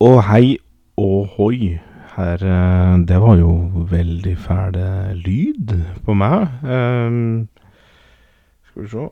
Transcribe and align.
Og 0.00 0.22
hei 0.24 0.56
og 0.96 1.34
hoi. 1.36 1.76
Her 2.14 2.40
eh, 2.40 2.94
Det 3.08 3.18
var 3.20 3.36
jo 3.36 3.50
veldig 3.90 4.32
fæl 4.40 4.78
lyd 5.20 5.74
på 6.06 6.16
meg. 6.16 6.48
Um, 6.64 7.48
skal 8.64 8.82
vi 8.82 8.88
se 8.88 9.04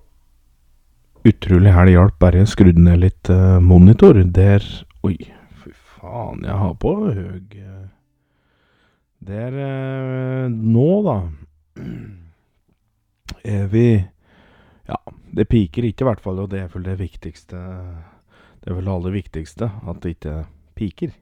Utrolig 1.28 1.74
hæl 1.74 1.92
hjalp 1.92 2.16
bare 2.18 2.40
jeg 2.40 2.48
skrudde 2.54 2.80
ned 2.80 3.02
litt 3.04 3.28
uh, 3.28 3.60
monitor. 3.60 4.16
Der 4.22 4.64
Oi, 5.04 5.16
fy 5.60 5.74
faen, 5.76 6.44
jeg 6.48 6.56
har 6.56 6.74
på 6.80 6.96
høy 7.04 7.60
eh, 7.60 7.86
Der 9.28 9.60
uh, 9.60 10.48
Nå, 10.48 10.90
da, 11.04 11.20
er 13.58 13.66
vi 13.68 13.88
Ja, 14.88 15.02
det 15.36 15.50
piker 15.52 15.84
ikke, 15.84 16.06
i 16.06 16.08
hvert 16.08 16.24
fall, 16.24 16.40
og 16.40 16.48
det 16.54 16.64
er 16.64 16.70
vel 16.72 16.88
det 16.88 16.96
viktigste 17.02 17.58
Det 17.58 18.72
er 18.72 18.78
vel 18.78 18.88
det 18.88 18.94
aller 18.94 19.20
viktigste, 19.20 19.68
at 19.84 20.00
det 20.00 20.16
ikke 20.16 20.46
piker. 20.78 21.12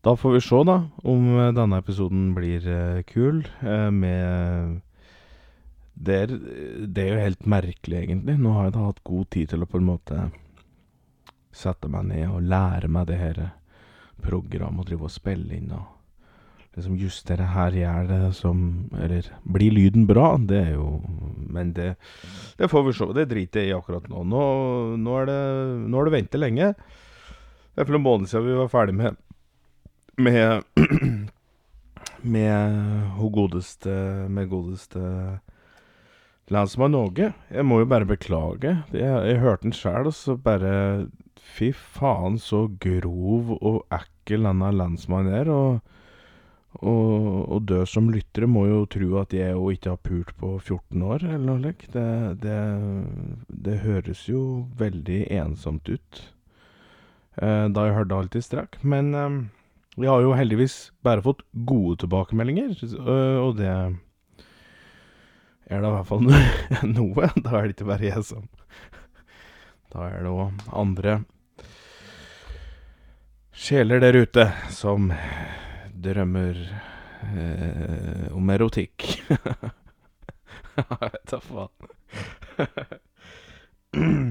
Da 0.00 0.14
får 0.16 0.32
vi 0.32 0.40
se, 0.40 0.62
da, 0.64 0.78
om 1.04 1.26
eh, 1.36 1.50
denne 1.56 1.80
episoden 1.82 2.30
blir 2.36 2.64
eh, 2.64 3.02
kul, 3.08 3.42
eh, 3.60 3.90
med 3.92 4.80
det 6.00 6.16
er, 6.16 6.30
det 6.88 7.02
er 7.02 7.10
jo 7.12 7.24
helt 7.26 7.48
merkelig, 7.52 7.98
egentlig. 8.06 8.38
Nå 8.40 8.54
har 8.56 8.70
jeg 8.70 8.76
da 8.78 8.86
hatt 8.86 9.02
god 9.04 9.26
tid 9.36 9.50
til 9.52 9.64
å 9.64 9.68
på 9.68 9.76
en 9.76 9.88
måte 9.90 10.20
sette 11.52 11.90
meg 11.92 12.06
ned 12.08 12.30
og 12.30 12.46
lære 12.48 12.88
meg 12.88 13.10
det 13.10 13.18
her 13.20 13.40
programmet 14.24 14.84
og 14.84 14.88
drive 14.88 15.08
og 15.08 15.12
spille 15.12 15.58
inn 15.58 15.74
og 15.76 15.84
liksom 16.76 16.96
justere 17.00 17.48
her 17.50 17.74
gjør 17.74 18.08
det 18.08 18.20
som 18.38 18.60
Eller 18.94 19.26
blir 19.42 19.74
lyden 19.74 20.06
bra? 20.06 20.36
Det 20.38 20.60
er 20.70 20.72
jo 20.76 21.00
Men 21.50 21.72
det, 21.76 21.96
det 22.56 22.70
får 22.70 22.86
vi 22.86 22.96
se. 22.96 23.12
Det 23.16 23.28
driter 23.28 23.64
jeg 23.64 23.72
i 23.72 23.76
akkurat 23.76 24.06
nå. 24.08 24.24
Nå, 24.24 24.42
nå 24.96 25.16
er 25.20 25.26
det 25.28 25.40
Nå 25.90 25.98
har 25.98 26.08
det 26.08 26.14
ventet 26.14 26.40
lenge. 26.40 26.74
Det 27.80 27.86
er 27.86 27.88
for 27.94 27.96
en 27.96 28.02
måned 28.04 28.28
siden 28.28 28.44
vi 28.44 28.54
var 28.58 28.66
ferdig 28.68 28.92
med 28.92 29.14
Med 30.20 30.66
Med 32.34 32.72
hun 33.16 33.30
godeste 33.32 33.92
Med 34.28 34.50
godeste 34.50 35.00
Landsmann 36.52 36.98
Åge. 36.98 37.30
Jeg 37.48 37.64
må 37.64 37.78
jo 37.78 37.86
bare 37.88 38.04
beklage. 38.04 38.74
Jeg, 38.92 39.06
jeg 39.30 39.38
hørte 39.40 39.62
den 39.62 39.72
sjæl, 39.72 40.10
og 40.10 40.12
så 40.12 40.34
bare 40.36 41.06
Fy 41.40 41.70
faen, 41.72 42.36
så 42.42 42.66
grov 42.82 43.54
og 43.56 43.78
ekkel 43.96 44.44
denne 44.44 44.72
landsmannen 44.74 45.36
er. 45.38 45.48
Og, 45.48 45.78
og, 46.82 47.14
og 47.46 47.62
død 47.70 47.86
som 47.88 48.10
lyttere 48.12 48.50
må 48.50 48.66
jo 48.66 48.82
tro 48.92 49.22
at 49.22 49.32
jeg 49.38 49.54
jo 49.54 49.70
ikke 49.72 49.94
har 49.94 50.02
pult 50.04 50.34
på 50.42 50.52
14 50.58 51.06
år, 51.06 51.24
eller 51.30 51.46
noe 51.46 51.62
slikt. 51.62 51.94
Det, 51.96 52.10
det, 52.44 52.58
det 53.70 53.78
høres 53.86 54.26
jo 54.28 54.44
veldig 54.82 55.22
ensomt 55.38 55.88
ut. 55.88 56.22
Eh, 57.40 57.66
da 57.72 57.86
jeg 57.86 57.96
hørte 57.96 58.16
alltid 58.20 58.42
i 58.42 58.46
strekk. 58.46 58.78
Men 58.84 59.12
vi 59.96 60.06
jeg 60.06 60.12
har 60.12 60.22
jo 60.22 60.36
heldigvis 60.36 60.76
bare 61.04 61.24
fått 61.24 61.42
gode 61.66 61.98
tilbakemeldinger, 62.04 62.76
øh, 63.00 63.38
og 63.42 63.56
det 63.58 63.68
er 65.70 65.82
da 65.82 65.88
i 65.88 65.94
hvert 65.96 66.08
fall 66.08 66.24
noe. 66.96 67.30
Da 67.36 67.50
er 67.58 67.66
det 67.66 67.74
ikke 67.74 67.90
bare 67.90 68.08
jeg 68.08 68.24
som 68.24 68.46
Da 69.92 70.06
er 70.06 70.22
det 70.22 70.30
òg 70.30 70.64
andre 70.70 71.20
sjeler 73.60 74.00
der 74.00 74.16
ute 74.22 74.46
som 74.72 75.10
drømmer 76.00 76.56
eh, 77.28 78.26
om 78.32 78.50
erotikk. 78.54 79.04
Jeg 80.80 80.86
vet 81.02 81.26
da 81.28 81.40
faen. 81.44 81.90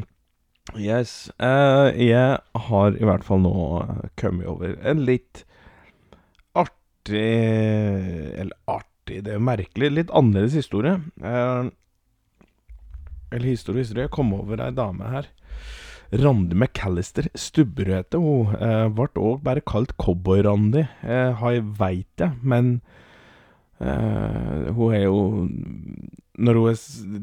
yes. 0.77 1.31
Uh, 1.41 1.89
jeg 1.95 2.39
har 2.69 2.97
i 2.97 3.07
hvert 3.07 3.25
fall 3.25 3.41
nå 3.45 3.53
kommet 4.19 4.49
over 4.49 4.75
en 4.85 5.05
litt 5.07 5.45
artig 6.57 7.25
Eller 8.39 8.55
artig, 8.69 9.23
det 9.25 9.35
er 9.35 9.43
merkelig. 9.43 9.91
Litt 9.95 10.13
annerledes 10.13 10.57
historie. 10.59 10.99
Uh, 11.23 11.71
eller 13.31 13.47
historie, 13.51 13.83
historie. 13.83 14.07
Jeg 14.07 14.13
kom 14.13 14.33
over 14.33 14.61
ei 14.61 14.73
dame 14.73 15.09
her. 15.09 15.29
Randi 16.09 16.55
McAllister 16.57 17.27
Stubberud 17.37 17.93
heter 17.93 18.23
hun. 18.23 18.55
Eh, 18.57 18.87
ble 18.97 19.09
òg 19.21 19.43
bare 19.45 19.61
kalt 19.61 19.93
Cowboy-Randi, 20.01 20.87
eh, 21.05 21.31
har 21.37 21.51
jeg 21.53 21.67
veit 21.77 22.09
det. 22.17 22.31
men 22.41 22.81
eh, 22.81 22.95
hun 23.79 24.93
er 24.93 25.05
jo 25.05 25.47
Når 26.35 26.57
hun 26.59 26.65
er 26.67 26.79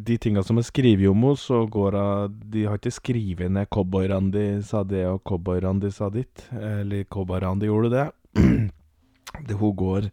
De 0.08 0.16
tinga 0.16 0.40
som 0.42 0.56
er 0.56 0.64
skrevet 0.64 1.10
om 1.10 1.20
henne, 1.20 1.36
så 1.36 1.66
går 1.68 1.98
hun 1.98 2.38
De 2.52 2.64
har 2.64 2.80
ikke 2.80 2.94
skrevet 2.96 3.52
ned 3.52 3.68
Cowboy-Randi 3.68 4.62
sa 4.64 4.82
det, 4.82 5.04
og 5.06 5.20
Cowboy-Randi 5.28 5.90
sa 5.92 6.08
ditt. 6.08 6.46
Eller 6.52 7.04
Cowboy-Randi 7.04 7.68
gjorde 7.68 7.92
det. 7.92 8.06
det. 9.48 9.58
Hun 9.60 9.76
går 9.76 10.08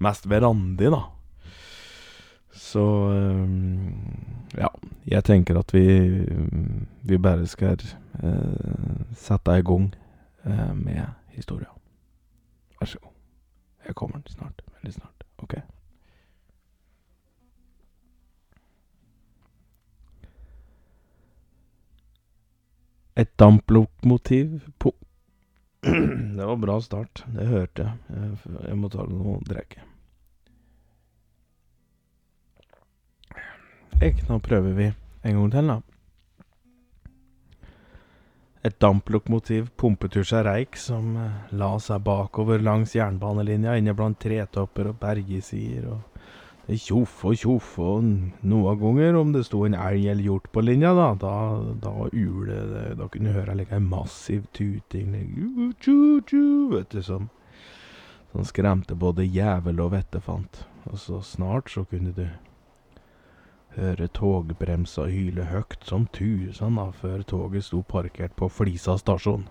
mest 0.00 0.28
ved 0.28 0.42
Randi, 0.46 0.88
da. 0.92 1.02
Så 2.52 2.84
øhm, 3.12 3.92
ja. 4.56 4.68
Jeg 5.06 5.24
tenker 5.24 5.58
at 5.58 5.74
vi 5.74 5.84
Vi 7.02 7.18
bare 7.18 7.46
skal 7.46 7.80
eh, 8.22 9.04
sette 9.16 9.58
i 9.58 9.62
gang 9.62 9.94
eh, 10.44 10.74
med 10.76 11.04
historia. 11.28 11.68
Vær 12.80 12.86
så 12.86 12.98
god. 12.98 13.12
Jeg 13.86 13.94
kommer 13.94 14.20
snart. 14.26 14.62
Veldig 14.72 14.92
snart. 14.94 15.24
OK? 15.38 15.54
Et 23.22 23.30
damplokomotiv 23.38 24.60
på 24.82 24.92
Det 26.36 26.44
var 26.44 26.56
bra 26.56 26.80
start. 26.80 27.24
Det 27.26 27.46
hørte 27.46 27.84
jeg. 27.86 28.36
Jeg, 28.66 28.76
må 28.78 28.90
ta 28.90 29.04
noe 29.06 29.36
å 29.36 29.42
drikke. 29.46 29.82
Nå 34.26 34.38
prøver 34.42 34.74
vi 34.74 34.86
en 34.90 35.36
gang 35.38 35.50
til, 35.54 35.70
da. 35.70 35.78
Et 38.66 38.78
damplokomotiv 38.82 39.68
pumpetur 39.78 40.26
seg 40.26 40.46
reik 40.46 40.78
som 40.78 41.14
eh, 41.18 41.54
la 41.58 41.72
seg 41.82 42.02
bakover 42.06 42.62
langs 42.62 42.94
jernbanelinja 42.94 43.74
inne 43.78 43.94
blant 43.98 44.18
tretopper 44.22 44.90
og 44.90 44.98
bergesider 45.02 45.88
og 45.94 46.11
det 46.66 46.78
tjoff 46.78 47.24
og 47.26 47.36
tjoff, 47.38 47.74
og 47.82 48.04
noen 48.46 48.78
ganger 48.80 49.18
om 49.18 49.32
det 49.34 49.44
sto 49.48 49.64
en 49.66 49.74
elg 49.74 50.06
eller 50.12 50.26
hjort 50.28 50.48
på 50.54 50.62
linja, 50.62 50.92
da, 50.94 51.08
da, 51.18 51.34
da 51.82 51.92
ule 52.06 52.58
det, 52.70 52.84
da 53.00 53.08
kunne 53.10 53.32
du 53.32 53.38
høre 53.38 53.56
like 53.58 53.74
en 53.74 53.88
massiv 53.90 54.46
tuting, 54.54 55.10
like, 55.14 55.72
tju, 55.82 56.20
tju», 56.28 56.44
vet 56.74 56.94
du, 56.94 57.02
som, 57.02 57.28
som 58.32 58.46
skremte 58.46 58.94
både 58.98 59.26
jævel 59.26 59.82
og 59.82 59.92
vettefant. 59.96 60.64
Og 60.90 60.98
så 60.98 61.20
snart 61.26 61.70
så 61.70 61.84
kunne 61.90 62.14
du 62.14 62.26
høre 63.76 64.08
togbremsa 64.14 65.08
hyle 65.10 65.48
høgt 65.50 65.86
som 65.88 66.06
tusen 66.14 66.78
da, 66.78 66.90
før 66.94 67.26
toget 67.26 67.66
sto 67.66 67.82
parkert 67.82 68.36
på 68.38 68.50
Flisa 68.52 68.98
stasjon. 69.00 69.48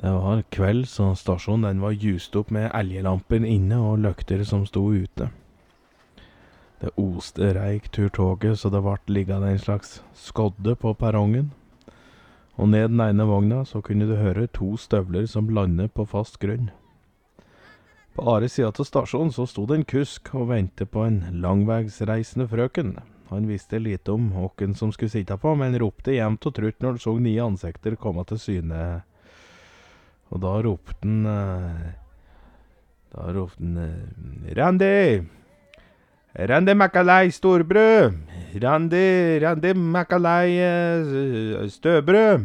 Det 0.00 0.12
var 0.12 0.42
kveld, 0.52 0.88
så 0.88 1.14
stasjonen 1.16 1.70
den 1.70 1.80
var 1.80 1.96
ljust 1.96 2.36
opp 2.36 2.50
med 2.52 2.68
elgelamper 2.76 3.44
inne 3.48 3.78
og 3.80 4.02
lykter 4.04 4.44
som 4.44 4.66
sto 4.68 4.90
ute. 4.92 5.30
Det 6.82 6.90
oste 7.00 7.54
reik 7.56 7.88
turtoget, 7.88 8.58
så 8.60 8.68
det 8.68 8.82
vart 8.84 9.08
liggende 9.08 9.48
en 9.48 9.62
slags 9.62 10.02
skodde 10.14 10.76
på 10.76 10.92
perrongen. 10.94 11.54
Og 12.60 12.68
ned 12.68 12.90
den 12.92 13.00
ene 13.00 13.24
vogna 13.28 13.62
så 13.64 13.80
kunne 13.84 14.08
du 14.08 14.18
høre 14.20 14.46
to 14.52 14.76
støvler 14.76 15.24
som 15.28 15.48
landet 15.48 15.94
på 15.96 16.04
fast 16.04 16.36
grunn. 16.44 16.68
På 18.16 18.24
andre 18.32 18.48
sida 18.48 18.68
av 18.68 18.84
stasjonen 18.88 19.32
så 19.32 19.44
sto 19.48 19.66
det 19.68 19.80
en 19.80 19.88
kusk 19.88 20.30
og 20.36 20.50
ventet 20.52 20.92
på 20.92 21.04
en 21.04 21.22
langveisreisende 21.40 22.48
frøken. 22.48 22.98
Han 23.28 23.48
visste 23.48 23.80
lite 23.80 24.12
om 24.12 24.30
hvem 24.32 24.76
som 24.76 24.92
skulle 24.92 25.12
sitte 25.12 25.36
på, 25.36 25.56
men 25.56 25.76
ropte 25.80 26.14
jevnt 26.14 26.46
og 26.48 26.54
trutt 26.56 26.80
når 26.80 26.94
han 26.94 27.02
så 27.02 27.16
nye 27.18 27.44
ansikter 27.44 27.96
komme 28.00 28.24
til 28.28 28.40
syne. 28.40 28.80
Og 30.34 30.42
da 30.42 30.56
ropte 30.66 30.98
han 31.02 31.26
eh, 31.30 31.94
Da 33.14 33.30
ropte 33.32 33.62
han 33.62 33.80
«Randy! 34.56 34.56
Randi! 34.60 35.36
Randi 36.36 36.74
Makalei 36.76 37.30
storbrød! 37.32 38.12
Randi, 38.60 39.38
Randi 39.40 39.72
Makalei 39.72 40.58
eh, 40.60 41.68
støbrød! 41.72 42.44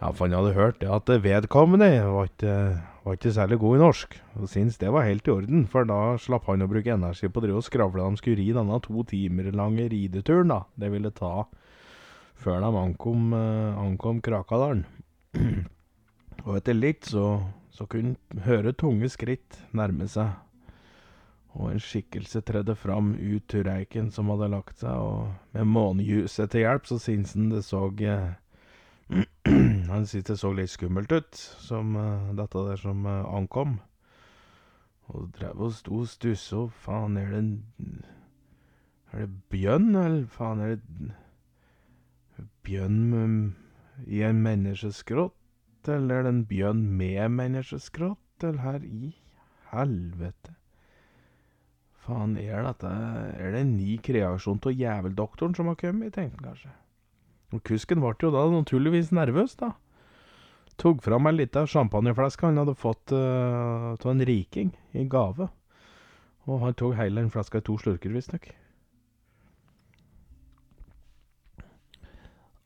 Ja, 0.00 0.10
for 0.10 0.26
han 0.26 0.34
hadde 0.34 0.56
hørt 0.56 0.80
det 0.80 0.90
at 0.90 1.12
vedkommende 1.22 1.86
var 2.02 2.26
ikke, 2.26 2.56
var 3.04 3.14
ikke 3.14 3.32
særlig 3.32 3.58
god 3.62 3.76
i 3.76 3.80
norsk, 3.80 4.16
og 4.34 4.48
syntes 4.50 4.80
det 4.82 4.90
var 4.92 5.06
helt 5.06 5.26
i 5.26 5.30
orden, 5.30 5.68
for 5.70 5.86
da 5.86 6.16
slapp 6.18 6.50
han 6.50 6.66
å 6.66 6.68
bruke 6.68 6.90
energi 6.90 7.30
på 7.30 7.38
å 7.40 7.44
drive 7.44 7.62
og 7.62 7.68
skravle 7.68 8.08
de 8.10 8.18
skulle 8.18 8.40
ri 8.42 8.48
denne 8.56 8.80
to 8.82 9.04
timer 9.06 9.52
lange 9.54 9.86
rideturen, 9.94 10.50
da. 10.50 10.64
Det 10.74 10.90
ville 10.90 11.14
ta 11.14 11.46
før 12.42 12.58
de 12.58 12.72
ankom, 12.82 13.30
eh, 13.38 13.78
ankom 13.86 14.18
Krakadalen. 14.18 14.82
Og 16.44 16.58
etter 16.58 16.76
litt 16.76 17.08
så, 17.08 17.38
så 17.72 17.86
kunne 17.88 18.16
hun 18.30 18.42
høre 18.44 18.74
tunge 18.76 19.08
skritt 19.12 19.62
nærme 19.72 20.08
seg. 20.10 20.34
Og 21.54 21.70
en 21.70 21.80
skikkelse 21.82 22.42
tredde 22.44 22.74
fram 22.76 23.12
ut 23.14 23.44
turreiken 23.48 24.10
som 24.12 24.32
hadde 24.32 24.50
lagt 24.52 24.82
seg, 24.82 24.90
og 24.90 25.54
med 25.54 25.70
månelyset 25.70 26.50
til 26.50 26.64
hjelp 26.66 26.88
så 26.90 26.98
syntes 26.98 27.36
han 27.38 27.52
det 27.52 27.62
så 27.64 27.86
eh, 28.02 28.34
Han 29.92 30.06
syntes 30.10 30.32
det 30.32 30.38
så 30.40 30.50
litt 30.52 30.72
skummelt 30.72 31.14
ut, 31.14 31.38
som 31.62 31.94
eh, 31.96 32.32
dette 32.40 32.64
der 32.68 32.82
som 32.82 33.06
eh, 33.06 33.28
ankom. 33.38 33.78
Og 35.14 35.30
drev 35.36 35.62
og 35.68 35.72
sto 35.76 36.02
og 36.02 36.10
stussa, 36.10 36.66
faen, 36.84 37.16
er 37.20 37.30
det 37.30 37.38
en 37.38 38.04
Er 39.12 39.26
det 39.26 39.42
bjønn, 39.52 39.94
eller 39.94 40.26
faen, 40.26 40.60
er 40.60 40.74
det 40.74 41.14
Bjønn 42.66 43.54
i 44.10 44.24
en 44.26 44.40
menneskeskrott? 44.42 45.43
Eller 45.88 46.20
er 46.20 46.26
det 46.26 46.32
en 46.32 46.44
bjørn 46.48 46.84
med 46.98 47.32
menneskeskrått, 47.38 48.18
Eller 48.42 48.60
her 48.62 48.84
i 48.84 49.14
helvete? 49.72 50.54
Faen, 52.04 52.36
er 52.36 52.64
dette 52.66 52.88
Er 52.88 53.52
det 53.54 53.60
en 53.60 53.76
ny 53.76 53.98
kreasjon 54.04 54.60
av 54.64 54.72
Jæveldoktoren 54.72 55.54
som 55.56 55.70
har 55.70 55.78
kommet, 55.80 56.14
tenkte 56.14 56.40
han 56.40 56.50
kanskje. 56.50 56.72
Og 57.54 57.62
kusken 57.64 58.02
ble 58.02 58.14
jo 58.20 58.32
da 58.34 58.44
naturligvis 58.50 59.12
nervøs, 59.14 59.54
da. 59.56 59.72
Tok 60.76 61.04
fram 61.06 61.28
ei 61.30 61.36
lita 61.36 61.66
champagneflaske 61.70 62.48
han 62.48 62.58
hadde 62.58 62.74
fått 62.74 63.12
av 63.14 63.94
uh, 63.94 64.10
en 64.10 64.24
riking 64.26 64.72
i 64.92 65.04
gave. 65.06 65.48
Og 66.50 66.60
han 66.60 66.74
tok 66.74 66.96
hele 66.98 67.22
den 67.22 67.30
flaska 67.30 67.62
i 67.62 67.64
to 67.64 67.78
slurker, 67.78 68.10
visstnok. 68.10 68.50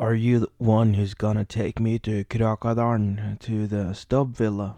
Are 0.00 0.14
you 0.14 0.38
the 0.38 0.50
one 0.58 0.94
who's 0.94 1.14
gonna 1.14 1.44
take 1.44 1.80
me 1.80 1.98
to 1.98 2.22
Krakadalen, 2.24 3.36
to 3.40 3.66
the 3.66 3.94
Stubb 3.94 4.36
Villa? 4.36 4.74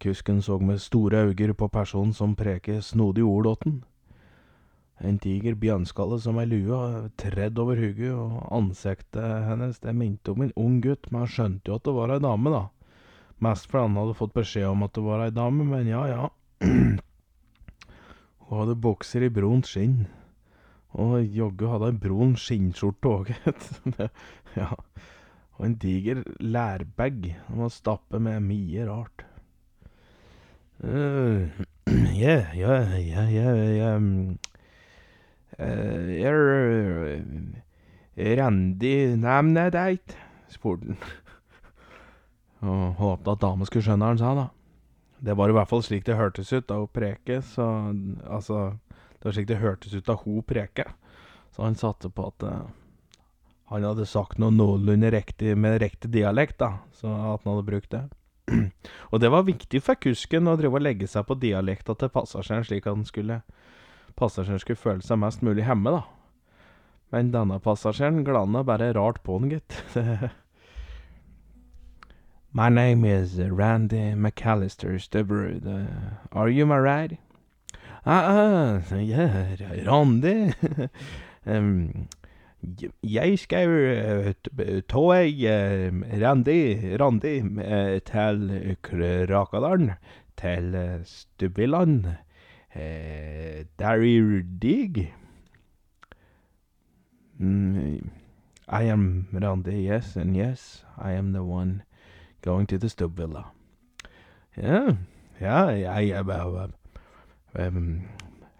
Kusken 0.00 0.42
så 0.42 0.58
med 0.58 0.80
store 0.80 1.16
øyne 1.16 1.54
på 1.54 1.68
personen 1.68 2.12
som 2.12 2.34
preker 2.34 2.80
snodig 2.80 3.24
ord 3.24 3.46
åt 3.46 3.64
den. 3.64 3.84
En 5.00 5.18
diger 5.18 5.54
bjørnskalle 5.54 6.20
som 6.20 6.38
ei 6.38 6.46
lue, 6.46 7.10
tredd 7.16 7.58
over 7.58 7.76
hodet, 7.76 8.10
og 8.10 8.42
ansiktet 8.50 9.46
hennes 9.46 9.78
det 9.78 9.94
minte 9.94 10.34
om 10.34 10.42
en 10.42 10.52
ung 10.56 10.82
gutt, 10.82 11.06
men 11.12 11.20
han 11.20 11.30
skjønte 11.30 11.70
jo 11.70 11.78
at 11.78 11.86
det 11.86 11.94
var 11.94 12.10
ei 12.10 12.18
dame, 12.18 12.50
da. 12.50 12.64
Mest 13.38 13.70
fordi 13.70 13.86
han 13.86 14.02
hadde 14.02 14.18
fått 14.18 14.34
beskjed 14.34 14.66
om 14.66 14.82
at 14.82 14.94
det 14.98 15.06
var 15.06 15.22
ei 15.22 15.30
dame, 15.30 15.64
men 15.64 15.86
ja, 15.86 16.06
ja. 16.10 16.28
Hun 18.48 18.64
hadde 18.64 18.80
bokser 18.82 19.22
i 19.22 19.30
brunt 19.30 19.70
skinn, 19.70 20.08
og 20.96 21.20
jaggu 21.36 21.68
hadde 21.68 21.90
ei 21.92 21.98
brun 22.00 22.36
skinnskjorte 22.40 23.10
òg, 23.12 23.32
ja. 24.60 24.70
Og 25.58 25.66
en 25.66 25.74
diger 25.82 26.22
lærbag 26.40 27.32
som 27.46 27.64
var 27.64 27.72
stappet 27.74 28.22
med 28.22 28.44
mye 28.46 28.86
rart. 28.86 29.24
Uh, 30.78 31.50
yeah, 32.14 32.54
yeah, 32.54 32.94
yeah, 33.02 34.36
er 38.18 38.36
Randi 38.38 39.16
navnet 39.16 39.72
ditt? 39.74 40.16
spurte 40.48 40.86
han. 40.86 40.96
Og 42.68 42.94
håpte 42.98 43.34
at 43.34 43.42
dama 43.42 43.66
skulle 43.66 43.84
skjønne 43.86 44.06
hva 44.06 44.14
han 44.14 44.22
sa, 44.22 44.34
da. 44.38 44.46
Det 45.18 45.34
var 45.38 45.50
i 45.50 45.54
hvert 45.54 45.70
fall 45.70 45.82
slik 45.82 46.06
det 46.06 46.16
hørtes 46.18 46.52
ut 46.54 46.68
da 46.70 46.78
hun 46.78 46.90
preke, 46.94 47.40
så 47.42 47.66
Altså, 48.26 48.78
det 49.18 49.28
var 49.28 49.34
slik 49.36 49.48
det 49.50 49.62
hørtes 49.62 49.94
ut 49.94 50.06
da 50.06 50.14
hun 50.22 50.42
preke. 50.46 50.86
Så 51.50 51.64
han 51.64 51.78
satte 51.78 52.10
på 52.10 52.28
at 52.30 52.44
uh, 52.46 52.68
han 53.68 53.84
hadde 53.84 54.06
sagt 54.06 54.38
noe 54.38 54.54
noenlunde 54.54 55.10
riktig 55.12 55.56
med 55.58 55.80
riktig 55.82 56.12
dialekt, 56.14 56.58
da. 56.62 56.78
Så 56.94 57.10
at 57.10 57.42
han 57.44 57.52
hadde 57.52 57.66
brukt 57.66 57.90
det. 57.92 58.04
og 59.12 59.20
det 59.20 59.30
var 59.34 59.48
viktig 59.48 59.82
for 59.84 59.98
kusken 60.00 60.48
å 60.48 60.56
drive 60.56 60.78
og 60.78 60.86
legge 60.86 61.08
seg 61.10 61.26
på 61.28 61.36
dialekta 61.36 61.96
til 61.98 62.12
passasjeren, 62.14 62.64
slik 62.64 62.86
at 62.88 63.10
skulle 63.10 63.42
passasjeren 64.18 64.62
skulle 64.62 64.80
føle 64.80 65.04
seg 65.04 65.20
mest 65.20 65.44
mulig 65.46 65.66
hjemme, 65.66 65.98
da. 65.98 66.02
Men 67.12 67.32
denne 67.32 67.60
passasjeren 67.64 68.24
glana 68.24 68.64
bare 68.64 68.92
rart 68.96 69.22
på 69.24 69.38
han, 69.38 69.52
gitt. 69.52 69.82
My 72.52 72.68
name 72.70 73.04
is 73.04 73.38
Randy 73.38 74.14
McAllister 74.14 74.98
Stubberud. 74.98 75.66
Uh, 75.66 76.16
are 76.32 76.48
you 76.48 76.64
married? 76.66 77.18
Ah, 78.06 78.78
uh, 78.78 78.96
yeah, 78.96 79.56
Randi 79.86 80.52
um, 81.46 82.08
jeg 83.02 83.38
skal 83.38 83.68
uh, 83.68 84.32
ta 84.88 85.02
ei 85.16 85.46
uh, 85.46 85.90
Randi, 86.22 86.96
Randi 87.00 87.34
uh, 87.42 87.98
til 88.06 88.76
Krakadalen, 88.82 89.90
til 90.36 91.00
Stubbiland. 91.04 92.04
der 92.74 93.68
er 93.78 94.42
dig. 94.62 95.14
Mm, 97.38 98.10
I 98.68 98.82
am 98.82 99.26
Randi, 99.32 99.88
yes, 99.88 100.16
and 100.16 100.36
yes, 100.36 100.84
I 100.98 101.12
am 101.12 101.32
the 101.32 101.42
one 101.42 101.82
going 102.42 102.68
to 102.68 102.78
the 102.78 102.88
Stubbvilla. 102.88 103.42
Ja, 104.56 104.96
ja, 105.40 105.66
jeg 105.66 106.08
er 106.08 106.68
um, 107.54 108.02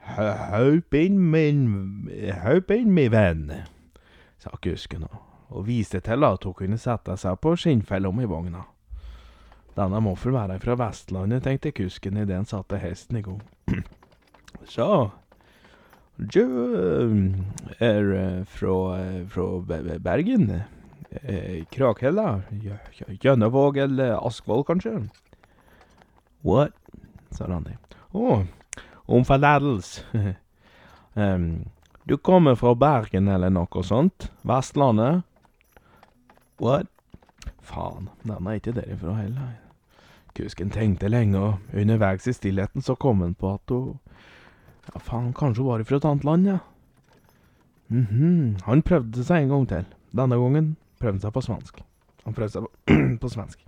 Haup 0.08 0.94
inn, 0.94 1.19
min 1.31 2.08
Haup 2.43 2.70
inn, 2.73 2.94
min 2.94 3.12
venn 3.12 3.50
sa 4.40 4.55
kusken 4.62 5.05
og, 5.08 5.64
viste 5.67 6.00
til 6.05 6.25
at 6.25 6.44
hun 6.44 6.56
kunne 6.56 6.79
sette 6.81 7.17
seg 7.20 7.38
på 7.43 7.55
skinnfellom 7.58 8.20
i 8.23 8.29
vogna. 8.29 8.64
Denne 9.76 10.00
må 10.05 10.14
vel 10.19 10.35
være 10.35 10.58
fra 10.62 10.76
Vestlandet, 10.79 11.44
tenkte 11.44 11.73
kusken 11.73 12.19
idet 12.20 12.37
han 12.37 12.49
satte 12.49 12.81
hesten 12.82 13.20
i 13.20 13.25
gang. 13.25 13.40
Så, 14.75 15.11
du 16.19 16.44
er 17.81 18.44
fra, 18.50 18.75
fra 19.32 19.46
Bergen? 20.05 20.50
Krakhella? 21.73 22.43
Gjønnevåg 23.23 23.79
eller 23.87 24.19
Askvoll, 24.19 24.64
kanskje? 24.69 24.99
What? 26.44 26.76
sa 27.32 27.49
Randi. 27.49 27.75
Å, 28.17 28.43
om 29.08 29.25
forlatelse. 29.25 30.05
Du 32.08 32.16
kommer 32.16 32.55
fra 32.55 32.70
Bergen 32.75 33.26
eller 33.28 33.50
noe 33.52 33.82
sånt? 33.84 34.31
Vestlandet? 34.49 35.26
What? 36.56 36.87
Faen, 37.60 38.06
den 38.22 38.46
er 38.49 38.56
ikke 38.56 38.72
derifra 38.72 39.16
heller. 39.19 39.50
Kusken 40.32 40.70
tenkte 40.72 41.10
lenge, 41.10 41.37
og 41.37 41.75
underveis 41.76 42.31
i 42.31 42.32
stillheten 42.32 42.84
så 42.87 42.96
kom 42.96 43.20
han 43.26 43.35
på 43.37 43.50
at 43.59 43.75
hun 43.75 43.99
Ja, 44.88 45.02
faen, 45.04 45.35
kanskje 45.37 45.61
hun 45.61 45.68
var 45.68 45.85
fra 45.85 45.99
et 46.00 46.06
annet 46.09 46.25
land, 46.25 46.47
ja. 46.47 46.59
Mm 47.88 48.06
-hmm. 48.11 48.62
han 48.64 48.82
prøvde 48.82 49.25
seg 49.25 49.42
en 49.42 49.49
gang 49.49 49.68
til. 49.68 49.85
Denne 50.16 50.37
gangen 50.37 50.76
prøvde 51.00 51.21
seg 51.21 51.32
på 51.32 51.40
svensk. 51.40 51.82
Han 52.25 52.35
prøvde 52.35 52.52
seg 52.52 52.62
på, 52.62 52.71
på 53.21 53.28
svensk. 53.28 53.66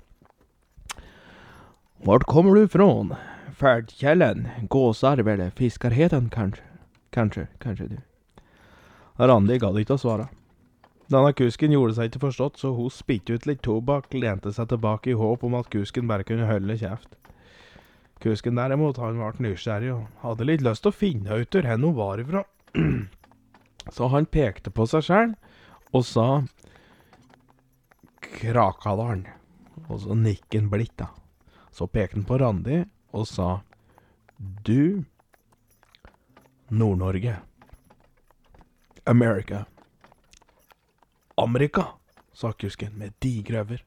Hvor 2.05 2.19
kommer 2.19 2.55
du 2.55 2.69
från? 2.69 3.15
Färdkällen? 3.61 4.49
Gåsarv 4.69 5.51
Fiskerheten! 5.51 6.31
kanskje? 6.31 6.65
Kanskje, 7.11 7.47
kanskje 7.59 7.87
du. 7.87 7.97
Randi 9.19 9.59
gadd 9.61 9.77
ikke 9.77 9.99
å 9.99 10.01
svare. 10.01 10.29
Denne 11.13 11.35
kusken 11.37 11.75
gjorde 11.75 11.99
seg 11.99 12.09
ikke 12.09 12.23
forstått, 12.23 12.57
så 12.57 12.71
hun 12.73 12.89
spytte 12.89 13.35
ut 13.37 13.45
litt 13.45 13.61
tobakk, 13.61 14.15
lente 14.17 14.49
seg 14.57 14.71
tilbake 14.71 15.11
i 15.13 15.17
håp 15.21 15.45
om 15.45 15.59
at 15.59 15.69
kusken 15.69 16.09
bare 16.09 16.25
kunne 16.25 16.47
holde 16.49 16.77
kjeft. 16.81 17.19
Kusken 18.25 18.57
derimot, 18.57 18.97
han 18.97 19.21
ble 19.21 19.51
nysgjerrig 19.51 19.91
og 19.93 20.07
hadde 20.23 20.47
litt 20.49 20.65
lyst 20.65 20.87
til 20.87 20.95
å 20.95 20.97
finne 20.97 21.37
ut 21.43 21.59
hvor 21.59 21.69
hun 21.69 21.85
var 21.99 22.23
ifra. 22.25 22.43
Så 23.97 24.09
han 24.15 24.29
pekte 24.39 24.73
på 24.73 24.87
seg 24.89 25.05
sjøl 25.05 25.35
og 25.93 26.07
sa 26.09 26.27
Krakadalen. 28.25 29.27
Og 29.91 30.01
så 30.01 30.17
nikket 30.17 30.63
han 30.63 30.73
blidt, 30.73 30.97
da. 30.97 31.11
Så 31.77 31.91
pekte 31.93 32.17
han 32.17 32.25
på 32.25 32.41
Randi 32.41 32.79
og 33.13 33.27
sa 33.29 33.61
Du 34.65 35.05
Nord-Norge. 36.71 37.37
America. 39.05 39.65
Amerika, 41.35 41.87
sa 42.33 42.53
kusken 42.53 42.93
med 42.95 43.13
digre 43.19 43.65
øyne. 43.65 43.83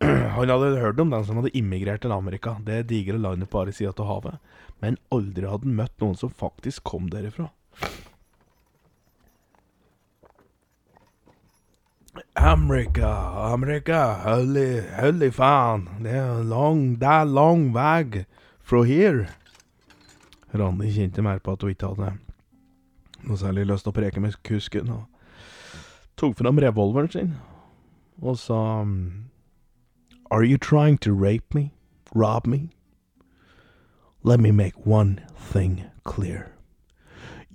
Han 0.34 0.48
hadde 0.48 0.80
hørt 0.80 1.00
om 1.00 1.10
den 1.10 1.24
som 1.24 1.36
hadde 1.36 1.52
immigrert 1.56 2.00
til 2.02 2.12
Amerika, 2.12 2.56
det 2.64 2.88
digre 2.88 3.18
landet 3.18 3.50
på 3.50 3.60
andre 3.60 3.72
sida 3.76 3.92
av 3.92 4.08
havet, 4.08 4.38
men 4.80 4.96
aldri 5.12 5.44
hadde 5.44 5.68
han 5.68 5.76
møtt 5.76 6.00
noen 6.00 6.16
som 6.16 6.32
faktisk 6.32 6.82
kom 6.88 7.10
derifra. 7.12 7.50
Amerika, 12.40 13.52
Amerika, 13.52 14.14
holy, 14.14 14.80
holy 14.96 15.28
faen, 15.30 15.88
det 16.02 16.14
er 16.16 16.42
lang, 16.42 16.96
det 17.00 17.08
er 17.08 17.24
lang 17.24 17.66
vei 17.74 18.24
fra 18.64 18.80
her. 18.88 19.26
Randi 20.56 20.88
kjente 20.94 21.22
mer 21.22 21.38
på 21.38 21.52
at 21.52 21.62
hun 21.62 21.74
ikke 21.74 21.90
hadde 21.92 22.14
noe 23.28 23.36
særlig 23.36 23.66
lyst 23.68 23.84
til 23.84 23.92
å 23.92 23.98
preke 23.98 24.22
med 24.24 24.38
kusken, 24.48 24.88
og 24.88 25.04
tok 26.16 26.38
fram 26.40 26.62
revolveren 26.64 27.12
sin 27.12 27.34
og 28.20 28.38
sa 28.40 28.86
Are 30.30 30.44
you 30.44 30.56
trying 30.56 30.96
to 30.98 31.12
rape 31.12 31.54
me? 31.54 31.72
Rob 32.14 32.46
me? 32.46 32.70
Let 34.22 34.40
me 34.40 34.50
make 34.50 34.86
one 34.86 35.20
thing 35.36 35.84
clear. 36.04 36.48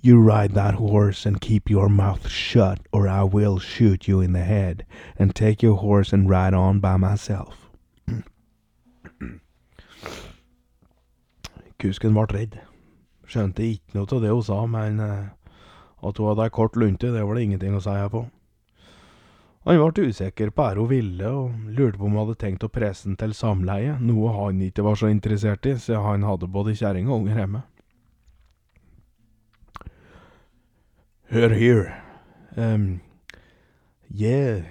You 0.06 0.20
ride 0.20 0.52
that 0.52 0.76
horse 0.76 1.26
and 1.26 1.40
keep 1.40 1.68
your 1.68 1.88
mouth 1.88 2.28
shut, 2.28 2.78
or 2.92 3.08
I 3.08 3.24
will 3.24 3.58
shoot 3.58 4.06
you 4.06 4.20
in 4.20 4.34
the 4.34 4.44
head 4.44 4.86
and 5.18 5.34
take 5.34 5.64
your 5.64 5.74
horse 5.78 6.12
and 6.12 6.30
ride 6.30 6.54
on 6.54 6.78
by 6.78 6.96
myself. 6.96 7.68
Kusken 11.80 12.14
ble 12.14 12.26
redd. 12.30 12.54
Skjønte 13.26 13.66
ikke 13.66 13.98
noe 13.98 14.06
av 14.06 14.22
det 14.22 14.30
hun 14.30 14.46
sa, 14.46 14.62
men 14.70 15.02
eh, 15.02 15.26
at 16.06 16.22
hun 16.22 16.30
hadde 16.30 16.46
ei 16.46 16.54
kort 16.54 16.78
lunte, 16.78 17.10
det 17.10 17.26
var 17.26 17.34
det 17.34 17.42
ingenting 17.50 17.74
å 17.74 17.82
si 17.82 17.98
på. 18.14 18.22
Han 19.66 19.82
ble 19.82 20.06
usikker 20.06 20.54
på 20.54 20.62
hva 20.62 20.78
hun 20.78 20.92
ville, 20.94 21.26
og 21.26 21.50
lurte 21.66 21.98
på 21.98 22.06
om 22.06 22.14
hun 22.14 22.22
hadde 22.28 22.42
tenkt 22.46 22.62
å 22.62 22.70
presse 22.70 23.10
den 23.10 23.18
til 23.18 23.34
samleie, 23.34 23.98
noe 23.98 24.38
han 24.38 24.62
ikke 24.70 24.86
var 24.86 25.02
så 25.02 25.10
interessert 25.10 25.66
i, 25.66 25.74
siden 25.74 26.06
han 26.06 26.30
hadde 26.30 26.46
både 26.46 26.78
kjerring 26.78 27.10
og 27.10 27.24
unger 27.24 27.42
hjemme. 27.42 27.66
Hør 31.26 31.48
her, 31.48 31.88
um, 32.56 33.00
jeg 34.14 34.62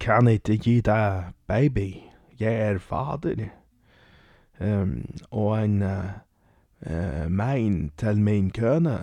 kan 0.00 0.28
ikke 0.28 0.58
gi 0.60 0.74
deg 0.84 1.30
baby, 1.48 1.86
jeg 2.36 2.52
er 2.52 2.80
fader, 2.84 3.46
um, 4.60 4.98
og 5.30 5.54
en 5.56 5.78
uh, 5.82 6.10
uh, 6.84 7.30
mein 7.32 7.94
til 7.96 8.20
min 8.20 8.50
kone. 8.52 8.98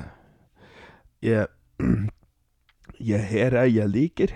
Jeg, 1.22 1.48
jeg 3.12 3.26
her 3.32 3.58
er 3.58 3.66
jeg 3.74 3.90
liker. 3.90 4.36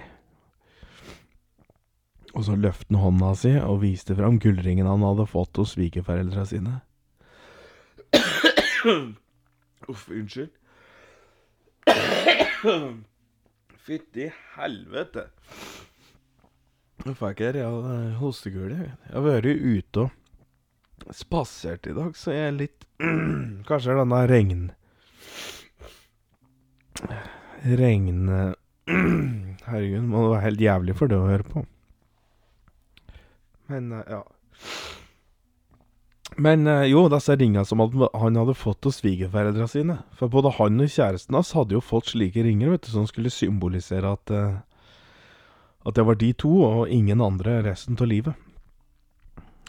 Og 2.33 2.47
så 2.49 2.57
løftet 2.57 2.89
han 2.89 3.03
hånda 3.03 3.35
si 3.37 3.53
og 3.61 3.83
viste 3.85 4.17
fram 4.17 4.41
gullringen 4.41 4.89
han 4.89 5.05
hadde 5.05 5.29
fått 5.29 5.61
hos 5.61 5.75
svigerforeldra 5.77 6.49
sine. 6.49 6.79
Uff, 9.85 10.09
unnskyld. 10.09 10.49
Fytti 13.83 14.29
helvete. 14.55 15.27
Nå 17.03 17.13
fikk 17.19 17.41
jeg 17.43 17.55
real 17.57 18.13
hostekule. 18.21 18.77
Jeg 18.79 19.11
har 19.11 19.25
vært 19.25 19.49
ute 19.49 20.05
og 20.05 21.17
spasert 21.17 21.89
i 21.91 21.95
dag, 21.97 22.15
så 22.15 22.31
jeg 22.31 22.47
er 22.47 22.55
litt 22.55 22.85
Kanskje 23.67 23.97
denne 23.99 24.21
regn... 24.31 24.63
Regn... 27.63 28.23
Herregud, 29.67 30.07
må 30.07 30.23
det 30.23 30.31
være 30.33 30.45
helt 30.45 30.63
jævlig 30.63 30.95
for 30.99 31.11
det 31.11 31.19
å 31.19 31.27
høre 31.27 31.47
på. 31.47 31.65
Men, 33.71 33.91
eh, 33.95 34.09
ja. 34.11 34.23
Men 36.37 36.67
eh, 36.67 36.83
jo, 36.89 37.05
disse 37.11 37.35
ringene 37.35 37.65
som 37.65 37.81
han 38.13 38.37
hadde 38.39 38.55
fått 38.57 38.85
hos 38.87 39.01
svigerforeldra 39.01 39.67
sine. 39.67 39.99
For 40.17 40.31
både 40.31 40.53
han 40.57 40.81
og 40.81 40.89
kjæresten 40.89 41.37
hans 41.37 41.53
hadde 41.57 41.77
jo 41.77 41.83
fått 41.83 42.13
slike 42.13 42.43
ringer 42.45 42.73
vet 42.73 42.87
du, 42.87 42.91
som 42.93 43.07
skulle 43.09 43.33
symbolisere 43.33 44.15
at 44.17 44.33
eh, 44.33 44.61
At 45.83 45.95
det 45.95 46.05
var 46.07 46.15
de 46.15 46.33
to, 46.33 46.49
og 46.63 46.87
ingen 46.87 47.19
andre 47.21 47.57
resten 47.63 47.97
av 47.99 48.07
livet. 48.07 48.33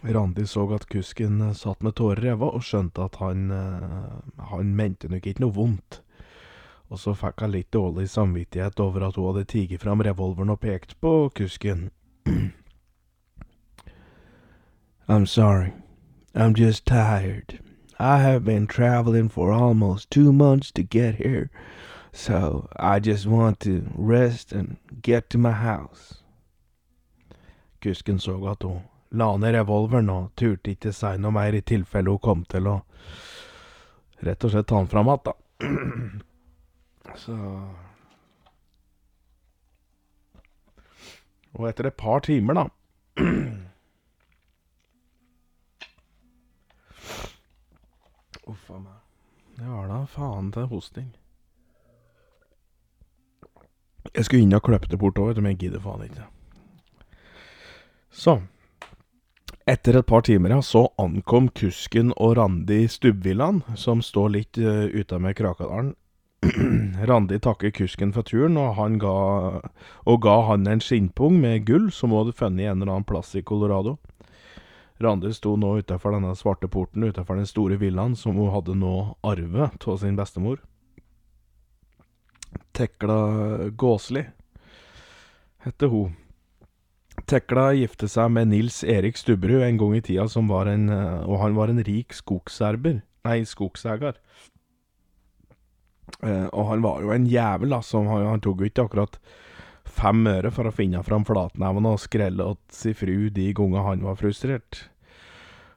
Randi 0.05 0.47
så 0.47 0.63
at 0.75 0.87
kusken 0.87 1.55
satt 1.55 1.83
med 1.83 1.97
tårer 1.99 2.25
i 2.25 2.29
øynene, 2.31 2.53
og 2.55 2.63
skjønte 2.63 3.03
at 3.03 3.17
han 3.19 3.51
Han 4.39 4.77
mente 4.77 5.09
nok 5.09 5.27
ikke 5.27 5.43
noe 5.43 5.53
vondt. 5.53 6.03
Og 6.91 6.99
så 7.03 7.15
fikk 7.19 7.43
hun 7.43 7.51
litt 7.51 7.73
dårlig 7.73 8.09
samvittighet 8.09 8.79
over 8.79 9.09
at 9.09 9.17
hun 9.17 9.33
hadde 9.33 9.45
tatt 9.51 9.83
fram 9.83 10.03
revolveren 10.07 10.55
og 10.55 10.61
pekt 10.61 10.95
på 11.01 11.31
kusken. 11.35 11.91
I'm 15.09 15.27
sorry. 15.27 15.84
I'm 16.35 16.55
just 16.55 16.85
tired. 16.85 17.61
I 17.99 18.19
have 18.19 18.45
been 18.45 18.67
traveling 18.67 19.29
for 19.29 19.53
almost 19.53 20.11
two 20.11 20.33
months 20.33 20.73
to 20.73 20.83
get 20.83 21.15
here, 21.15 21.49
so 22.13 22.69
I 22.75 22.99
just 22.99 23.25
want 23.25 23.61
to 23.61 23.85
rest 23.95 24.51
and 24.53 24.77
get 25.01 25.31
to 25.31 25.39
my 25.39 25.53
house. 25.53 26.23
Kusken 27.81 28.19
så 28.19 28.51
at 28.51 28.63
hun 28.63 28.83
la 29.11 29.37
ned 29.37 29.55
revolveren 29.55 30.11
og 30.11 30.33
turte 30.37 30.71
ikke 30.75 30.93
si 30.93 31.17
noe 31.19 31.31
mer 31.31 31.55
i 31.55 31.61
tilfelle 31.61 32.11
hun 32.11 32.19
kom 32.19 32.45
til 32.51 32.67
å 32.67 32.81
rett 34.27 34.45
og 34.45 34.51
slett 34.51 34.67
ta 34.67 34.81
den 34.81 34.91
fram 34.91 35.13
igjen, 35.13 35.25
da. 35.25 37.15
Så 37.15 37.37
Og 41.55 41.69
etter 41.69 41.87
et 41.87 41.95
par 41.95 42.19
timer, 42.27 42.55
da 42.59 42.67
Uff 48.51 48.71
a 48.71 48.79
meg. 48.79 49.01
Det 49.57 49.69
var 49.69 49.89
da 49.89 50.01
faen 50.11 50.51
til 50.53 50.67
hosting. 50.71 51.13
Jeg 54.15 54.27
skulle 54.27 54.45
inn 54.45 54.57
og 54.57 54.65
klippe 54.67 54.91
det 54.91 54.99
bort 55.01 55.19
òg, 55.19 55.39
men 55.41 55.55
jeg 55.55 55.65
gidder 55.67 55.83
faen 55.85 56.05
ikke. 56.09 56.27
Så 58.15 58.41
Etter 59.65 59.97
et 59.97 60.07
par 60.07 60.21
timer, 60.21 60.53
ja, 60.53 60.61
så 60.61 60.91
ankom 61.01 61.47
kusken 61.57 62.11
og 62.21 62.35
Randi 62.37 62.83
Stubbvillaen, 62.85 63.63
som 63.81 64.03
står 64.05 64.35
litt 64.35 64.59
uh, 64.61 65.15
med 65.17 65.37
Krakadalen. 65.39 65.95
Randi 67.09 67.39
takker 67.41 67.73
kusken 67.73 68.13
for 68.13 68.29
turen, 68.29 68.59
og, 68.61 68.75
han 68.77 68.99
ga, 69.01 69.15
og 70.05 70.21
ga 70.21 70.35
han 70.51 70.69
en 70.69 70.85
skinnpung 70.85 71.39
med 71.41 71.65
gull 71.65 71.89
som 71.89 72.13
hun 72.13 72.27
hadde 72.27 72.37
funnet 72.37 72.69
en 72.69 72.83
eller 72.83 72.93
annen 72.93 73.09
plass 73.09 73.33
i 73.41 73.43
Colorado. 73.43 73.97
Randi 75.03 75.33
sto 75.35 75.57
nå 75.59 75.73
utafor 75.83 76.15
denne 76.15 76.35
svarte 76.39 76.69
porten 76.71 77.03
utafor 77.03 77.39
den 77.39 77.49
store 77.51 77.79
villaen 77.81 78.15
som 78.17 78.39
hun 78.39 78.53
hadde 78.55 78.77
nå 78.79 78.95
arvet 79.27 79.89
av 79.91 79.99
sin 79.99 80.17
bestemor. 80.19 80.61
Tekla 82.75 83.71
Gåsli 83.75 84.23
heter 85.65 85.91
hun. 85.91 86.15
Tekla 87.31 87.73
gifte 87.75 88.09
seg 88.11 88.31
med 88.35 88.51
Nils 88.51 88.83
Erik 88.85 89.19
Stubberud 89.19 89.63
en 89.63 89.79
gang 89.79 89.95
i 89.97 90.03
tida, 90.03 90.27
som 90.29 90.51
var 90.51 90.71
en, 90.71 90.89
og 90.91 91.39
han 91.41 91.55
var 91.59 91.71
en 91.71 91.83
rik 91.87 92.15
skogserber, 92.15 93.01
nei, 93.27 93.39
skogseier. 93.49 94.19
Eh, 96.21 96.47
og 96.51 96.69
han 96.69 96.83
var 96.85 97.03
jo 97.03 97.15
en 97.15 97.27
jævel, 97.31 97.75
som 97.87 98.11
han, 98.11 98.27
han 98.29 98.43
tok 98.45 98.63
jo 98.63 98.71
ikke 98.71 98.87
akkurat 98.89 99.19
fem 99.95 100.27
øre 100.27 100.51
for 100.55 100.69
å 100.69 100.75
finne 100.75 101.03
fram 101.07 101.25
flatneven 101.27 101.87
og 101.89 102.03
skrelle 102.03 102.51
åt 102.55 102.75
si 102.75 102.95
fru 102.97 103.31
de 103.35 103.53
ganger 103.57 103.87
han 103.87 104.05
var 104.07 104.19
frustrert. 104.21 104.89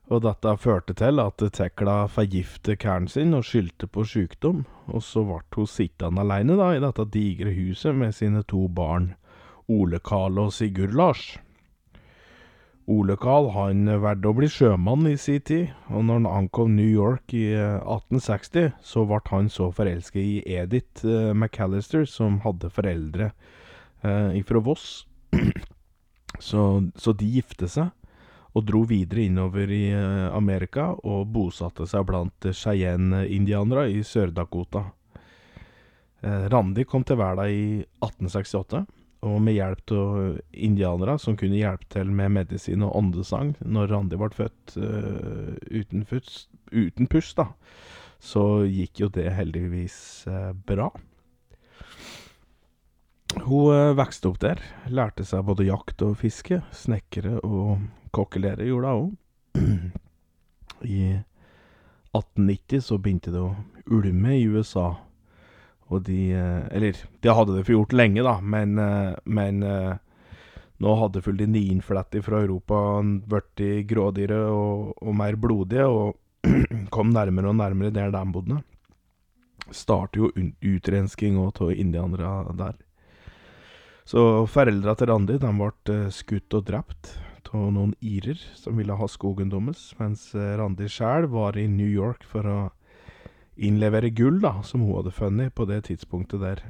Og 0.07 0.21
dette 0.23 0.53
førte 0.63 0.95
til 0.95 1.19
at 1.19 1.43
Tekla 1.57 2.05
forgiftet 2.07 2.79
kæren 2.79 3.09
sin 3.11 3.35
og 3.35 3.43
skyldte 3.47 3.89
på 3.91 4.05
sykdom, 4.07 4.63
og 4.87 5.03
så 5.03 5.25
ble 5.27 5.41
hun 5.57 5.67
sittende 5.67 6.23
alene 6.23 6.55
da, 6.59 6.69
i 6.73 6.83
dette 6.83 7.09
digre 7.11 7.51
huset 7.51 7.95
med 7.95 8.15
sine 8.15 8.45
to 8.47 8.67
barn, 8.71 9.15
Ole 9.67 9.99
Karl 9.99 10.39
og 10.45 10.53
Sigurd 10.55 10.95
Lars. 10.95 11.25
Ole 12.87 13.17
Karl 13.19 13.49
han 13.51 13.83
valgte 13.99 14.31
å 14.31 14.37
bli 14.37 14.47
sjømann 14.47 15.09
i 15.11 15.17
sin 15.19 15.43
tid, 15.43 15.75
og 15.91 16.07
når 16.07 16.21
han 16.21 16.31
ankom 16.31 16.77
New 16.77 16.87
York 16.87 17.35
i 17.35 17.49
1860, 17.51 18.71
så 18.79 19.03
ble 19.09 19.19
han 19.27 19.51
så 19.51 19.67
forelsket 19.75 20.23
i 20.23 20.55
Edith 20.55 21.03
McAllister, 21.35 22.07
som 22.07 22.39
hadde 22.47 22.71
foreldre 22.71 23.33
eh, 23.33 23.56
fra 24.01 24.59
Voss. 24.63 25.07
så, 26.39 26.63
så 26.95 27.13
de 27.17 27.29
gifte 27.37 27.69
seg 27.71 27.93
og 28.57 28.65
dro 28.65 28.81
videre 28.89 29.27
innover 29.27 29.69
i 29.73 29.83
Amerika 30.33 30.91
og 31.05 31.27
bosatte 31.33 31.85
seg 31.89 32.05
blant 32.09 32.47
Cheyenne-indianere 32.57 33.87
i 33.93 33.99
Sør-Dakota. 34.05 34.87
Randi 36.23 36.87
kom 36.89 37.05
til 37.05 37.19
verden 37.19 37.51
i 37.53 37.67
1868, 38.01 38.81
og 39.25 39.41
med 39.41 39.57
hjelp 39.57 39.93
av 39.97 40.37
indianere 40.53 41.17
som 41.21 41.37
kunne 41.39 41.57
hjelpe 41.57 41.87
til 41.93 42.09
med 42.13 42.33
medisin 42.35 42.85
og 42.85 42.95
åndesang 42.99 43.55
når 43.65 43.91
Randi 43.93 44.19
ble 44.19 44.29
født 44.35 44.77
uh, 44.77 45.53
uten, 45.71 46.05
futs, 46.05 46.45
uten 46.71 47.09
pust, 47.09 47.37
da, 47.39 47.47
så 48.19 48.65
gikk 48.69 49.03
jo 49.03 49.11
det 49.13 49.29
heldigvis 49.33 49.99
uh, 50.29 50.51
bra. 50.67 50.91
Hun 53.35 53.73
uh, 53.73 53.95
vokste 53.97 54.29
opp 54.31 54.39
der, 54.39 54.61
lærte 54.87 55.25
seg 55.27 55.43
både 55.47 55.67
jakt 55.67 56.01
og 56.05 56.15
fiske, 56.21 56.61
snekre 56.71 57.37
og 57.43 57.81
kokkelere 58.15 58.67
gjorde 58.67 58.93
hun 58.93 59.01
òg. 59.03 59.89
I 60.95 61.01
1890 62.15 62.85
så 62.87 62.97
begynte 63.01 63.33
det 63.33 63.41
å 63.43 63.55
ulme 63.91 64.37
i 64.37 64.47
USA. 64.47 64.93
Og 65.87 66.03
de 66.07 66.31
Eller, 66.35 66.97
de 67.23 67.31
hadde 67.31 67.55
det 67.55 67.63
for 67.63 67.77
gjort 67.77 67.95
lenge, 67.95 68.23
da, 68.25 68.37
men, 68.43 68.75
men 69.23 69.61
nå 70.83 70.95
hadde 70.99 71.23
fulldininnflettet 71.23 72.25
fra 72.25 72.41
Europa 72.43 72.79
blitt 73.01 73.63
grådigere 73.89 74.41
og, 74.51 74.91
og, 74.99 75.13
mer 75.15 75.37
blodige, 75.39 75.87
og 75.87 76.17
kom 76.95 77.13
nærmere 77.15 77.53
og 77.53 77.57
nærmere 77.61 77.93
der 77.95 78.11
de 78.13 78.25
bodde. 78.33 78.59
Startet 79.71 80.19
jo 80.21 80.31
utrensking 80.75 81.39
av 81.39 81.71
indianere 81.71 82.57
der. 82.59 82.75
Så 84.07 84.21
foreldra 84.47 84.95
til 84.95 85.09
Randi 85.11 85.35
de 85.41 85.49
ble 85.59 85.97
skutt 86.15 86.55
og 86.55 86.67
drept 86.69 87.17
av 87.51 87.69
noen 87.75 87.93
irer 88.03 88.39
som 88.55 88.77
ville 88.79 88.95
ha 88.95 89.07
skogen 89.07 89.51
deres, 89.51 89.89
mens 89.99 90.29
Randi 90.35 90.87
sjøl 90.91 91.27
var 91.31 91.57
i 91.59 91.67
New 91.71 91.87
York 91.87 92.23
for 92.27 92.47
å 92.47 92.57
innlevere 93.57 94.11
gull, 94.13 94.39
da, 94.43 94.61
som 94.63 94.83
hun 94.85 94.95
hadde 94.99 95.15
funnet 95.15 95.55
på 95.55 95.65
det 95.67 95.85
tidspunktet 95.87 96.43
der. 96.43 96.63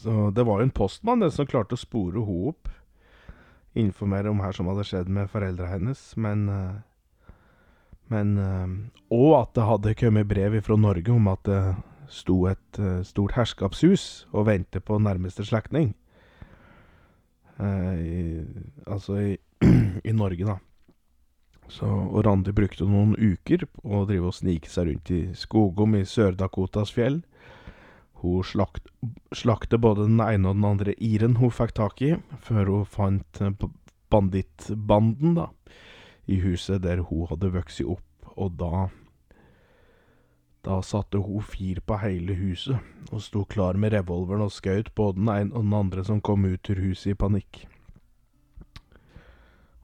Så 0.00 0.30
det 0.34 0.44
var 0.44 0.60
jo 0.60 0.68
en 0.68 0.74
postmann 0.74 1.24
som 1.30 1.46
klarte 1.46 1.76
å 1.76 1.80
spore 1.80 2.24
henne 2.24 2.52
opp. 2.52 2.70
Informere 3.78 4.32
om 4.32 4.40
her 4.42 4.56
som 4.56 4.66
hadde 4.70 4.86
skjedd 4.88 5.10
med 5.12 5.30
foreldra 5.30 5.68
hennes, 5.70 6.12
men 6.16 6.48
eh, 6.48 6.76
Men 8.08 8.38
eh, 8.40 8.68
Og 9.12 9.34
at 9.36 9.50
det 9.54 9.64
hadde 9.68 9.94
kommet 9.94 10.26
brev 10.26 10.54
fra 10.64 10.76
Norge 10.80 11.12
om 11.12 11.28
at 11.28 11.48
sto 12.08 12.42
et 12.50 12.80
eh, 12.80 13.02
stort 13.06 13.36
herskapshus 13.38 14.28
og 14.32 14.48
ventet 14.48 14.84
på 14.84 14.98
nærmeste 15.02 15.44
slektning. 15.46 15.92
Eh, 17.58 18.44
altså 18.86 19.18
i, 19.20 19.36
i 20.10 20.12
Norge, 20.12 20.44
da. 20.46 20.58
Så, 21.68 21.84
og 21.84 22.22
Randi 22.24 22.54
brukte 22.56 22.86
noen 22.88 23.12
uker 23.18 23.66
på 23.68 23.98
å 24.00 24.06
drive 24.08 24.30
og 24.30 24.36
snike 24.38 24.70
seg 24.72 24.88
rundt 24.88 25.10
i 25.12 25.20
skogom 25.36 25.98
i 25.98 26.06
Sør-Dakotas 26.08 26.94
fjell. 26.96 27.20
Hun 28.22 28.40
slakt, 28.46 28.88
slakte 29.36 29.78
både 29.78 30.08
den 30.08 30.22
ene 30.24 30.48
og 30.48 30.56
den 30.56 30.66
andre 30.66 30.94
iren 30.96 31.36
hun 31.38 31.52
fikk 31.54 31.76
tak 31.76 32.00
i, 32.02 32.14
før 32.42 32.72
hun 32.72 32.88
fant 32.88 33.42
eh, 33.44 33.68
bandittbanden 34.08 35.36
da, 35.36 35.50
i 36.24 36.40
huset 36.40 36.82
der 36.86 37.04
hun 37.10 37.28
hadde 37.28 37.52
vokst 37.52 37.84
opp. 37.84 38.04
Og 38.38 38.56
da 38.56 38.88
Da 40.62 40.82
satte 40.82 41.20
hun 41.22 41.42
fir 41.42 41.80
på 41.86 41.96
hele 42.02 42.34
huset, 42.34 42.78
og 43.12 43.22
sto 43.22 43.44
klar 43.44 43.78
med 43.78 43.94
revolveren 43.94 44.44
og 44.48 44.52
skjøt 44.52 44.90
både 44.98 45.20
den 45.20 45.30
ene 45.32 45.54
og 45.54 45.64
den 45.64 45.76
andre 45.78 46.04
som 46.04 46.20
kom 46.20 46.44
ut 46.44 46.70
ur 46.70 46.80
huset 46.82 47.12
i 47.12 47.18
panikk. 47.18 47.62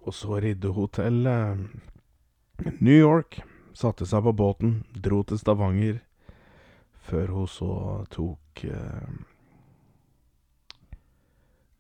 Og 0.05 0.15
så 0.15 0.41
ridde 0.43 0.73
hun 0.75 0.91
til 0.93 1.27
eh, 1.31 1.63
New 2.81 2.99
York, 2.99 3.39
satte 3.73 4.07
seg 4.07 4.27
på 4.27 4.35
båten, 4.37 4.83
dro 4.93 5.23
til 5.23 5.41
Stavanger, 5.41 6.03
før 7.07 7.33
hun 7.39 7.49
så 7.49 7.71
tok 8.13 8.65
eh, 8.69 9.17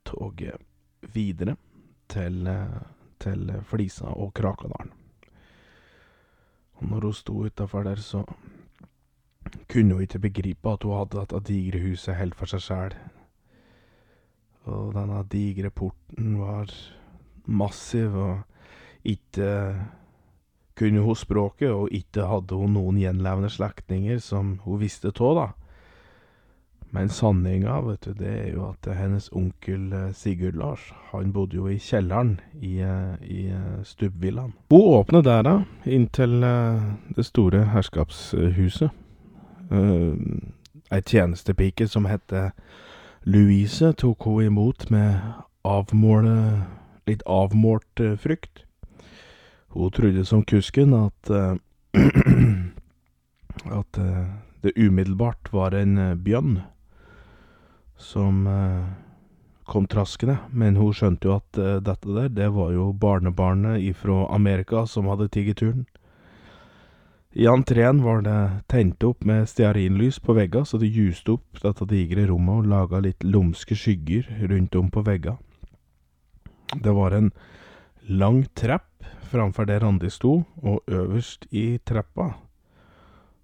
toget 0.08 0.60
videre 1.14 1.56
til, 2.08 2.46
eh, 2.46 2.82
til 3.20 3.52
Flisa 3.68 4.14
og 4.14 4.32
Krakadalen. 4.34 4.92
Og 6.74 6.88
når 6.90 7.10
hun 7.10 7.14
sto 7.14 7.36
utafor 7.44 7.82
der, 7.82 8.00
så 8.00 8.24
kunne 9.70 9.96
hun 9.96 10.04
ikke 10.06 10.22
begripe 10.26 10.72
at 10.72 10.84
hun 10.86 10.98
hadde 10.98 11.20
dette 11.20 11.42
digre 11.48 11.82
huset 11.82 12.18
helt 12.18 12.36
for 12.38 12.50
seg 12.50 12.64
sjæl. 12.64 12.96
Og 14.70 14.94
denne 14.96 15.20
digre 15.32 15.70
porten 15.70 16.38
var 16.40 16.72
massiv, 17.44 18.16
og 18.16 18.38
ikke 19.04 19.50
kunne 20.78 21.02
hun 21.04 21.18
språket, 21.18 21.70
og 21.70 21.92
ikke 21.92 22.28
hadde 22.30 22.56
hun 22.56 22.74
noen 22.78 23.02
gjenlevende 23.02 23.52
slektninger 23.52 24.18
som 24.22 24.58
hun 24.64 24.80
visste 24.80 25.12
av, 25.12 25.36
da. 25.38 25.50
Men 26.94 27.08
sanninga, 27.10 27.80
vet 27.82 28.06
du, 28.06 28.12
det 28.14 28.30
er 28.30 28.50
jo 28.54 28.68
at 28.68 28.86
hennes 28.94 29.26
onkel 29.34 29.88
eh, 29.90 30.12
Sigurd 30.14 30.54
Lars, 30.54 30.92
han 31.10 31.32
bodde 31.34 31.58
jo 31.58 31.66
i 31.66 31.80
kjelleren 31.82 32.36
i, 32.60 32.76
eh, 32.86 33.16
i 33.26 33.38
eh, 33.50 33.80
stubbvillaen. 33.82 34.52
Hun 34.70 35.00
åpner 35.00 35.24
døra 35.26 35.56
inn 35.90 36.06
til 36.14 36.38
eh, 36.46 36.84
det 37.16 37.26
store 37.26 37.64
herskapshuset. 37.72 38.94
Uh, 39.74 40.14
ei 40.90 41.02
tjenestepike 41.02 41.88
som 41.88 42.06
heter 42.06 42.52
Louise, 43.24 43.92
tok 43.98 44.22
hun 44.28 44.44
imot 44.44 44.90
med 44.92 45.16
avmåle, 45.64 46.34
litt 47.08 47.24
avmålt 47.26 48.00
eh, 48.00 48.16
frykt. 48.20 48.66
Hun 49.72 49.90
trodde 49.96 50.24
som 50.28 50.44
kusken 50.44 50.92
at 50.94 51.30
uh, 51.32 51.56
at 53.80 53.98
uh, 53.98 54.28
det 54.62 54.76
umiddelbart 54.76 55.50
var 55.52 55.74
en 55.74 55.96
bjønn 56.24 56.60
som 57.96 58.44
kom 59.64 59.86
traskende, 59.88 60.38
men 60.52 60.76
hun 60.76 60.92
skjønte 60.96 61.28
jo 61.28 61.34
at 61.36 61.58
dette 61.84 62.14
der, 62.16 62.30
det 62.32 62.48
var 62.52 62.72
jo 62.72 62.90
barnebarnet 62.92 63.84
ifra 63.84 64.24
Amerika 64.34 64.84
som 64.88 65.08
hadde 65.08 65.28
tigget 65.32 65.60
turen. 65.60 65.84
I 67.34 67.48
entreen 67.50 68.02
var 68.04 68.22
det 68.22 68.62
tent 68.70 69.02
opp 69.02 69.24
med 69.26 69.48
stearinlys 69.50 70.20
på 70.22 70.36
vegga, 70.36 70.62
så 70.64 70.78
det 70.78 70.92
juste 70.94 71.34
opp 71.34 71.58
dette 71.64 71.88
digre 71.90 72.28
rommet 72.30 72.62
og 72.62 72.70
laga 72.70 73.00
litt 73.02 73.26
lumske 73.26 73.74
skygger 73.74 74.28
rundt 74.52 74.78
om 74.78 74.92
på 74.94 75.02
vegga. 75.02 75.34
Det 76.74 76.94
var 76.94 77.16
en 77.16 77.32
lang 78.06 78.44
trapp 78.54 79.06
framfor 79.32 79.66
der 79.66 79.82
Randi 79.82 80.10
sto, 80.14 80.44
og 80.62 80.86
øverst 80.86 81.48
i 81.50 81.80
trappa 81.82 82.36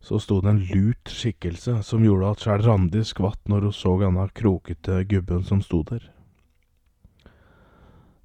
så 0.01 0.19
sto 0.19 0.41
det 0.41 0.49
en 0.49 0.63
lut 0.71 1.11
skikkelse 1.13 1.81
som 1.85 2.05
gjorde 2.05 2.31
at 2.33 2.45
sjøl 2.45 2.63
Randi 2.65 3.03
skvatt 3.05 3.51
når 3.53 3.69
hun 3.69 3.77
så 3.77 3.97
denne 4.01 4.29
krokete 4.33 5.03
gubben 5.11 5.45
som 5.45 5.61
sto 5.65 5.83
der. 5.91 6.07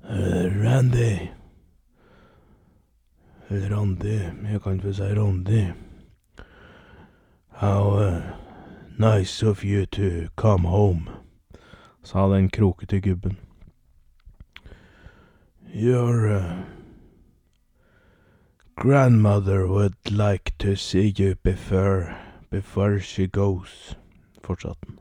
Uh, 0.05 0.45
Randy. 0.61 1.33
Eller 3.49 3.69
Randi, 3.69 4.19
jeg 4.51 4.61
kan 4.61 4.73
ikke 4.73 4.93
si 4.93 5.03
Randi. 5.03 5.71
How 7.49 7.89
uh, 7.89 8.21
nice 8.97 9.43
of 9.43 9.63
you 9.63 9.85
to 9.85 10.29
come 10.35 10.67
home, 10.67 11.09
sa 12.03 12.27
den 12.27 12.49
krokete 12.49 12.99
gubben. 13.01 13.37
Your 15.73 16.27
uh, 16.27 16.63
grandmother 18.75 19.67
would 19.67 20.11
like 20.11 20.57
to 20.59 20.75
see 20.75 21.13
you 21.19 21.35
before, 21.43 22.17
before 22.49 22.99
she 22.99 23.27
goes, 23.27 23.95
fortsatte 24.43 24.85
han. 24.87 24.99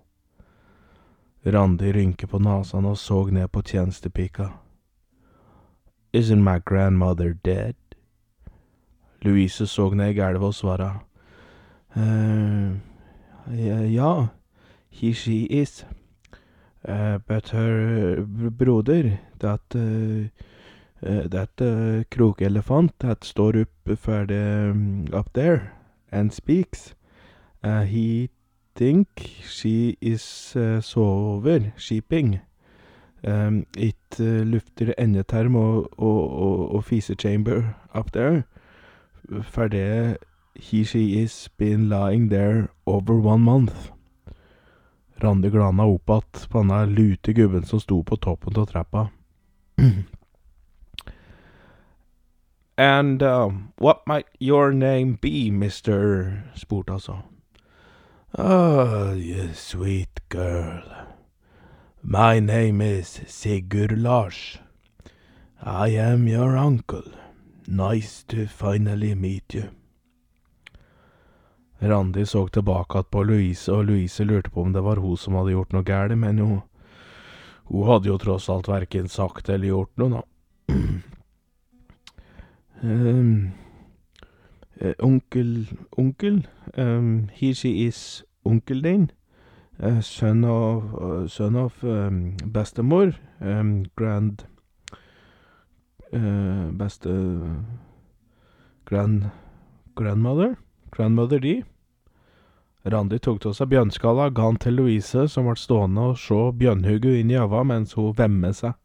Randi 1.46 1.92
rynket 1.92 2.30
på 2.30 2.38
nesen 2.38 2.84
og 2.84 2.98
så 2.98 3.24
ned 3.26 3.48
på 3.48 3.62
tjenestepika. 3.62 4.48
Isn't 6.12 6.42
my 6.42 6.58
grandmother 6.64 7.34
dead? 7.44 7.74
Louise 9.24 9.66
så 9.66 9.90
ned 9.94 10.12
i 10.12 10.18
gulvet 10.18 10.50
og 10.52 10.54
svara. 10.54 10.90
«Eh, 11.96 13.94
ja, 13.94 14.26
he 14.90 15.12
she 15.12 15.46
is. 15.50 15.84
Uh, 16.86 17.18
but 17.26 17.48
her 17.48 18.26
broder, 18.50 19.18
that 19.40 19.74
uh, 19.74 20.28
that 21.02 21.60
uh, 21.60 22.04
krokelefant 22.10 22.92
that 22.98 23.24
står 23.24 23.56
up 23.56 23.98
for 23.98 24.26
the 24.26 24.70
um, 24.70 25.06
up 25.12 25.32
there 25.32 25.72
and 26.12 26.32
speaks. 26.32 26.94
Uh, 27.62 27.82
he 27.82 28.28
think 28.74 29.08
she 29.48 29.96
is 30.00 30.54
uh, 30.56 30.80
sover, 30.80 31.72
sheeping. 31.76 32.40
Um, 33.26 33.66
it 33.78 33.96
uh, 34.20 34.44
lufter 34.44 34.92
endetarm 34.98 35.56
og, 35.56 35.88
og, 35.98 36.30
og, 36.30 36.74
og 36.74 36.84
fisechamber 36.84 37.62
up 37.94 38.12
there. 38.12 38.42
For 39.42 39.68
det 39.68 40.18
he 40.54 40.84
she 40.84 41.22
is 41.22 41.48
been 41.58 41.88
lying 41.88 42.28
there 42.28 42.68
over 42.86 43.14
one 43.14 43.42
month. 43.42 43.90
Randi 45.22 45.50
glana 45.50 45.84
opp 45.84 46.10
att 46.10 46.46
på 46.50 46.58
denne 46.58 46.86
lute 46.86 47.32
gubben 47.32 47.64
som 47.64 47.80
sto 47.80 48.02
på 48.02 48.16
toppen 48.16 48.56
av 48.56 48.66
trappa. 48.66 49.08
And 52.76 53.22
um, 53.22 53.72
what 53.78 54.06
might 54.06 54.26
your 54.40 54.72
name 54.72 55.18
be, 55.22 55.50
mister? 55.50 56.42
spurte 56.54 56.92
altså. 56.92 57.12
så. 57.12 57.22
Oh, 58.42 59.12
you 59.12 59.54
sweet 59.54 60.20
girl. 60.28 60.82
My 62.02 62.40
name 62.40 62.80
is 62.80 63.20
Sigurd 63.26 63.92
Lars. 63.98 64.58
I 65.62 65.88
am 65.88 66.26
your 66.28 66.56
uncle. 66.56 67.23
Nice 67.66 68.24
to 68.28 68.46
finally 68.46 69.14
meet 69.14 69.54
you. 69.54 69.64
Randi 71.78 72.26
så 72.26 72.48
tilbake 72.48 73.02
på 73.02 73.22
Louise, 73.22 73.72
og 73.72 73.84
Louise 73.84 74.24
lurte 74.24 74.50
på 74.50 74.62
om 74.62 74.72
det 74.72 74.82
var 74.82 74.96
hun 74.96 75.16
som 75.16 75.34
hadde 75.34 75.52
gjort 75.52 75.72
noe 75.72 75.84
galt, 75.84 76.16
men 76.18 76.38
hun, 76.38 76.60
hun 77.68 77.88
hadde 77.88 78.08
jo 78.08 78.18
tross 78.20 78.48
alt 78.52 78.68
verken 78.68 79.08
sagt 79.08 79.48
eller 79.48 79.68
gjort 79.68 79.92
noe, 80.00 80.20
da. 80.20 80.22
um, 82.82 83.52
uh, 84.80 84.94
onkel 85.00 85.68
Onkel? 85.98 86.46
Um, 86.76 87.28
he, 87.32 87.52
she 87.52 87.86
is 87.86 88.24
onkel 88.44 88.82
din. 88.82 89.10
Uh, 89.82 90.00
sønn 90.00 90.44
av 90.44 90.94
uh, 90.94 91.28
Sønn 91.28 91.56
av 91.56 91.80
um, 91.82 92.36
bestemor. 92.52 93.16
Um, 93.40 93.84
grand 93.96 94.44
eh, 94.44 94.53
Beste 96.78 97.10
Grand 98.86 99.30
Grandmother? 99.96 100.56
Grandmother 100.90 101.40
di? 101.42 101.62
Randi 102.84 103.18
tok 103.18 103.40
til 103.40 103.54
seg 103.56 103.70
bjørnskalla, 103.72 104.28
ga 104.28 104.50
han 104.50 104.58
til 104.60 104.76
Louise, 104.76 105.24
som 105.32 105.46
ble 105.48 105.56
stående 105.56 106.10
og 106.10 106.18
se 106.20 106.36
bjørnhugget 106.60 107.22
inn 107.22 107.30
i 107.32 107.38
øynene 107.40 107.64
mens 107.70 107.94
hun 107.96 108.12
vemmet 108.18 108.58
seg. 108.58 108.76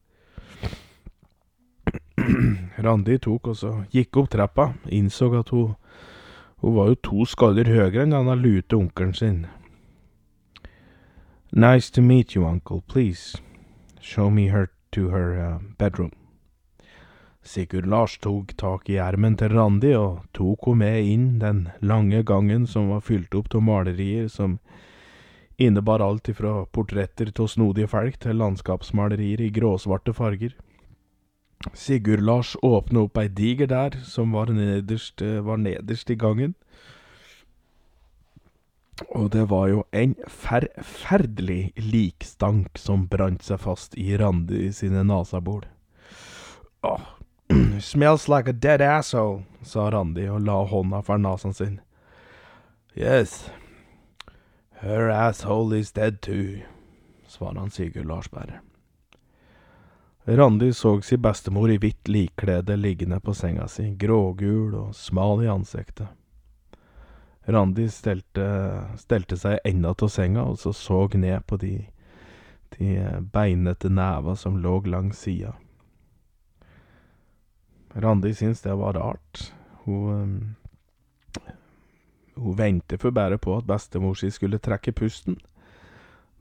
Randi 2.85 3.17
tok 3.19 3.51
og 3.51 3.57
så 3.59 3.73
gikk 3.91 4.21
opp 4.21 4.31
trappa, 4.31 4.71
innså 4.87 5.33
at 5.39 5.51
hun, 5.51 5.75
Hun 6.59 6.75
var 6.75 6.87
jo 6.87 6.95
to 6.95 7.25
skaller 7.25 7.69
høyere 7.71 8.03
enn 8.03 8.11
denne 8.11 8.35
lute 8.35 8.75
onkelen 8.75 9.13
sin. 9.15 9.45
Nice 11.51 11.89
to 11.89 12.01
meet 12.01 12.35
you, 12.35 12.45
uncle. 12.45 12.81
Please, 12.81 13.37
show 14.01 14.29
me 14.29 14.49
her 14.49 14.67
to 14.91 15.09
her 15.09 15.39
uh, 15.39 15.59
bedroom. 15.77 16.11
Sigurd 17.43 17.85
Lars 17.85 18.17
tok 18.17 18.51
tak 18.57 18.89
i 18.89 18.97
ermen 18.99 19.37
til 19.39 19.53
Randi 19.55 19.93
og 19.97 20.25
tok 20.35 20.67
henne 20.67 20.83
med 20.83 21.11
inn 21.13 21.27
den 21.41 21.61
lange 21.81 22.21
gangen 22.23 22.67
som 22.67 22.91
var 22.93 23.05
fylt 23.07 23.35
opp 23.35 23.55
av 23.55 23.63
malerier 23.63 24.27
som 24.27 24.59
innebar 25.59 26.03
alt 26.03 26.29
ifra 26.31 26.65
portretter 26.71 27.31
av 27.31 27.47
snodige 27.51 27.89
folk 27.91 28.19
til 28.23 28.37
landskapsmalerier 28.39 29.41
i 29.43 29.49
gråsvarte 29.55 30.13
farger. 30.15 30.53
Sigurd 31.75 32.23
Lars 32.23 32.55
åpna 32.63 33.03
opp 33.07 33.17
ei 33.19 33.27
diger 33.27 33.67
der 33.67 33.97
som 34.07 34.31
var 34.31 34.51
nederst, 34.55 35.21
eh, 35.21 35.41
var 35.43 35.57
nederst 35.57 36.09
i 36.09 36.15
gangen. 36.15 36.55
Og 39.15 39.31
det 39.31 39.49
var 39.49 39.67
jo 39.67 39.83
en 39.91 40.15
forferdelig 40.27 41.73
likstank 41.75 42.77
som 42.77 43.07
brant 43.07 43.43
seg 43.43 43.59
fast 43.59 43.95
i 43.97 44.15
Randi 44.17 44.71
sine 44.75 45.03
nasabol. 45.03 45.63
Åh, 46.83 47.18
smells 47.79 48.27
like 48.27 48.49
a 48.49 48.53
dead 48.53 48.81
asshole, 48.81 49.43
sa 49.61 49.89
Randi 49.89 50.27
og 50.29 50.41
la 50.41 50.63
hånda 50.65 51.01
for 51.01 51.17
nasen 51.17 51.53
sin. 51.53 51.79
Yes, 52.95 53.49
her 54.81 55.09
asshole 55.09 55.77
is 55.77 55.91
dead 55.91 56.21
too, 56.21 56.61
svarer 57.27 57.59
han 57.59 57.69
Sigurd 57.69 58.05
Larsberg. 58.05 58.59
Randi 60.25 60.73
så 60.73 61.01
si 61.01 61.17
bestemor 61.17 61.71
i 61.71 61.77
hvitt 61.77 62.07
likklede 62.07 62.75
liggende 62.75 63.19
på 63.19 63.33
senga 63.33 63.67
si, 63.67 63.89
grågul 63.97 64.75
og 64.75 64.95
smal 64.95 65.43
i 65.43 65.49
ansiktet. 65.49 66.07
Randi 67.49 67.87
stelte, 67.89 68.45
stelte 68.97 69.37
seg 69.37 69.63
enda 69.65 69.95
av 69.95 70.11
senga 70.13 70.43
og 70.45 70.59
så 70.61 70.73
så 70.73 71.07
ned 71.15 71.47
på 71.47 71.57
de, 71.57 71.87
de 72.77 72.99
beinete 73.33 73.89
neva 73.89 74.35
som 74.35 74.59
lå 74.61 74.83
langs 74.85 75.17
sida. 75.25 75.55
Randi 77.93 78.33
syntes 78.33 78.61
det 78.61 78.75
var 78.75 78.93
rart. 78.93 79.53
Hun 79.85 80.55
Hun 82.39 82.55
ventet 82.55 83.01
for 83.01 83.11
bare 83.11 83.37
på 83.37 83.57
at 83.57 83.67
bestemor 83.67 84.15
si 84.15 84.29
skulle 84.31 84.61
trekke 84.63 84.93
pusten, 84.95 85.35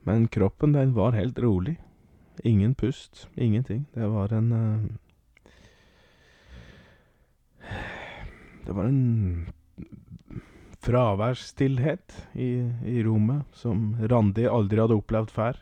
men 0.07 0.27
kroppen 0.31 0.71
den 0.73 0.93
var 0.95 1.11
helt 1.11 1.39
rolig. 1.39 1.75
Ingen 2.43 2.75
pust, 2.75 3.27
ingenting. 3.35 3.85
Det 3.93 4.07
var 4.07 4.33
en 4.33 4.99
Det 8.65 8.73
var 8.75 8.85
en 8.85 9.49
fraværsstillhet 10.79 12.27
i, 12.33 12.71
i 12.85 13.03
rommet 13.03 13.43
som 13.51 13.97
Randi 13.99 14.45
aldri 14.47 14.79
hadde 14.79 14.95
opplevd 14.95 15.31
før. 15.33 15.57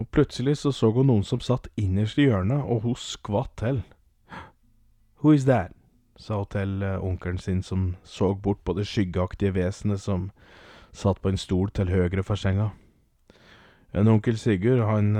Og 0.00 0.08
plutselig 0.10 0.56
så 0.58 0.72
så 0.72 0.90
hun 0.90 1.06
noen 1.06 1.24
som 1.24 1.40
satt 1.40 1.68
innerst 1.76 2.18
i 2.18 2.26
hjørnet, 2.26 2.64
og 2.64 2.82
hun 2.82 2.96
skvatt 2.96 3.56
til. 3.60 3.82
Who 5.22 5.32
is 5.32 5.44
that? 5.44 5.72
sa 6.22 6.38
hun 6.38 6.46
til 6.50 6.82
onkelen 6.82 7.38
sin, 7.38 7.62
som 7.62 7.96
så 8.04 8.34
bort 8.34 8.60
på 8.64 8.72
det 8.72 8.86
skyggeaktige 8.86 9.54
vesenet 9.54 10.00
som 10.00 10.30
satt 10.92 11.22
på 11.22 11.32
en 11.32 11.40
stol 11.40 11.70
til 11.70 11.90
høyre 11.90 12.22
for 12.22 12.38
senga. 12.38 12.70
En 13.94 14.08
onkel 14.08 14.38
Sigurd, 14.38 14.84
han, 14.86 15.16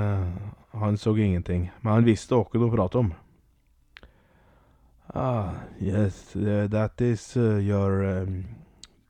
han 0.73 0.97
så 0.97 1.15
ingenting, 1.15 1.71
men 1.81 1.93
han 1.93 2.07
visste 2.07 2.35
hva 2.35 2.67
å 2.67 2.71
pratet 2.73 2.99
om. 3.01 3.13
Ah, 5.13 5.67
yes, 5.79 6.31
that 6.33 7.01
is 7.01 7.35
your 7.35 8.03
um, 8.03 8.45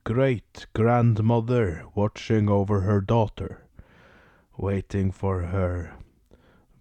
great 0.04 0.66
grandmother 0.74 1.84
watching 1.94 2.48
over 2.48 2.82
her 2.82 3.00
daughter, 3.00 3.63
waiting 4.56 5.12
for 5.12 5.42
her 5.42 5.92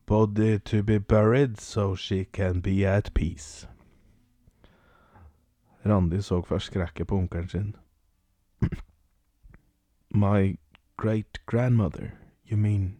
body 0.06 0.60
to 0.60 0.84
be 0.84 0.98
buried 0.98 1.60
so 1.60 1.96
she 1.96 2.26
can 2.26 2.60
be 2.60 2.86
at 2.86 3.14
peace. 3.14 3.68
Randi 5.86 6.22
så 6.22 6.42
forskrekket 6.42 7.08
på 7.08 7.16
onkelen 7.16 7.50
sin. 7.50 7.76
My 10.10 10.58
great 10.98 11.46
grandmother, 11.46 12.12
you 12.46 12.58
mean 12.58 13.00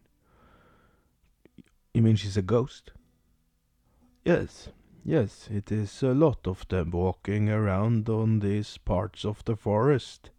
You 1.94 2.02
mean 2.02 2.16
she's 2.16 2.38
a 2.38 2.42
ghost? 2.42 2.92
Yes. 4.26 4.70
Yes, 5.06 5.48
it 5.52 5.72
is 5.72 6.02
a 6.02 6.14
lot 6.14 6.48
of 6.48 6.68
them 6.70 6.90
walking 6.92 7.50
around 7.50 8.10
on 8.10 8.40
these 8.40 8.78
parts 8.80 9.26
of 9.26 9.44
the 9.46 9.56
forest. 9.56 10.32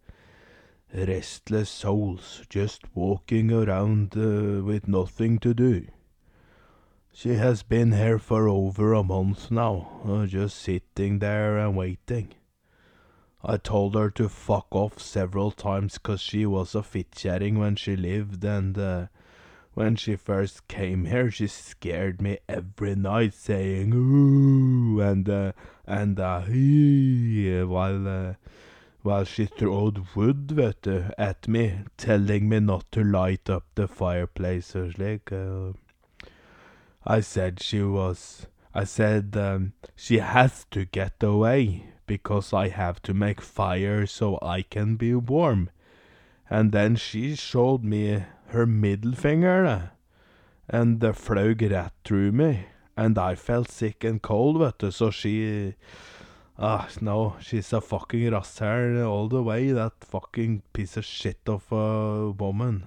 Restless 0.97 1.69
souls 1.69 2.43
just 2.49 2.83
walking 2.95 3.51
around 3.51 4.15
uh, 4.15 4.63
with 4.63 4.87
nothing 4.87 5.39
to 5.39 5.53
do. 5.53 5.87
She 7.11 7.35
has 7.35 7.63
been 7.63 7.91
here 7.91 8.17
for 8.17 8.47
over 8.47 8.93
a 8.93 9.03
month 9.03 9.51
now, 9.51 10.01
uh, 10.07 10.25
just 10.25 10.57
sitting 10.57 11.19
there 11.19 11.57
and 11.57 11.75
waiting. 11.75 12.33
I 13.43 13.57
told 13.57 13.95
her 13.95 14.09
to 14.11 14.29
fuck 14.29 14.67
off 14.71 15.01
several 15.01 15.51
times 15.51 15.97
'cause 15.97 16.21
she 16.21 16.45
was 16.45 16.73
a 16.75 16.81
fitkjerring 16.81 17.57
when 17.57 17.75
she 17.75 17.97
lived, 17.97 18.45
and 18.45 18.77
uh, 18.77 19.07
when 19.73 19.97
she 19.97 20.15
first 20.15 20.69
came 20.69 21.05
here, 21.05 21.29
she 21.29 21.47
scared 21.47 22.21
me 22.21 22.37
every 22.47 22.95
night, 22.95 23.33
saying 23.33 23.93
"ooh" 23.93 25.01
and 25.01 25.27
uh, 25.27 25.51
and 25.85 26.21
uh, 26.21 26.39
"hee" 26.41 27.63
while 27.63 28.07
uh, 28.07 28.33
while 29.05 29.23
she 29.23 29.45
throwed 29.45 30.03
wood, 30.15 30.49
vet 30.49 30.87
at 31.15 31.47
me, 31.47 31.81
telling 31.95 32.49
me 32.49 32.59
not 32.59 32.91
to 32.91 33.03
light 33.03 33.47
up 33.51 33.63
the 33.75 33.87
fireplace 33.87 34.75
or 34.75 34.87
slik. 34.87 35.31
Uh, 35.31 35.73
I 37.05 37.19
said 37.19 37.61
she 37.61 37.83
was. 37.83 38.47
I 38.73 38.83
said 38.83 39.37
um, 39.37 39.73
she 39.95 40.17
has 40.17 40.65
to 40.71 40.85
get 40.85 41.21
away 41.21 41.85
because 42.07 42.51
I 42.51 42.69
have 42.69 42.99
to 43.03 43.13
make 43.13 43.41
fire 43.41 44.07
so 44.07 44.39
I 44.41 44.63
can 44.63 44.95
be 44.95 45.13
warm. 45.13 45.69
And 46.49 46.71
then 46.71 46.95
she 46.95 47.35
showed 47.35 47.83
me 47.83 48.23
her 48.47 48.65
middle 48.65 49.13
finger, 49.13 49.91
and 50.67 50.99
the 50.99 51.11
fløy 51.11 51.53
rett 51.55 51.91
through 52.03 52.31
me, 52.31 52.65
and 52.97 53.19
I 53.19 53.35
felt 53.35 53.69
sick 53.69 54.03
and 54.03 54.19
cold, 54.19 54.57
vet 54.57 54.91
so 54.91 55.11
she 55.11 55.75
Ah, 56.57 56.87
no, 57.01 57.35
she's 57.41 57.73
a 57.73 57.81
fucking 57.81 58.31
rasshæl 58.31 59.05
all 59.05 59.27
the 59.27 59.41
way, 59.43 59.73
that 59.73 59.93
fucking 59.99 60.61
piece 60.71 60.95
of 60.95 61.03
shit 61.03 61.49
of 61.49 61.71
a 61.71 62.31
woman. 62.31 62.85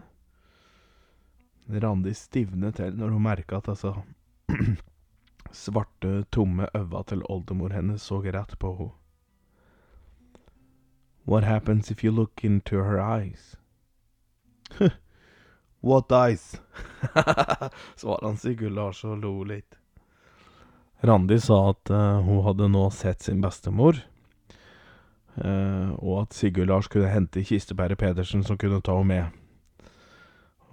Randi 1.68 2.14
stivnet 2.14 2.76
til 2.76 2.96
når 2.96 3.10
hun 3.12 3.22
merka 3.22 3.56
at 3.56 3.68
altså 3.68 3.92
svarte, 5.52 6.24
tomme 6.32 6.68
øyne 6.74 7.02
til 7.04 7.22
oldemor 7.28 7.74
hennes 7.76 8.02
så 8.02 8.22
rett 8.24 8.58
på 8.58 8.74
henne. 8.76 8.92
What 11.26 11.44
happens 11.44 11.90
if 11.90 12.02
you 12.04 12.10
look 12.10 12.44
into 12.44 12.76
her 12.76 12.98
eyes? 12.98 13.56
What 15.82 16.10
eyes? 16.10 16.60
Svarer 17.96 18.26
han 18.26 18.36
Sigurd 18.36 18.72
Lars 18.72 19.04
og 19.04 19.18
lo 19.18 19.42
litt. 19.44 19.77
Randi 21.00 21.38
sa 21.40 21.70
at 21.70 21.90
uh, 21.94 22.18
hun 22.26 22.42
hadde 22.42 22.66
nå 22.72 22.88
sett 22.90 23.22
sin 23.22 23.42
bestemor, 23.42 24.00
uh, 25.38 25.94
og 26.02 26.24
at 26.24 26.34
Sigurd 26.34 26.72
Lars 26.72 26.88
kunne 26.90 27.12
hente 27.12 27.44
kistebæret 27.46 28.00
Pedersen 28.00 28.42
som 28.46 28.58
kunne 28.58 28.80
ta 28.82 28.96
henne 28.98 29.12
med. 29.12 29.36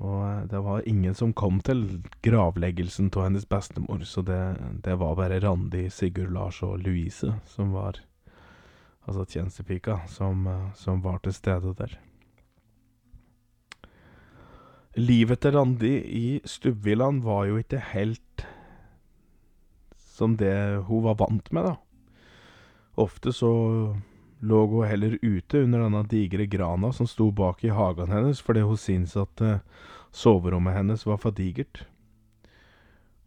Og 0.02 0.18
uh, 0.24 0.42
det 0.50 0.64
var 0.66 0.88
ingen 0.90 1.14
som 1.14 1.36
kom 1.38 1.62
til 1.62 2.02
gravleggelsen 2.26 3.12
av 3.14 3.28
hennes 3.28 3.46
bestemor, 3.46 4.02
så 4.02 4.26
det, 4.26 4.42
det 4.88 4.98
var 4.98 5.14
bare 5.20 5.40
Randi, 5.46 5.86
Sigurd 5.94 6.34
Lars 6.34 6.64
og 6.66 6.82
Louise 6.82 7.38
som 7.54 7.74
var 7.78 8.02
Altså 9.06 9.22
tjenestepika, 9.30 10.00
som, 10.10 10.48
som 10.74 11.04
var 11.04 11.20
til 11.22 11.34
stede 11.36 11.76
der. 11.78 11.92
Livet 14.98 15.44
til 15.44 15.54
Randi 15.54 15.92
i 16.02 16.24
Stubbvillaen 16.42 17.20
var 17.22 17.44
jo 17.46 17.60
ikke 17.62 17.84
helt 17.92 18.48
som 20.16 20.38
det 20.40 20.56
hun 20.88 21.04
var 21.04 21.20
vant 21.20 21.52
med, 21.52 21.72
da. 21.72 21.76
Ofte 22.96 23.34
så 23.36 23.52
lå 24.40 24.66
hun 24.72 24.88
heller 24.88 25.18
ute 25.22 25.64
under 25.66 25.84
denne 25.84 26.04
digre 26.08 26.46
grana 26.48 26.92
som 26.96 27.08
sto 27.08 27.32
bak 27.36 27.64
i 27.64 27.74
hagen 27.76 28.14
hennes, 28.14 28.40
fordi 28.42 28.64
hun 28.64 28.80
syntes 28.80 29.18
at 29.20 29.44
uh, 29.44 29.60
soverommet 30.16 30.78
hennes 30.78 31.04
var 31.08 31.20
for 31.20 31.36
digert. 31.36 31.84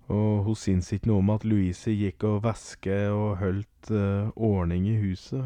Og 0.09 0.47
hun 0.47 0.57
syntes 0.57 0.95
ikke 0.95 1.11
noe 1.11 1.21
om 1.21 1.35
at 1.35 1.45
Louise 1.45 1.93
gikk 1.93 2.25
og 2.25 2.41
væske 2.47 2.97
og 3.13 3.43
holdt 3.43 3.93
uh, 3.93 4.33
ordning 4.35 4.89
i 4.89 4.97
huset. 5.03 5.45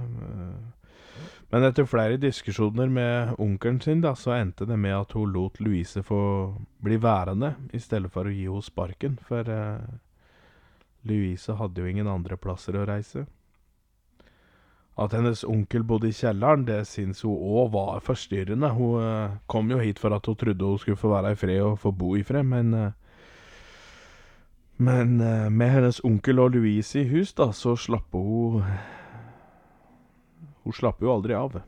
Men 1.53 1.67
etter 1.67 1.85
flere 1.85 2.17
diskusjoner 2.17 2.89
med 2.89 3.35
onkelen 3.43 3.81
sin, 3.83 4.01
da, 4.01 4.15
så 4.17 4.37
endte 4.39 4.65
det 4.69 4.79
med 4.81 4.95
at 4.97 5.13
hun 5.19 5.35
lot 5.35 5.59
Louise 5.61 6.01
få 6.07 6.23
bli 6.81 6.97
værende, 7.03 7.57
i 7.75 7.81
stedet 7.83 8.09
for 8.15 8.29
å 8.29 8.33
gi 8.33 8.47
henne 8.47 8.65
sparken, 8.65 9.19
for 9.27 9.51
uh, 9.51 9.83
Louise 11.09 11.55
hadde 11.59 11.83
jo 11.83 11.91
ingen 11.91 12.11
andre 12.11 12.37
plasser 12.39 12.77
å 12.79 12.87
reise. 12.87 13.27
At 15.01 15.15
hennes 15.17 15.41
onkel 15.49 15.87
bodde 15.89 16.11
i 16.11 16.15
kjelleren, 16.17 16.67
det 16.69 16.83
syns 16.91 17.23
hun 17.25 17.33
òg 17.37 17.71
var 17.73 18.03
forstyrrende. 18.05 18.69
Hun 18.77 18.99
eh, 19.01 19.37
kom 19.49 19.71
jo 19.73 19.81
hit 19.81 20.03
for 20.03 20.13
at 20.13 20.29
hun 20.29 20.37
trodde 20.37 20.69
hun 20.69 20.81
skulle 20.83 21.01
få 21.01 21.15
være 21.15 21.33
i 21.33 21.39
fred 21.41 21.63
og 21.65 21.79
få 21.81 21.95
bo 21.97 22.13
i 22.19 22.25
fred, 22.27 22.45
men 22.49 22.75
eh, 22.75 22.91
Men 24.83 25.21
eh, 25.21 25.51
med 25.51 25.71
hennes 25.71 26.01
onkel 26.05 26.41
og 26.43 26.57
Louise 26.57 26.99
i 26.99 27.05
hus, 27.07 27.33
da, 27.39 27.53
så 27.53 27.77
slapp 27.77 28.13
hun 28.13 28.65
Hun 30.65 30.73
slapp 30.73 31.03
jo 31.03 31.13
aldri 31.13 31.35
av. 31.35 31.61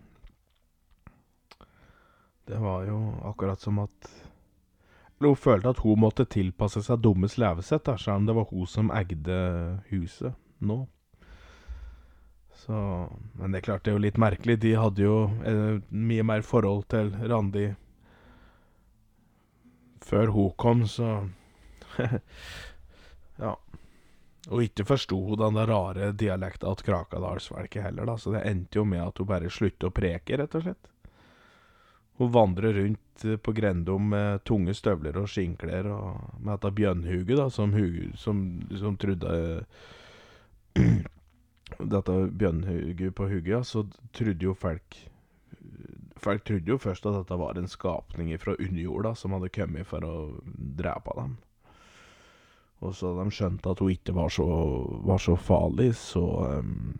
Det 2.47 2.59
var 2.59 2.85
jo 2.85 2.99
akkurat 3.25 3.61
som 3.61 3.79
at 3.79 4.11
hun 5.23 5.37
følte 5.37 5.71
at 5.71 5.83
hun 5.85 6.01
måtte 6.03 6.27
tilpasse 6.29 6.83
seg 6.85 7.03
dummes 7.05 7.39
levesett, 7.41 7.85
da, 7.87 7.97
selv 8.01 8.23
om 8.23 8.27
det 8.29 8.35
var 8.37 8.51
hun 8.51 8.67
som 8.69 8.91
eide 8.95 9.39
huset 9.91 10.35
nå. 10.59 10.85
Så 12.65 12.75
Men 13.35 13.53
det 13.53 13.59
er 13.59 13.67
klart, 13.67 13.85
det 13.85 13.93
er 13.93 13.99
jo 13.99 14.05
litt 14.07 14.21
merkelig. 14.21 14.59
De 14.63 14.75
hadde 14.79 15.03
jo 15.03 15.17
eh, 15.45 15.81
mye 15.91 16.25
mer 16.25 16.45
forhold 16.47 16.87
til 16.89 17.11
Randi 17.29 17.67
før 20.05 20.33
hun 20.33 20.53
kom, 20.57 20.87
så 20.89 21.29
Ja. 23.45 23.57
Og 24.53 24.61
ikke 24.61 24.85
forsto 24.85 25.17
hun 25.25 25.41
den 25.41 25.57
der 25.57 25.71
rare 25.73 26.11
dialekta 26.13 26.75
til 26.77 26.91
krakadalsfolket 26.91 27.87
heller, 27.87 28.05
da, 28.11 28.19
så 28.21 28.35
det 28.35 28.45
endte 28.49 28.79
jo 28.79 28.85
med 28.89 29.01
at 29.07 29.19
hun 29.19 29.29
bare 29.31 29.53
sluttet 29.53 29.89
å 29.89 29.95
preke, 29.95 30.37
rett 30.37 30.57
og 30.59 30.67
slett. 30.67 30.91
Hun 32.17 32.31
vandrer 32.33 32.73
rundt 32.73 33.25
eh, 33.25 33.37
på 33.37 33.53
Grendom 33.53 34.09
med 34.09 34.45
tunge 34.45 34.75
støvler 34.75 35.17
og 35.19 35.31
skinnklær 35.31 35.89
og 35.91 36.39
med 36.39 36.53
dette 36.55 36.71
bjønnhuget, 36.79 37.37
da, 37.41 37.49
som, 37.51 37.75
som, 38.21 38.45
som 38.79 39.01
trodde 39.01 39.35
Dette 41.75 42.15
bjønnhuget 42.39 43.15
på 43.17 43.27
hugget, 43.27 43.51
ja, 43.57 43.61
så 43.67 43.83
trodde 44.15 44.47
jo 44.47 44.55
folk 44.55 45.01
Folk 46.25 46.45
trodde 46.47 46.71
jo 46.71 46.79
først 46.81 47.05
at 47.09 47.17
dette 47.19 47.37
var 47.37 47.59
en 47.59 47.69
skapning 47.69 48.31
fra 48.41 48.55
underjorda 48.57 49.11
som 49.19 49.35
hadde 49.37 49.51
kommet 49.53 49.85
for 49.85 50.07
å 50.07 50.15
drepe 50.49 51.13
dem. 51.19 51.35
Og 52.81 52.95
så 52.97 53.11
de 53.19 53.27
skjønte 53.35 53.75
at 53.75 53.83
hun 53.83 53.93
ikke 53.93 54.15
var 54.17 54.33
så, 54.33 54.47
var 55.05 55.21
så 55.21 55.35
farlig, 55.37 55.91
så 56.01 56.23
um, 56.63 56.95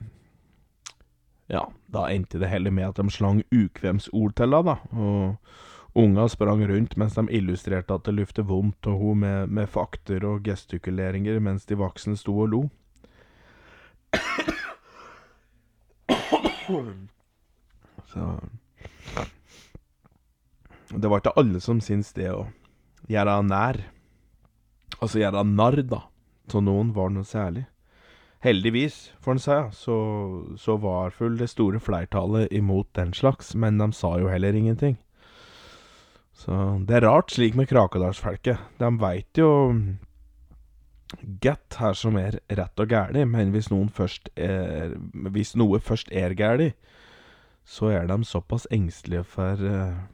Ja, 1.53 1.67
da 1.93 2.07
endte 2.09 2.41
det 2.41 2.49
heller 2.49 2.73
med 2.73 2.89
at 2.89 3.01
de 3.01 3.11
slang 3.13 3.43
ukvemsord 3.53 4.35
til 4.39 4.55
henne, 4.55 4.63
da. 4.65 4.77
Og 4.97 5.37
unga 6.05 6.25
sprang 6.29 6.65
rundt 6.69 6.97
mens 6.97 7.19
de 7.19 7.27
illustrerte 7.37 7.95
at 7.95 8.07
det 8.09 8.17
luftet 8.17 8.49
vondt, 8.49 8.87
og 8.91 8.99
hun 8.99 9.21
med, 9.25 9.53
med 9.53 9.69
fakter 9.69 10.25
og 10.25 10.43
gestikuleringer 10.47 11.41
mens 11.45 11.69
de 11.69 11.79
voksne 11.79 12.17
sto 12.17 12.39
og 12.47 12.49
lo. 12.55 12.63
Så 18.09 18.41
Det 20.95 21.11
var 21.11 21.21
ikke 21.21 21.37
alle 21.37 21.61
som 21.61 21.81
syntes 21.83 22.13
det 22.15 22.31
å 22.31 22.47
gjøre 23.11 23.43
nær 23.43 23.81
Altså 25.03 25.19
gjøre 25.19 25.43
narr, 25.45 25.83
da, 25.83 26.05
Så 26.49 26.63
noen 26.63 26.93
var 26.95 27.11
noe 27.13 27.27
særlig. 27.27 27.67
Heldigvis, 28.45 29.15
får 29.25 29.33
en 29.33 29.41
si, 29.41 29.59
så, 29.73 29.99
så 30.61 30.77
var 30.77 31.15
full 31.17 31.39
det 31.41 31.49
store 31.49 31.81
flertallet 31.81 32.53
imot 32.53 32.91
den 32.97 33.15
slags, 33.17 33.55
men 33.57 33.79
de 33.81 33.89
sa 33.97 34.19
jo 34.21 34.29
heller 34.29 34.53
ingenting. 34.53 34.99
Så 36.37 36.59
det 36.85 36.99
er 36.99 37.07
rart 37.07 37.33
slik 37.33 37.57
med 37.57 37.71
krakadalsfolket. 37.71 38.61
De 38.83 38.91
veit 39.01 39.41
jo 39.41 39.49
godt 41.41 41.79
her 41.79 41.97
som 41.97 42.19
er 42.21 42.37
rett 42.53 42.85
og 42.85 42.91
galt, 42.91 43.17
men 43.31 43.55
hvis, 43.55 43.71
er, 44.37 44.97
hvis 45.33 45.55
noe 45.57 45.81
først 45.81 46.13
er 46.13 46.37
galt, 46.37 46.75
så 47.65 47.95
er 47.97 48.11
de 48.11 48.19
såpass 48.29 48.67
engstelige 48.71 49.25
for 49.25 49.57
uh, 49.57 50.05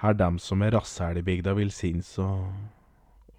her 0.00 0.16
dem 0.16 0.38
som 0.40 0.62
er 0.62 0.72
rasshæl 0.72 1.20
i 1.20 1.26
bygda, 1.26 1.52
vil 1.58 1.72
synes 1.74 2.14
og 2.18 2.46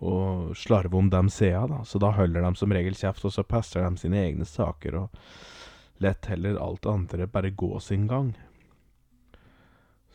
og 0.01 0.57
slarve 0.57 0.97
om 0.97 1.09
dem 1.13 1.29
sida, 1.29 1.65
da. 1.69 1.81
Så 1.85 2.01
da 2.01 2.11
holder 2.15 2.41
de 2.41 2.55
som 2.57 2.73
regel 2.73 2.97
kjeft, 2.97 3.25
og 3.25 3.33
så 3.35 3.45
passer 3.45 3.85
de 3.85 4.01
sine 4.01 4.21
egne 4.25 4.47
saker, 4.49 4.97
og 5.03 6.01
lett 6.01 6.25
heller 6.31 6.57
alt 6.57 6.87
andre 6.89 7.27
bare 7.29 7.53
gå 7.53 7.79
sin 7.79 8.07
gang. 8.09 8.33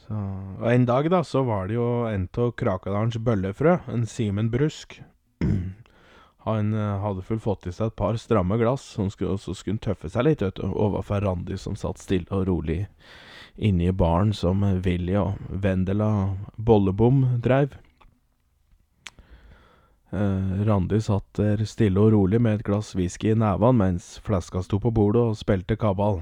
Så, 0.06 0.14
og 0.60 0.66
en 0.70 0.86
dag, 0.86 1.10
da, 1.10 1.22
så 1.26 1.42
var 1.46 1.68
det 1.68 1.78
jo 1.78 1.86
en 2.10 2.28
av 2.38 2.52
Krakadalens 2.58 3.18
bøllefrø, 3.22 3.78
en 3.90 4.06
Simen 4.06 4.50
Brusk. 4.50 5.00
Han 6.46 6.74
uh, 6.74 6.98
hadde 7.02 7.24
vel 7.26 7.40
fått 7.42 7.66
i 7.66 7.74
seg 7.74 7.90
et 7.90 7.98
par 7.98 8.18
stramme 8.22 8.58
glass, 8.60 8.92
og 9.02 9.10
skulle, 9.14 9.38
så 9.42 9.54
skulle 9.54 9.80
han 9.80 9.82
tøffe 9.82 10.10
seg 10.14 10.28
litt, 10.28 10.44
vet 10.44 10.60
du, 10.60 10.68
overfor 10.70 11.24
Randi, 11.26 11.58
som 11.58 11.74
satt 11.74 11.98
stille 11.98 12.30
og 12.30 12.46
rolig 12.46 12.84
inne 13.56 13.88
i 13.88 13.92
baren 13.92 14.30
som 14.36 14.62
Willy 14.84 15.16
og 15.18 15.40
Vendela 15.50 16.36
Bollebom 16.54 17.24
dreiv. 17.42 17.74
Uh, 20.14 20.62
Randi 20.66 21.00
satt 21.02 21.26
der 21.34 21.64
stille 21.66 21.98
og 21.98 22.12
rolig 22.14 22.38
med 22.38 22.60
et 22.60 22.66
glass 22.66 22.92
whisky 22.94 23.32
i 23.32 23.38
nevene 23.38 23.74
mens 23.74 24.20
fleska 24.22 24.62
sto 24.62 24.78
på 24.78 24.92
bordet 24.94 25.22
og 25.32 25.38
spilte 25.38 25.74
kabal. 25.76 26.20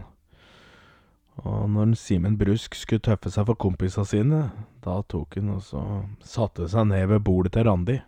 Og 1.45 1.67
når 1.69 1.93
Simen 1.99 2.39
Brusk 2.41 2.79
skulle 2.79 3.05
tøffe 3.05 3.29
seg 3.35 3.45
for 3.51 3.59
kompisa 3.61 4.07
sine, 4.09 4.47
da 4.81 5.01
tok 5.11 5.37
han 5.37 5.53
og 5.57 5.65
så 5.67 5.83
satte 6.25 6.71
seg 6.71 6.89
ned 6.89 7.11
ved 7.11 7.25
bordet 7.27 7.53
til 7.59 7.69
Randi. 7.69 7.99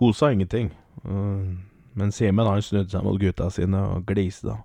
Hun 0.00 0.16
sa 0.16 0.32
ingenting, 0.34 0.72
uh, 1.04 1.46
men 1.94 2.14
Simen 2.14 2.50
han 2.50 2.64
snudde 2.64 2.90
seg 2.90 3.06
mot 3.06 3.20
gutta 3.22 3.52
sine 3.54 3.84
og 3.92 4.08
gliste. 4.08 4.56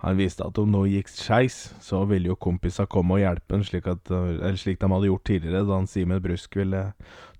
Han 0.00 0.16
visste 0.16 0.46
at 0.46 0.56
om 0.60 0.70
noe 0.72 0.88
gikk 0.88 1.10
skeis, 1.12 1.74
så 1.84 2.06
ville 2.08 2.30
jo 2.30 2.36
kompisa 2.40 2.86
komme 2.88 3.18
og 3.18 3.20
hjelpe 3.20 3.56
han, 3.56 3.64
slik, 3.64 3.88
at, 3.88 4.12
slik 4.56 4.80
de 4.80 4.88
hadde 4.88 5.10
gjort 5.10 5.26
tidligere, 5.28 5.66
da 5.68 5.80
Simen 5.88 6.22
Brusk 6.24 6.56
ville 6.56 6.86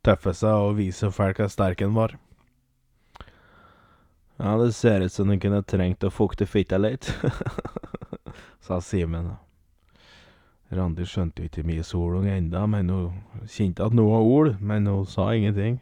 tøffe 0.06 0.34
seg 0.36 0.66
og 0.66 0.76
vise 0.78 1.10
folk 1.12 1.40
hvor 1.40 1.50
sterk 1.52 1.84
han 1.84 1.94
var. 1.96 2.16
Ja, 4.40 4.56
det 4.56 4.72
ser 4.72 5.04
ut 5.04 5.12
som 5.12 5.28
du 5.28 5.36
kunne 5.36 5.60
trengt 5.62 6.04
å 6.06 6.12
fukte 6.12 6.46
fitta 6.48 6.78
litt, 6.80 7.10
sa 8.64 8.80
Simen. 8.80 9.34
Randi 10.70 11.04
skjønte 11.04 11.42
jo 11.42 11.50
ikke 11.50 11.66
mye 11.66 11.84
solung 11.84 12.28
enda, 12.30 12.62
men 12.70 12.88
hun 12.88 13.46
kjente 13.50 13.84
at 13.84 13.96
noe 13.96 14.22
ord, 14.22 14.54
men 14.62 14.86
hun 14.88 15.04
sa 15.04 15.26
ingenting. 15.34 15.80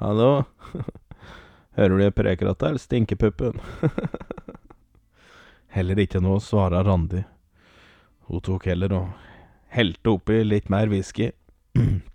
Hallo, 0.00 0.46
hører 1.76 1.98
du 1.98 2.04
jeg 2.06 2.14
preker 2.16 2.52
at 2.52 2.62
det, 2.62 2.70
er 2.70 2.80
stinkepuppen? 2.80 3.60
Heller 5.76 6.00
ikke 6.00 6.22
noe, 6.24 6.40
svara 6.40 6.80
Randi. 6.86 7.24
Hun 8.30 8.40
tok 8.44 8.70
heller 8.70 8.96
og 8.96 9.28
helte 9.72 10.12
oppi 10.14 10.40
litt 10.44 10.72
mer 10.72 10.88
whisky. 10.92 11.32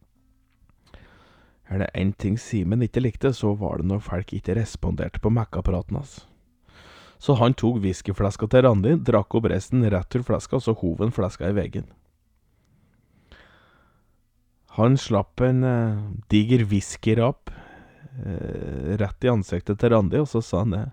Er 1.67 1.83
det 1.83 1.91
én 1.99 2.13
ting 2.15 2.37
Simen 2.39 2.83
ikke 2.85 3.03
likte, 3.03 3.33
så 3.35 3.51
var 3.59 3.81
det 3.81 3.89
når 3.89 4.03
folk 4.05 4.33
ikke 4.33 4.55
responderte 4.55 5.19
på 5.19 5.31
Mac-apparaten 5.33 5.99
hans. 5.99 6.21
Så 7.19 7.35
han 7.39 7.55
tok 7.57 7.81
whiskyflaska 7.83 8.47
til 8.47 8.63
Randi, 8.63 8.93
drakk 9.03 9.35
opp 9.35 9.49
resten 9.51 9.83
rett 9.89 10.09
til 10.13 10.23
flaska, 10.23 10.61
så 10.61 10.75
hov 10.77 11.01
han 11.01 11.11
flaska 11.11 11.49
i 11.49 11.55
veggen. 11.57 11.87
Han 14.77 14.97
slapp 15.01 15.41
en 15.41 15.63
eh, 15.65 16.03
diger 16.29 16.67
whiskyrap 16.69 17.49
eh, 17.49 18.93
rett 19.01 19.25
i 19.25 19.31
ansiktet 19.31 19.81
til 19.81 19.95
Randi, 19.95 20.21
og 20.21 20.29
så 20.29 20.43
sa 20.45 20.61
han 20.61 20.75
det. 20.75 20.85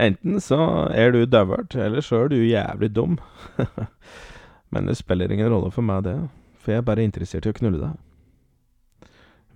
Enten 0.00 0.42
så 0.42 0.58
er 0.90 1.14
du 1.14 1.22
døvert, 1.26 1.76
eller 1.78 2.02
så 2.02 2.24
er 2.24 2.32
du 2.32 2.36
jævlig 2.42 2.90
dum. 2.96 3.16
Men 4.74 4.90
det 4.90 4.98
spiller 4.98 5.30
ingen 5.30 5.50
rolle 5.52 5.70
for 5.74 5.86
meg, 5.86 6.04
det, 6.08 6.16
for 6.58 6.74
jeg 6.74 6.82
er 6.82 6.88
bare 6.90 7.06
interessert 7.06 7.46
i 7.46 7.54
å 7.54 7.56
knulle 7.56 7.84
deg. 7.84 8.09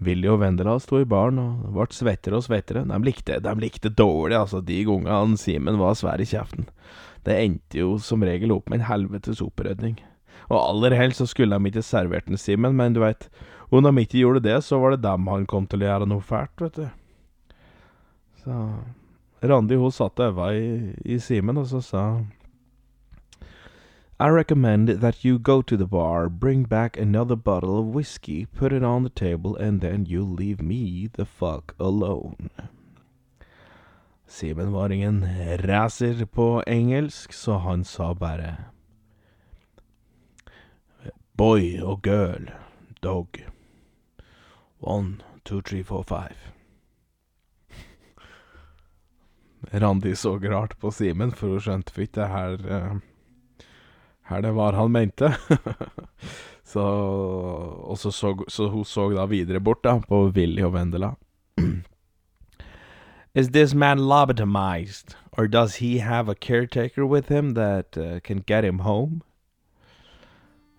Willy 0.03 0.29
og 0.33 0.41
Vendela 0.43 0.75
sto 0.83 0.99
i 1.01 1.07
baren 1.09 1.39
og 1.41 1.69
ble 1.75 1.87
svettere 1.95 2.39
og 2.39 2.47
svettere. 2.47 2.85
De 2.89 2.99
likte, 3.07 3.39
de 3.43 3.55
likte 3.61 3.93
dårlig, 3.93 4.37
altså, 4.39 4.61
de 4.65 4.81
gangene 4.89 5.39
Simen 5.41 5.79
var 5.81 5.95
svær 5.99 6.23
i 6.23 6.29
kjeften. 6.29 6.67
Det 7.25 7.37
endte 7.41 7.81
jo 7.81 7.95
som 8.03 8.25
regel 8.27 8.53
opp 8.53 8.69
med 8.69 8.83
en 8.83 8.89
helvetes 8.91 9.41
opprydning. 9.45 9.97
Og 10.51 10.59
aller 10.59 10.97
helst 10.99 11.23
så 11.23 11.29
skulle 11.31 11.57
de 11.57 11.71
ikke 11.71 11.85
servert 11.87 12.29
den 12.29 12.41
Simen, 12.41 12.77
men 12.77 12.97
du 12.97 13.01
veit, 13.05 13.31
om 13.71 13.87
de 13.87 13.95
ikke 14.03 14.21
gjorde 14.21 14.45
det, 14.45 14.59
så 14.67 14.79
var 14.83 14.95
det 14.95 15.05
dem 15.07 15.31
han 15.31 15.47
kom 15.49 15.69
til 15.71 15.85
å 15.85 15.89
gjøre 15.89 16.11
noe 16.11 16.25
fælt, 16.25 16.67
vet 16.67 16.83
du. 16.83 17.55
Så 18.45 18.59
Randi 19.45 19.79
hun 19.81 19.93
satt 19.93 20.21
øynene 20.21 20.51
i, 20.59 21.15
i 21.15 21.21
Simen, 21.23 21.61
og 21.61 21.71
så 21.71 21.81
sa 21.85 22.05
I 24.21 24.29
recommend 24.29 24.89
that 25.01 25.25
you 25.25 25.41
go 25.41 25.61
to 25.63 25.77
the 25.77 25.87
bar, 25.87 26.29
bring 26.29 26.63
back 26.63 26.97
another 26.97 27.35
bottle 27.35 27.81
of 27.81 27.87
whiskey, 27.87 28.47
put 28.47 28.73
it 28.73 28.85
on 28.85 29.03
the 29.03 29.11
table, 29.11 29.57
and 29.57 29.81
then 29.81 30.07
you 30.07 30.23
leave 30.23 30.63
me 30.63 31.09
the 31.13 31.25
fuck 31.25 31.75
alone. 31.81 32.51
Simen 34.29 34.73
var 34.73 34.93
ingen 34.93 35.27
racer 35.59 36.25
på 36.25 36.63
engelsk, 36.67 37.33
så 37.33 37.59
han 37.59 37.85
sa 37.85 38.15
bare 38.15 38.57
Boy 41.37 41.81
og 41.83 42.03
girl, 42.03 42.51
dog. 43.03 43.27
One, 44.79 45.23
two, 45.45 45.61
three, 45.61 45.83
four, 45.83 46.03
five. 46.03 46.37
Randi 49.73 50.15
så 50.15 50.39
rart 50.39 50.79
på 50.79 50.91
Simen, 50.91 51.33
for 51.33 51.49
hun 51.49 51.61
skjønte 51.61 52.03
ikke 52.03 52.21
det 52.21 52.29
her 52.29 52.67
eh, 52.77 52.97
Her 54.25 54.41
det 54.43 54.55
var 54.57 54.73
han 54.73 54.93
mente. 54.93 55.35
så 56.65 56.85
Og 56.85 57.99
så, 57.99 58.11
så, 58.11 58.45
så 58.49 58.69
hun 58.69 58.85
så 58.85 59.11
da 59.13 59.27
videre 59.27 59.61
bort, 59.61 59.85
da, 59.85 59.99
på 60.09 60.31
Willy 60.35 60.63
og 60.63 60.73
Vendela. 60.75 61.15
Is 63.35 63.49
this 63.51 63.75
man 63.75 63.99
lobotomized, 63.99 65.17
or 65.37 65.49
does 65.49 65.77
he 65.77 65.99
have 65.99 66.29
a 66.29 66.35
caretaker 66.35 67.05
with 67.05 67.29
him 67.29 67.55
that 67.55 67.97
uh, 67.97 68.21
can 68.21 68.45
get 68.47 68.65
him 68.65 68.79
home? 68.79 69.23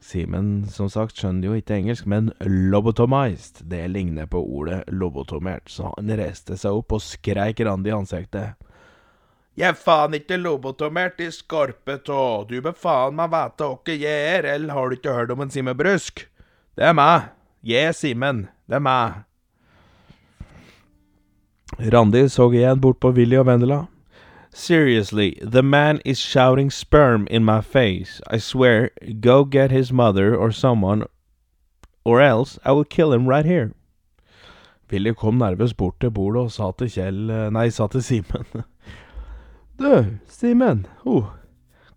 Simen, 0.06 0.68
som 0.70 0.90
sagt, 0.90 1.18
skjønner 1.18 1.50
jo 1.50 1.58
ikke 1.58 1.76
engelsk, 1.80 2.06
men 2.06 2.30
lobotomized, 2.46 3.64
det 3.70 3.88
ligner 3.90 4.28
på 4.30 4.40
ordet 4.40 4.84
lobotomert, 4.88 5.66
så 5.68 5.92
han 5.96 6.14
reiste 6.16 6.58
seg 6.62 6.78
opp 6.78 6.94
og 6.94 7.02
skreik 7.02 7.60
Randi 7.66 7.90
i 7.90 7.96
ansiktet. 7.96 8.70
Jeg 9.56 9.70
er 9.72 9.78
faen 9.80 10.12
ikke 10.18 10.36
lobotomert 10.36 11.22
i 11.24 11.30
skorpetå, 11.32 12.44
du 12.50 12.58
bør 12.60 12.74
faen 12.76 13.16
meg 13.16 13.30
vite 13.32 13.64
åkke 13.72 13.94
jeg 13.96 14.26
er, 14.34 14.48
eller 14.52 14.76
har 14.76 14.90
du 14.90 14.96
ikke 14.98 15.14
hørt 15.16 15.32
om 15.32 15.46
en 15.46 15.54
Simen 15.54 15.78
Brusk? 15.80 16.26
Det 16.76 16.84
er 16.84 16.98
meg, 16.98 17.30
jeg 17.64 17.88
er 17.88 17.96
Simen, 17.96 18.50
det 18.68 18.82
er 18.82 18.84
meg. 18.84 19.24
Randi 21.80 22.26
så 22.28 22.50
igjen 22.52 22.84
bort 22.84 23.00
på 23.00 23.14
Willy 23.16 23.40
og 23.40 23.48
Vendela. 23.48 23.86
Seriously, 24.52 25.40
the 25.42 25.64
man 25.64 26.02
is 26.04 26.20
shouting 26.20 26.70
sperm 26.70 27.26
in 27.32 27.46
my 27.46 27.62
face. 27.62 28.22
I 28.28 28.40
swear, 28.40 28.90
go 29.22 29.46
get 29.46 29.72
his 29.72 29.92
mother 29.92 30.36
or 30.36 30.52
someone, 30.52 31.06
or 32.04 32.20
else 32.20 32.60
I 32.66 32.74
will 32.74 32.84
kill 32.86 33.14
him 33.14 33.28
right 33.28 33.46
here. 33.46 33.72
Willy 34.92 35.14
kom 35.14 35.40
nervøst 35.40 35.78
bort 35.78 36.00
til 36.02 36.12
bordet 36.12 36.42
og 36.42 36.52
sa 36.52 36.72
til 36.78 36.92
Kjell 36.92 37.52
Nei, 37.52 37.70
sa 37.70 37.88
til 37.88 38.04
Simen. 38.04 38.46
Du, 39.78 40.06
Simen, 40.32 40.86
oh, 41.04 41.34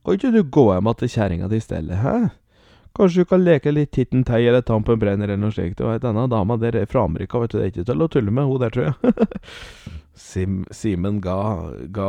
kan 0.04 0.18
ikke 0.18 0.32
du 0.34 0.42
gå 0.42 0.64
hjem 0.72 0.88
til 0.98 1.10
kjerringa 1.12 1.48
di 1.50 1.60
i 1.60 1.62
stedet, 1.62 1.98
hæ? 2.02 2.30
Kanskje 2.98 3.22
du 3.22 3.28
kan 3.30 3.44
leke 3.44 3.70
litt 3.70 3.92
titten 3.94 4.24
tei 4.26 4.40
eller 4.48 4.64
tampen 4.66 4.98
brenner 4.98 5.28
eller 5.28 5.38
noe 5.38 5.54
slikt. 5.54 5.78
Og 5.84 6.00
denne 6.02 6.24
dama 6.30 6.56
der 6.58 6.80
er 6.80 6.88
fra 6.90 7.04
Amerika, 7.06 7.38
vet 7.38 7.52
du, 7.52 7.58
det 7.60 7.66
er 7.66 7.70
ikke 7.70 7.84
til 7.86 8.02
å 8.02 8.08
tulle 8.10 8.34
med, 8.34 8.48
hun 8.48 8.58
der, 8.58 8.72
tror 8.74 8.88
jeg. 8.88 9.28
Sim, 10.28 10.56
Simen 10.74 11.20
ga, 11.22 11.36
ga 11.94 12.08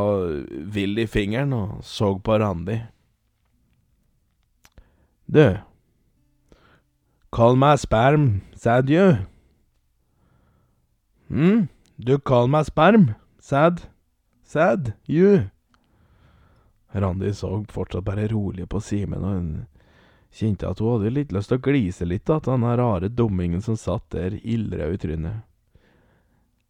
Willy 0.73 1.05
fingeren 1.05 1.53
og 1.53 1.83
så 1.85 2.15
på 2.17 2.39
Randi. 2.41 2.79
Du, 5.29 5.43
kall 7.35 7.59
meg 7.61 7.77
sperm, 7.83 8.25
sæd 8.57 8.89
you. 8.89 9.11
Hm, 11.29 11.67
du 12.01 12.15
kall 12.17 12.49
meg 12.49 12.65
sperm, 12.71 13.11
sæd, 13.37 13.85
sæd, 14.41 14.95
you. 15.05 15.51
Randi 16.93 17.33
så 17.33 17.65
fortsatt 17.69 18.05
bare 18.05 18.27
rolig 18.31 18.65
på 18.69 18.81
Simen, 18.81 19.23
og 19.23 19.35
hun 19.35 19.49
kjente 20.33 20.69
at 20.69 20.79
hun 20.81 20.97
hadde 20.97 21.13
litt 21.13 21.33
lyst 21.33 21.51
til 21.51 21.59
å 21.59 21.65
glise 21.65 22.05
litt 22.07 22.29
av 22.29 22.43
den 22.45 22.65
rare 22.65 23.09
dummingen 23.09 23.61
som 23.65 23.77
satt 23.77 24.05
der 24.15 24.37
ildrød 24.41 24.95
i 24.95 25.01
trynet. 25.03 25.41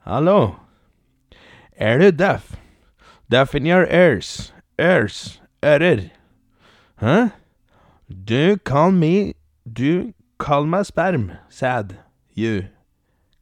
Hallo? 0.08 0.56
Er 1.76 2.00
du 2.00 2.12
deaf? 2.12 2.56
Deaf 3.30 3.56
in 3.56 3.68
your 3.68 3.86
ears. 3.88 4.52
Ears. 4.80 5.42
Ører. 5.64 6.10
Hæ? 7.00 7.30
Du 8.08 8.58
kall 8.66 8.92
meg 8.96 9.36
Du 9.64 10.14
kall 10.40 10.66
meg 10.66 10.88
sperm, 10.88 11.32
sæd. 11.50 11.94
You. 12.36 12.64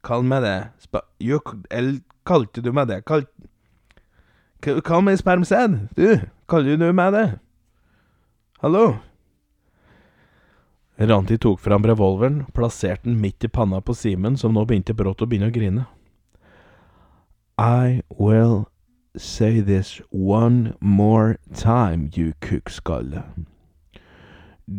Kall 0.04 0.26
meg 0.26 0.42
det. 0.42 0.58
Spa, 0.82 1.00
you, 1.22 1.40
eller 1.70 2.02
kalte 2.26 2.60
du 2.60 2.72
meg 2.74 2.90
det? 2.90 3.04
Kall, 3.06 3.24
kall 4.62 5.04
meg 5.06 5.18
spermsæd, 5.18 5.76
du. 5.96 6.20
Kaller 6.48 6.76
du 6.76 6.92
meg 6.92 7.12
det? 7.12 7.26
Hallo? 8.62 8.96
Ranti 10.98 11.36
tok 11.38 11.60
fram 11.60 11.84
revolveren, 11.86 12.46
plasserte 12.54 13.06
den 13.06 13.20
midt 13.20 13.44
i 13.44 13.48
panna 13.48 13.78
på 13.80 13.94
Simen, 13.94 14.36
som 14.36 14.54
nå 14.54 14.64
begynte 14.66 14.96
brått 14.98 15.22
å 15.22 15.28
begynne 15.30 15.52
å 15.52 15.54
grine. 15.54 15.84
I 17.58 18.02
will 18.08 18.66
say 19.16 19.60
this 19.60 20.00
one 20.10 20.74
more 20.80 21.36
time, 21.54 22.10
you 22.14 22.32
kukkskalle. 22.40 23.22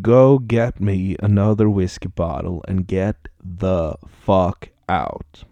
Go 0.01 0.39
get 0.39 0.79
me 0.79 1.15
another 1.21 1.69
whiskey 1.69 2.09
bottle 2.09 2.63
and 2.67 2.87
get 2.87 3.29
the 3.39 3.95
fuck 4.03 4.69
out. 4.87 5.45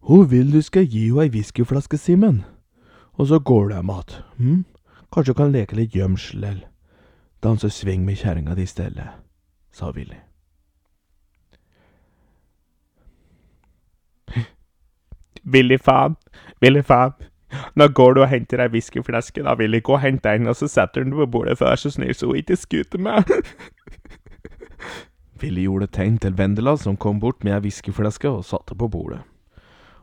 Hun 0.00 0.30
vil 0.30 0.52
du 0.52 0.62
skal 0.62 0.88
gi 0.88 1.08
henne 1.08 1.26
ei 1.26 1.30
whiskyflaske, 1.34 1.98
Simen, 1.98 2.44
og 3.12 3.26
så 3.26 3.38
går 3.38 3.68
du 3.68 3.74
hjem 3.74 3.90
att, 3.90 4.22
hm? 4.36 4.64
Kanskje 5.12 5.32
du 5.32 5.36
kan 5.36 5.52
leke 5.52 5.76
litt 5.76 5.94
gjemsel, 5.94 6.44
eller 6.44 6.68
danse 7.42 7.70
sving 7.70 8.04
med 8.04 8.16
kjerringa 8.16 8.54
di 8.54 8.62
i 8.62 8.66
stedet, 8.66 9.08
sa 9.72 9.90
Willy. 9.90 10.16
Willy 15.44 15.78
faen, 15.78 16.16
Willy 16.62 16.82
faen. 16.82 17.12
Nå 17.74 17.88
går 17.88 18.14
du 18.14 18.20
og 18.22 18.28
henter 18.28 18.60
ei 18.62 18.70
whiskyflaske, 18.70 19.42
da, 19.42 19.56
Willy. 19.58 19.80
Gå 19.82 19.96
og 19.96 20.00
hent 20.04 20.22
den, 20.24 20.46
og 20.46 20.56
så 20.56 20.68
setter 20.68 21.02
du 21.02 21.10
den 21.10 21.18
på 21.18 21.26
bordet, 21.26 21.58
for 21.58 21.66
vær 21.66 21.80
så 21.80 21.90
snill, 21.90 22.14
så 22.14 22.30
hun 22.30 22.38
ikke 22.38 22.56
skuter 22.56 23.02
meg. 23.02 23.26
Willy 25.42 25.64
gjorde 25.64 25.90
tegn 25.90 26.18
til 26.18 26.38
Vendela, 26.38 26.76
som 26.76 26.96
kom 26.96 27.20
bort 27.20 27.44
med 27.44 27.56
ei 27.56 27.64
whiskyflaske 27.66 28.30
og 28.30 28.44
satte 28.44 28.76
på 28.78 28.88
bordet. 28.88 29.24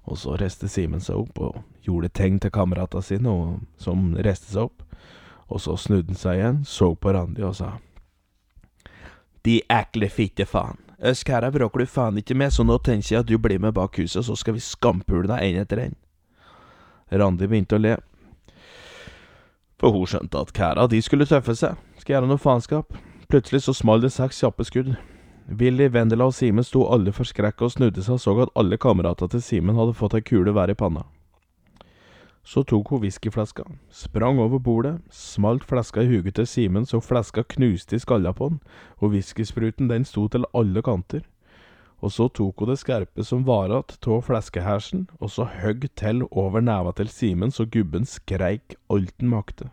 Og 0.08 0.17
så 0.17 0.38
reiste 0.39 0.70
Simen 0.72 1.04
seg 1.04 1.20
opp 1.20 1.39
og 1.43 1.60
gjorde 1.84 2.12
tegn 2.15 2.39
til 2.39 2.54
kameratene 2.54 3.04
sine, 3.04 3.32
og, 3.32 3.60
som 3.82 4.13
reiste 4.15 4.52
seg 4.54 4.70
opp. 4.70 4.84
Og 5.48 5.62
så 5.63 5.76
snudde 5.80 6.13
han 6.13 6.20
seg 6.20 6.39
igjen, 6.39 6.63
så 6.67 6.93
på 6.96 7.13
Randi 7.15 7.43
og 7.48 7.56
sa 7.60 7.74
De 9.48 9.62
ekle 9.72 10.10
fittefaen. 10.12 10.80
Øsk 10.98 11.30
kæra 11.30 11.52
bråker 11.54 11.84
du 11.84 11.86
faen 11.86 12.17
ikke 12.17 12.36
med, 12.36 12.52
så 12.52 12.65
nå 12.65 12.80
tenker 12.82 13.13
jeg 13.13 13.22
at 13.22 13.30
du 13.30 13.38
blir 13.38 13.62
med 13.62 13.76
bak 13.78 14.00
huset, 14.02 14.26
så 14.26 14.36
skal 14.36 14.56
vi 14.58 14.63
skampule 14.65 15.30
deg 15.30 15.43
en 15.46 15.60
etter 15.62 15.84
en. 15.84 15.98
Randi 17.12 17.48
begynte 17.48 17.78
å 17.78 17.84
le. 17.84 17.93
For 19.78 19.93
hun 19.93 20.10
skjønte 20.10 20.41
at 20.41 20.56
kæra, 20.58 20.88
de 20.89 21.02
skulle 21.06 21.28
tøffe 21.30 21.54
seg, 21.56 21.78
skal 22.02 22.17
gjøre 22.17 22.32
noe 22.32 22.41
faenskap. 22.41 22.98
Plutselig 23.30 23.62
så 23.67 23.76
smalt 23.78 24.08
det 24.08 24.12
seks 24.15 24.41
kjappe 24.41 24.65
skudd. 24.65 24.96
Willy, 25.47 25.88
Vendela 25.88 26.25
og 26.27 26.33
Simen 26.36 26.65
sto 26.67 26.81
alle 26.91 27.13
forskrekka 27.15 27.69
og 27.69 27.71
snudde 27.71 28.03
seg 28.03 28.17
og 28.17 28.19
så 28.19 28.33
at 28.43 28.49
alle 28.60 28.75
kameratene 28.83 29.31
til 29.31 29.43
Simen 29.45 29.77
hadde 29.79 29.95
fått 29.95 30.17
ei 30.17 30.25
kule 30.27 30.51
hver 30.51 30.73
i 30.73 30.75
panna. 30.75 31.05
Så 32.47 32.65
tok 32.67 32.91
hun 32.91 33.01
whiskyflaska, 33.03 33.63
sprang 33.91 34.39
over 34.39 34.60
bordet, 34.63 34.97
smalt 35.12 35.63
flaska 35.67 36.03
i 36.03 36.07
huget 36.07 36.36
til 36.36 36.47
Simen 36.47 36.86
så 36.88 36.99
flaska 37.03 37.43
knuste 37.55 37.95
i 37.95 37.99
skalla 37.99 38.31
på 38.36 38.49
han, 38.49 38.60
og 38.99 39.12
whiskyspruten 39.15 39.88
den 39.91 40.07
sto 40.07 40.27
til 40.31 40.47
alle 40.55 40.83
kanter. 40.83 41.23
Og 42.03 42.12
så 42.13 42.27
tok 42.27 42.60
hun 42.60 42.71
det 42.71 42.79
skarpe 42.79 43.23
som 43.23 43.43
var 43.47 43.71
igjen 43.71 44.12
av 44.15 44.23
fleskehersen, 44.27 45.07
og 45.19 45.31
så 45.31 45.47
høgg 45.47 45.88
til 45.95 46.25
over 46.31 46.63
neva 46.63 46.91
til 46.95 47.12
Simen 47.12 47.51
så 47.51 47.65
gubben 47.65 48.07
skreik 48.07 48.75
alt 48.91 49.15
han 49.19 49.31
makte. 49.31 49.71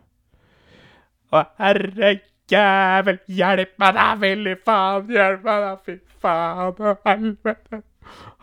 Å, 1.35 1.45
herre 1.59 2.15
jævel, 2.53 3.19
hjelp 3.27 3.75
meg 3.81 3.97
da, 3.97 4.07
Willy 4.21 4.55
faen, 4.67 5.11
hjelp 5.13 5.45
meg 5.47 5.65
da, 5.65 5.75
fy 5.85 5.99
faen 6.23 6.79
og 6.79 7.05
helvete. 7.09 7.83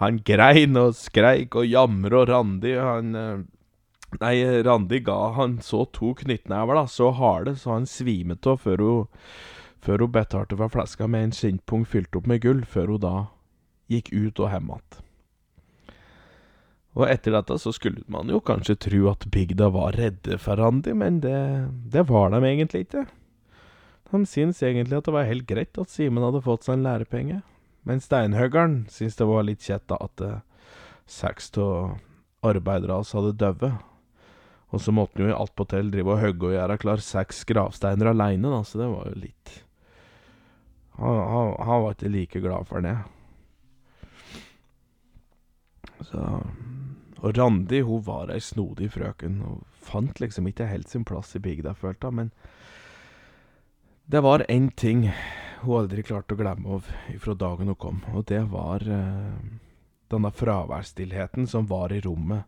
Han 0.01 0.19
grein 0.25 0.77
og 0.79 0.95
skreik 0.97 1.55
og 1.55 1.67
jamra 1.69 2.23
og 2.23 2.29
Randi, 2.31 2.75
han 2.77 3.17
eh, 3.17 3.41
Nei, 4.19 4.35
Randi 4.65 4.99
ga 5.07 5.29
han 5.37 5.61
så 5.63 5.85
to 5.95 6.09
knyttnever, 6.19 6.75
da, 6.75 6.83
så 6.83 7.13
harde, 7.15 7.53
så 7.55 7.77
han 7.77 7.85
svimet 7.87 8.47
av 8.49 8.57
før 8.59 8.83
hun 8.83 9.05
før 9.81 10.03
hun 10.03 10.11
betalte 10.13 10.57
for 10.59 10.73
flaska 10.73 11.07
med 11.09 11.23
en 11.27 11.31
skinnpung 11.35 11.85
fylt 11.89 12.15
opp 12.19 12.27
med 12.29 12.43
gull, 12.43 12.65
før 12.67 12.91
hun 12.95 13.01
da 13.05 13.15
gikk 13.91 14.11
ut 14.13 14.43
og 14.43 14.51
hjem 14.51 14.69
igjen. 14.75 15.07
Og 16.91 17.07
etter 17.07 17.31
dette 17.37 17.55
så 17.63 17.71
skulle 17.71 18.03
man 18.11 18.29
jo 18.29 18.41
kanskje 18.43 18.75
tro 18.83 19.05
at 19.13 19.23
bygda 19.31 19.69
var 19.71 19.95
redde 19.95 20.37
for 20.43 20.59
Randi, 20.59 20.93
men 20.93 21.21
det, 21.23 21.39
det 21.93 22.03
var 22.09 22.33
de 22.33 22.43
egentlig 22.43 22.85
ikke. 22.85 23.05
De 24.11 24.25
syns 24.27 24.59
egentlig 24.63 24.97
at 24.99 25.07
det 25.07 25.15
var 25.15 25.29
helt 25.29 25.47
greit 25.47 25.79
at 25.79 25.91
Simen 25.91 26.25
hadde 26.25 26.43
fått 26.43 26.67
seg 26.67 26.77
en 26.77 26.85
lærepenge, 26.87 27.41
men 27.87 28.03
steinhuggeren 28.03 28.83
syns 28.91 29.15
det 29.17 29.27
var 29.29 29.47
litt 29.47 29.63
kjett 29.63 29.87
da 29.89 29.97
at 30.03 30.23
eh, 30.25 30.41
seks 31.09 31.51
av 31.61 31.97
arbeiderne 32.45 32.99
hans 32.99 33.13
hadde 33.15 33.37
dødd. 33.39 33.65
Og 34.71 34.79
så 34.83 34.93
måtte 34.95 35.19
han 35.19 35.31
jo 35.31 35.39
attpåtil 35.39 35.91
drive 35.91 36.13
og 36.13 36.21
hogge 36.23 36.49
og 36.49 36.55
gjøre 36.55 36.79
klar 36.79 37.03
seks 37.03 37.43
gravsteiner 37.47 38.11
aleine, 38.11 38.51
da, 38.51 38.61
så 38.67 38.83
det 38.83 38.91
var 38.91 39.09
jo 39.11 39.23
litt 39.25 39.57
han, 41.01 41.17
han, 41.17 41.55
han 41.65 41.81
var 41.81 41.95
ikke 41.95 42.11
like 42.13 42.39
glad 42.43 42.67
for 42.69 42.83
det. 42.85 42.97
Så 46.05 46.25
Og 47.21 47.37
Randi, 47.37 47.81
hun 47.85 48.01
var 48.05 48.31
ei 48.33 48.41
snodig 48.41 48.87
frøken, 48.95 49.41
og 49.45 49.61
fant 49.85 50.19
liksom 50.21 50.47
ikke 50.49 50.69
helt 50.69 50.89
sin 50.89 51.05
plass 51.05 51.35
i 51.37 51.41
bygda, 51.41 51.75
følte 51.77 52.09
hun, 52.09 52.17
men 52.17 52.31
det 54.11 54.21
var 54.21 54.43
én 54.49 54.69
ting 54.75 55.05
hun 55.61 55.77
aldri 55.77 56.03
klarte 56.03 56.35
å 56.35 56.39
glemme 56.39 56.75
av 56.75 56.87
fra 57.21 57.35
dagen 57.37 57.69
hun 57.71 57.77
kom, 57.79 57.99
og 58.11 58.25
det 58.27 58.41
var 58.51 58.83
eh, 58.83 59.35
denne 60.11 60.31
fraværsstillheten 60.35 61.47
som 61.47 61.69
var 61.69 61.93
i 61.95 62.01
rommet 62.03 62.43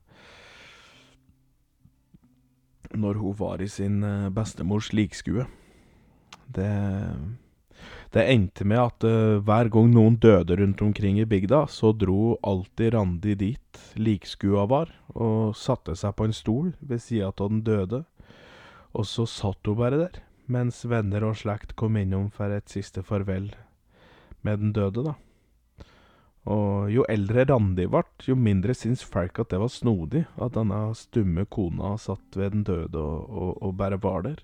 når 2.94 3.22
hun 3.22 3.38
var 3.40 3.64
i 3.64 3.70
sin 3.72 4.04
eh, 4.04 4.28
bestemors 4.34 4.92
likskue. 4.94 5.46
Det, 6.54 6.68
det 8.12 8.28
endte 8.34 8.68
med 8.68 8.82
at 8.82 9.08
eh, 9.08 9.40
hver 9.40 9.72
gang 9.72 9.94
noen 9.94 10.20
døde 10.20 10.60
rundt 10.60 10.84
omkring 10.84 11.22
i 11.22 11.30
bygda, 11.30 11.64
så 11.72 11.94
dro 11.96 12.36
alltid 12.44 12.92
Randi 12.98 13.38
dit 13.40 13.82
likskua 13.96 14.68
var, 14.68 14.92
og 15.16 15.56
satte 15.56 15.96
seg 15.96 16.18
på 16.18 16.28
en 16.28 16.36
stol 16.36 16.76
ved 16.82 17.02
sida 17.08 17.32
av 17.32 17.48
den 17.48 17.64
døde. 17.64 18.04
Og 18.94 19.08
så 19.10 19.26
satt 19.30 19.64
hun 19.66 19.80
bare 19.80 20.04
der, 20.04 20.22
mens 20.52 20.84
venner 20.86 21.24
og 21.28 21.38
slekt 21.40 21.76
kom 21.80 21.98
innom 22.00 22.30
for 22.34 22.52
et 22.52 22.72
siste 22.72 23.04
farvel 23.06 23.52
med 24.44 24.60
den 24.60 24.74
døde, 24.76 25.04
da. 25.06 25.14
Og 26.52 26.90
jo 26.92 27.06
eldre 27.08 27.46
Randi 27.48 27.86
ble, 27.88 28.04
jo 28.28 28.36
mindre 28.36 28.76
syntes 28.76 29.06
folk 29.08 29.40
at 29.40 29.54
det 29.54 29.62
var 29.62 29.72
snodig 29.72 30.26
at 30.36 30.58
denne 30.58 30.80
stumme 31.00 31.46
kona 31.48 31.94
satt 32.02 32.36
ved 32.36 32.52
den 32.58 32.66
døde 32.68 33.00
og, 33.00 33.30
og, 33.30 33.54
og 33.64 33.78
bare 33.80 34.00
var 34.04 34.26
der. 34.28 34.42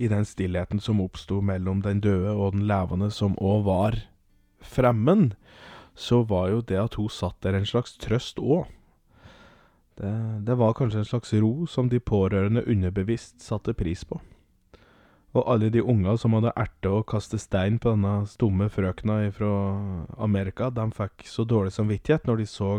I 0.00 0.08
den 0.10 0.24
stillheten 0.26 0.80
som 0.82 1.02
oppsto 1.04 1.38
mellom 1.44 1.84
den 1.84 2.00
døde 2.02 2.32
og 2.32 2.56
den 2.56 2.64
levende, 2.66 3.10
som 3.12 3.36
òg 3.38 3.66
var 3.68 4.00
fremmed, 4.64 5.36
så 5.94 6.22
var 6.24 6.48
jo 6.50 6.62
det 6.64 6.80
at 6.80 6.96
hun 6.98 7.12
satt 7.12 7.36
der 7.44 7.58
en 7.58 7.68
slags 7.68 7.94
trøst 8.00 8.40
òg. 8.40 8.66
Det, 9.98 10.12
det 10.46 10.56
var 10.56 10.76
kanskje 10.78 11.02
en 11.02 11.08
slags 11.08 11.32
ro 11.42 11.66
som 11.68 11.88
de 11.90 12.00
pårørende 12.00 12.62
underbevisst 12.66 13.42
satte 13.42 13.74
pris 13.76 14.04
på. 14.04 14.20
Og 15.30 15.46
alle 15.46 15.70
de 15.70 15.82
unga 15.82 16.16
som 16.18 16.34
hadde 16.34 16.54
erte 16.58 16.90
å 16.90 17.04
kaste 17.06 17.38
stein 17.38 17.78
på 17.78 17.92
denne 17.92 18.24
stumme 18.26 18.66
frøkna 18.72 19.22
fra 19.34 19.50
Amerika, 20.18 20.70
de 20.74 20.88
fikk 20.96 21.28
så 21.30 21.46
dårlig 21.46 21.74
samvittighet 21.76 22.26
når 22.26 22.42
de 22.42 22.48
så 22.50 22.72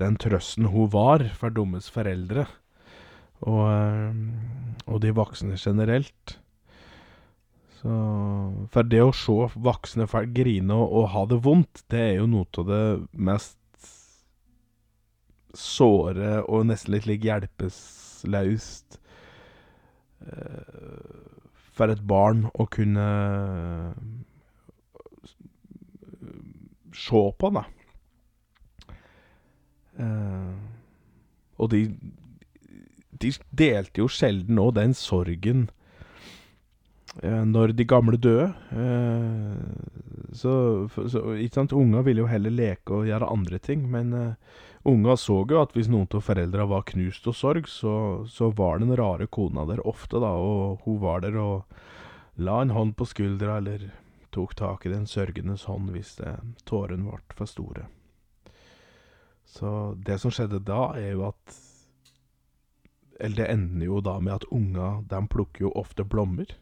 den 0.00 0.16
trøsten 0.20 0.70
hun 0.72 0.88
var 0.92 1.24
for 1.36 1.52
dummes 1.52 1.88
foreldre, 1.92 2.46
og, 3.44 3.62
eh, 3.68 4.88
og 4.88 5.00
de 5.04 5.12
voksne 5.16 5.56
generelt. 5.60 6.38
Så 7.76 7.92
For 8.72 8.88
det 8.88 9.02
å 9.04 9.12
se 9.14 9.50
voksne 9.54 10.08
folk 10.08 10.32
grine 10.36 10.74
og, 10.74 10.88
og 10.88 11.10
ha 11.12 11.24
det 11.28 11.42
vondt, 11.44 11.84
det 11.92 12.00
er 12.00 12.14
jo 12.22 12.30
noe 12.32 12.48
av 12.62 12.70
det 12.72 12.84
mest 13.12 13.58
såre 15.58 16.40
og 16.44 16.68
nesten 16.68 16.94
litt 16.94 17.08
lik 17.08 17.24
hjelpeløst 17.26 19.00
for 21.76 21.92
et 21.92 22.02
barn 22.08 22.46
å 22.56 22.66
kunne 22.72 23.06
se 26.96 27.22
på, 27.38 27.50
da. 27.52 27.64
Uh, 29.96 30.52
og 31.56 31.70
de 31.72 31.86
De 33.16 33.30
delte 33.56 34.02
jo 34.02 34.10
sjelden 34.12 34.58
òg 34.60 34.74
den 34.76 34.92
sorgen 34.92 35.70
når 37.22 37.72
de 37.72 37.84
gamle 37.88 38.18
døde. 38.20 38.50
Uh, 38.70 39.56
så, 40.36 40.52
så, 40.92 41.22
ikke 41.40 41.54
sant, 41.62 41.72
unger 41.72 42.04
ville 42.04 42.20
jo 42.20 42.28
heller 42.28 42.52
leke 42.52 42.92
og 42.92 43.06
gjøre 43.08 43.30
andre 43.32 43.60
ting, 43.62 43.86
men 43.88 44.12
Unga 44.86 45.16
så 45.18 45.40
jo 45.50 45.58
at 45.58 45.72
hvis 45.74 45.88
noen 45.90 46.06
av 46.14 46.22
foreldra 46.22 46.62
var 46.70 46.84
knust 46.86 47.24
og 47.26 47.34
sorg, 47.34 47.66
så, 47.66 48.22
så, 48.30 48.52
var 48.54 48.78
den 48.78 48.94
rare 48.94 49.26
kona 49.26 49.64
der 49.66 49.82
ofte, 49.82 50.20
da, 50.22 50.30
og 50.38 50.84
hun 50.84 51.00
var 51.02 51.24
der 51.24 51.34
og 51.42 51.64
la 52.38 52.60
en 52.62 52.70
hånd 52.70 52.92
på 52.94 53.08
skuldra 53.10 53.56
eller 53.58 53.88
tok 54.30 54.54
tak 54.54 54.86
i 54.86 54.92
den 54.92 55.08
sørgendes 55.10 55.64
hånd 55.66 55.90
hvis 55.90 56.20
tårene 56.70 57.08
ble 57.08 57.34
for 57.34 57.50
store. 57.50 57.88
Så 59.42 59.72
det 60.06 60.20
som 60.22 60.30
skjedde 60.30 60.62
da, 60.62 60.92
er 60.94 61.16
jo 61.16 61.30
at 61.32 61.62
Eller 63.18 63.36
det 63.36 63.44
ender 63.48 63.86
jo 63.86 64.00
da 64.04 64.18
med 64.20 64.34
at 64.34 64.44
unga, 64.52 65.00
de 65.08 65.18
plukker 65.32 65.64
jo 65.64 65.70
ofte 65.72 66.04
blomster 66.04 66.54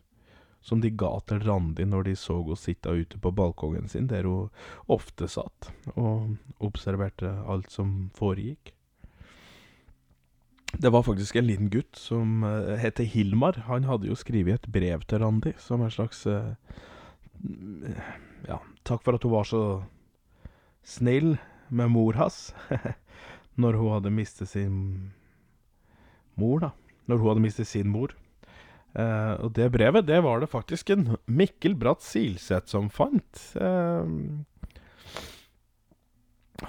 som 0.64 0.80
de 0.80 0.90
ga 0.96 1.12
til 1.28 1.42
Randi 1.44 1.84
når 1.84 2.08
de 2.08 2.14
så 2.16 2.38
henne 2.40 2.56
sitte 2.56 2.92
ute 2.92 3.20
på 3.20 3.32
balkongen 3.36 3.90
sin, 3.92 4.08
der 4.08 4.24
hun 4.24 4.48
ofte 4.88 5.28
satt 5.28 5.68
og 5.94 6.38
observerte 6.64 7.28
alt 7.44 7.68
som 7.72 8.08
foregikk. 8.16 8.72
Det 10.74 10.90
var 10.90 11.04
faktisk 11.06 11.36
en 11.36 11.46
liten 11.46 11.70
gutt 11.70 11.94
som 12.00 12.42
uh, 12.42 12.74
heter 12.80 13.06
Hilmar. 13.06 13.60
Han 13.68 13.84
hadde 13.86 14.08
jo 14.08 14.16
skrevet 14.18 14.64
et 14.64 14.72
brev 14.72 15.04
til 15.06 15.22
Randi 15.22 15.52
som 15.62 15.84
en 15.84 15.92
slags 15.92 16.24
uh, 16.26 16.56
Ja, 18.48 18.58
takk 18.88 19.04
for 19.04 19.14
at 19.14 19.22
hun 19.22 19.36
var 19.36 19.46
så 19.46 19.62
snill 20.84 21.36
med 21.68 21.92
mor 21.92 22.16
hans 22.18 22.54
når 23.60 23.78
hun 23.78 23.92
hadde 23.94 24.12
mistet 24.16 24.50
sin 24.50 25.12
mor, 26.34 26.58
da. 26.64 26.70
Når 27.06 27.20
hun 27.20 27.30
hadde 27.30 27.44
mistet 27.44 27.68
sin 27.70 27.92
mor. 27.92 28.16
Uh, 28.94 29.34
og 29.42 29.56
det 29.56 29.72
brevet, 29.74 30.06
det 30.06 30.20
var 30.22 30.38
det 30.38 30.52
faktisk 30.52 30.92
en 30.94 31.16
Mikkel 31.26 31.74
Bratt 31.74 32.04
Silseth 32.06 32.70
som 32.70 32.86
fant. 32.94 33.40
Uh, 33.58 34.06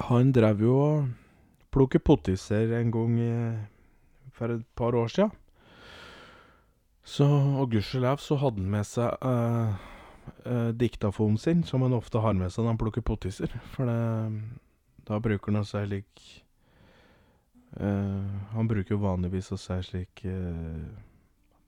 han 0.10 0.32
drev 0.34 0.64
jo 0.66 0.74
og 0.82 1.12
plukket 1.76 2.06
pottiser 2.08 2.74
en 2.80 2.90
gang 2.90 3.20
i, 3.22 3.34
for 4.34 4.56
et 4.56 4.66
par 4.74 4.98
år 4.98 5.14
sia. 5.14 5.30
Så, 7.06 7.28
og 7.30 7.70
gudskjelov 7.76 8.18
så 8.24 8.40
hadde 8.42 8.64
han 8.64 8.74
med 8.74 8.90
seg 8.90 9.22
uh, 9.22 9.78
diktafonen 10.74 11.38
sin, 11.38 11.62
som 11.62 11.86
han 11.86 11.94
ofte 11.94 12.24
har 12.26 12.34
med 12.34 12.50
seg 12.50 12.66
når 12.66 12.74
han 12.74 12.82
plukker 12.82 13.06
pottiser. 13.06 13.54
For 13.76 13.86
det, 13.86 14.02
da 15.06 15.22
bruker 15.22 15.54
han 15.54 15.62
å 15.62 15.68
si 15.70 15.86
slik 15.86 16.30
Han 17.76 18.70
bruker 18.72 18.96
jo 18.96 19.02
vanligvis 19.04 19.52
å 19.52 19.58
si 19.60 19.76
slik 19.84 20.24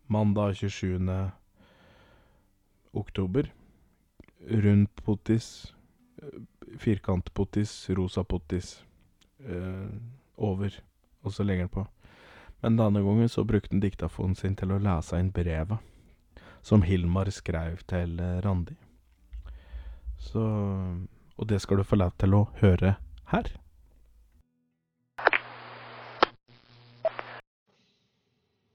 mandag 0.08 0.55
27. 0.55 1.30
oktober. 2.91 3.53
Rund 4.47 4.95
pottis, 4.95 5.74
firkantpottis, 6.78 7.89
rosa 7.89 8.24
pottis. 8.24 8.84
Eh, 9.39 9.89
over. 10.36 10.74
Og 11.22 11.34
så 11.34 11.43
legger 11.43 11.68
han 11.68 11.70
på. 11.70 11.88
Men 12.62 12.78
denne 12.78 13.03
gangen 13.05 13.30
så 13.30 13.43
brukte 13.43 13.76
han 13.76 13.82
diktafonen 13.82 14.36
sin 14.36 14.55
til 14.58 14.74
å 14.74 14.82
lese 14.82 15.20
inn 15.20 15.32
brevet 15.34 15.78
som 16.68 16.82
Hilmar 16.84 17.30
skrev 17.32 17.84
til 17.88 18.20
eh, 18.20 18.39
Randi. 18.43 18.76
Så 20.20 20.41
Og 21.38 21.47
det 21.47 21.62
skal 21.62 21.78
du 21.78 21.84
få 21.84 21.95
lov 21.95 22.16
til 22.18 22.34
å 22.34 22.47
høre 22.58 22.95
her. 23.30 23.49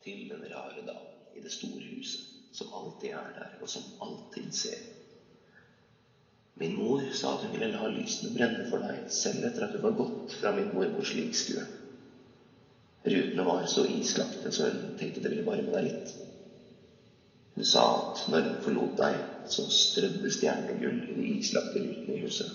Til 0.05 0.28
den 0.30 0.45
rare 0.47 0.85
dagen 0.87 1.43
det 1.43 1.51
store 1.51 1.83
huset, 1.91 2.22
som 2.63 2.73
alltid 2.79 3.11
er 3.11 3.37
der, 3.37 3.53
og 3.61 3.69
som 3.71 3.85
alltid 3.99 4.55
ser. 4.55 4.81
Min 6.55 6.75
mor 6.77 7.03
sa 7.13 7.35
at 7.35 7.43
hun 7.43 7.53
ville 7.55 7.71
la 7.73 7.89
lysene 7.91 8.33
brenne 8.35 8.67
for 8.71 8.83
deg, 8.85 9.07
selv 9.11 9.47
etter 9.49 9.67
at 9.67 9.73
du 9.75 9.81
var 9.83 9.97
gått 9.99 10.35
fra 10.39 10.53
min 10.55 10.71
mormors 10.75 11.15
likskue. 11.17 11.65
Rutene 13.03 13.47
var 13.47 13.65
så 13.67 13.87
islagte, 13.89 14.53
så 14.53 14.69
hun 14.69 14.93
tenkte 14.99 15.25
det 15.25 15.33
ville 15.33 15.47
varme 15.47 15.73
deg 15.75 15.89
litt. 15.89 16.13
Hun 17.57 17.67
sa 17.67 17.83
at 17.97 18.23
når 18.31 18.47
hun 18.47 18.61
forlot 18.63 18.95
deg, 19.01 19.19
så 19.49 19.65
strødde 19.67 20.31
stjernegull 20.31 21.03
i 21.09 21.17
de 21.19 21.27
islagte 21.41 21.83
rutene 21.83 22.15
i 22.15 22.23
huset, 22.23 22.53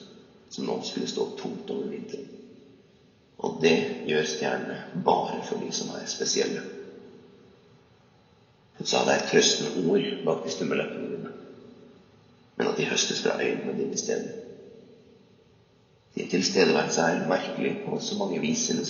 som 0.49 0.70
nå 0.70 0.80
skulle 0.88 1.10
stå 1.10 1.28
tomt 1.41 1.74
over 1.76 1.91
vinteren. 1.91 2.30
Og 3.43 3.60
det 3.62 3.76
gjør 4.08 4.26
stjernene 4.26 5.03
bare 5.05 5.43
for 5.45 5.62
de 5.62 5.70
som 5.76 5.91
er 5.93 6.08
spesielle. 6.10 6.64
Hun 8.78 8.86
sa 8.89 9.03
det 9.05 9.13
er 9.15 9.28
trøstende 9.30 9.88
ord 9.89 10.05
bak 10.25 10.43
de 10.45 10.53
stumme 10.53 10.78
leppene 10.78 11.09
dine, 11.13 11.32
men 12.57 12.69
at 12.69 12.78
de 12.78 12.86
høstes 12.89 13.21
fra 13.25 13.38
øynene 13.41 13.73
dine 13.78 13.93
i 13.97 14.01
stedet. 14.01 14.36
Din 16.17 16.30
tilstedeværelse 16.30 17.01
er 17.01 17.28
merkelig 17.30 17.75
på 17.86 17.99
så 17.99 18.17
mange 18.17 18.39
vis, 18.41 18.69
jeg. 18.69 18.86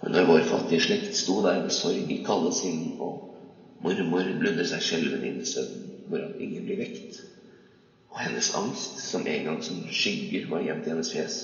For 0.00 0.08
når 0.10 0.26
vår 0.28 0.42
fattige 0.50 0.80
slekt 0.80 1.16
sto 1.16 1.40
der 1.42 1.62
med 1.62 1.70
sorg 1.74 2.10
i 2.10 2.20
kalde 2.26 2.52
sinn, 2.52 2.82
og 2.98 3.22
mormor 3.82 4.26
bludde 4.38 4.66
seg 4.68 4.82
skjelven 4.82 5.24
inn 5.26 5.40
i 5.40 5.48
søvnen, 5.48 5.88
hvorav 6.06 6.34
ingen 6.38 6.66
blir 6.66 6.78
vekt, 6.82 7.22
og 8.12 8.20
hennes 8.22 8.50
angst, 8.54 9.00
som 9.10 9.26
en 9.26 9.48
gang 9.48 9.62
som 9.64 9.80
skygger 9.90 10.46
var 10.50 10.62
gjemt 10.62 10.86
i 10.86 10.92
hennes 10.92 11.10
fjes, 11.10 11.38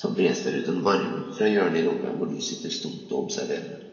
så 0.00 0.08
bres 0.16 0.40
det 0.44 0.54
ut 0.56 0.70
en 0.72 0.84
varme 0.84 1.26
fra 1.36 1.48
hjørnet 1.50 1.82
i 1.82 1.84
rommet 1.88 2.16
hvor 2.16 2.30
du 2.30 2.38
sitter 2.40 2.72
stumt 2.72 3.10
og 3.10 3.26
observerer. 3.26 3.89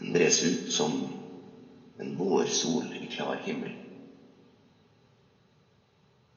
Den 0.00 0.12
bres 0.16 0.42
ut 0.42 0.72
som 0.72 0.96
en 2.00 2.16
vårsol 2.16 2.94
i 3.00 3.06
klar 3.06 3.36
himmel. 3.44 3.74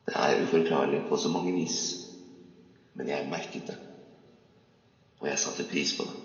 Det 0.06 0.16
er 0.20 0.42
uforklarlig 0.44 1.06
på 1.08 1.18
så 1.18 1.32
mange 1.32 1.54
vis, 1.56 1.78
men 2.94 3.08
jeg 3.08 3.30
merket 3.32 3.70
det, 3.72 3.78
og 5.22 5.30
jeg 5.30 5.40
satte 5.40 5.64
pris 5.70 5.96
på 5.96 6.04
det. 6.10 6.18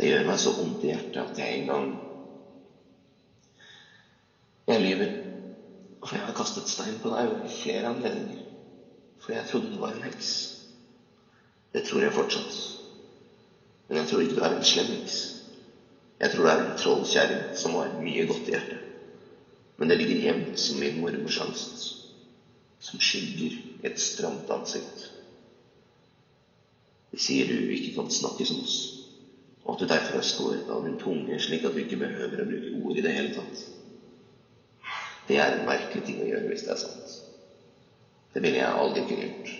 Det 0.00 0.08
gjør 0.08 0.26
meg 0.28 0.40
så 0.40 0.54
vondt 0.56 0.84
i 0.84 0.94
hjertet 0.94 1.22
at 1.22 1.40
jeg 1.40 1.60
en 1.60 1.70
gang 1.72 1.88
Jeg 4.66 4.80
lyver, 4.82 5.12
for 6.02 6.16
jeg 6.16 6.24
har 6.26 6.34
kastet 6.34 6.66
stein 6.66 6.96
på 6.98 7.12
deg 7.12 7.28
ved 7.30 7.52
flere 7.54 7.92
anledninger, 7.92 8.40
for 9.22 9.36
jeg 9.36 9.46
trodde 9.46 9.70
du 9.70 9.78
var 9.78 9.94
en 9.94 10.02
heks. 10.02 10.30
Det 11.70 11.84
tror 11.86 12.02
jeg 12.02 12.16
fortsatt. 12.16 12.56
Men 13.88 14.00
jeg 14.00 14.08
tror 14.10 14.22
ikke 14.24 14.38
du 14.38 14.42
er 14.44 14.56
en 14.56 14.64
slemmings. 14.66 15.16
Jeg 16.20 16.32
tror 16.32 16.42
du 16.42 16.50
er 16.50 16.62
en 16.62 16.76
trollkjerring 16.80 17.42
som 17.54 17.76
har 17.78 17.92
mye 18.00 18.24
godt 18.26 18.48
i 18.48 18.54
hjertet. 18.54 18.82
Men 19.76 19.90
det 19.90 19.98
ligger 20.00 20.22
gjemt 20.24 20.58
som 20.58 20.78
min 20.80 20.96
mormors 21.00 21.36
angst, 21.44 21.82
som 22.80 23.00
skygger 23.02 23.58
et 23.84 24.00
stramt 24.00 24.50
ansikt. 24.50 25.10
De 27.12 27.20
sier 27.20 27.48
du 27.48 27.70
ikke 27.72 27.92
kan 27.98 28.08
snakke 28.12 28.46
som 28.48 28.62
oss, 28.64 28.76
og 29.64 29.74
at 29.74 29.82
du 29.82 29.90
derfor 29.90 30.18
har 30.18 30.26
skåret 30.26 30.72
av 30.72 30.82
din 30.86 30.96
tunge 31.00 31.38
slik 31.42 31.64
at 31.64 31.76
du 31.76 31.82
ikke 31.82 32.00
behøver 32.00 32.42
å 32.42 32.48
bruke 32.48 32.72
ord 32.80 32.96
i 32.96 33.04
det 33.04 33.14
hele 33.14 33.34
tatt. 33.36 33.62
Det 35.28 35.38
er 35.42 35.56
en 35.56 35.66
merkelig 35.66 36.04
ting 36.06 36.20
å 36.22 36.28
gjøre 36.28 36.48
hvis 36.50 36.64
det 36.66 36.72
er 36.74 36.80
sant. 36.80 37.14
Det 38.32 38.42
ville 38.44 38.60
jeg 38.60 38.80
aldri 38.82 39.04
kunne 39.08 39.28
gjort. 39.28 39.54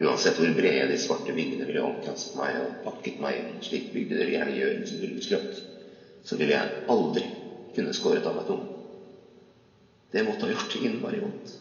Uansett 0.00 0.38
hvor 0.40 0.50
brede 0.56 0.86
de 0.88 0.96
svarte 0.98 1.34
vingene 1.36 1.66
ville 1.68 1.82
omkranset 1.84 2.32
meg 2.38 2.56
og 2.62 2.78
pakket 2.84 3.18
meg 3.20 3.38
inn, 3.42 3.50
slik 3.62 3.90
bygde 3.92 4.16
dere 4.16 4.32
gjerne 4.32 4.54
gjør 4.56 4.78
med 4.78 4.88
sin 4.88 5.02
gullskrøt, 5.02 5.58
så 6.24 6.38
ville 6.40 6.56
jeg 6.56 6.70
aldri 6.94 7.26
kunne 7.76 7.92
skåret 7.96 8.26
av 8.28 8.36
meg 8.36 8.46
tungen. 8.48 8.70
Det 10.12 10.24
måtte 10.24 10.48
ha 10.48 10.52
gjort 10.52 10.76
innmari 10.80 11.20
vondt. 11.22 11.58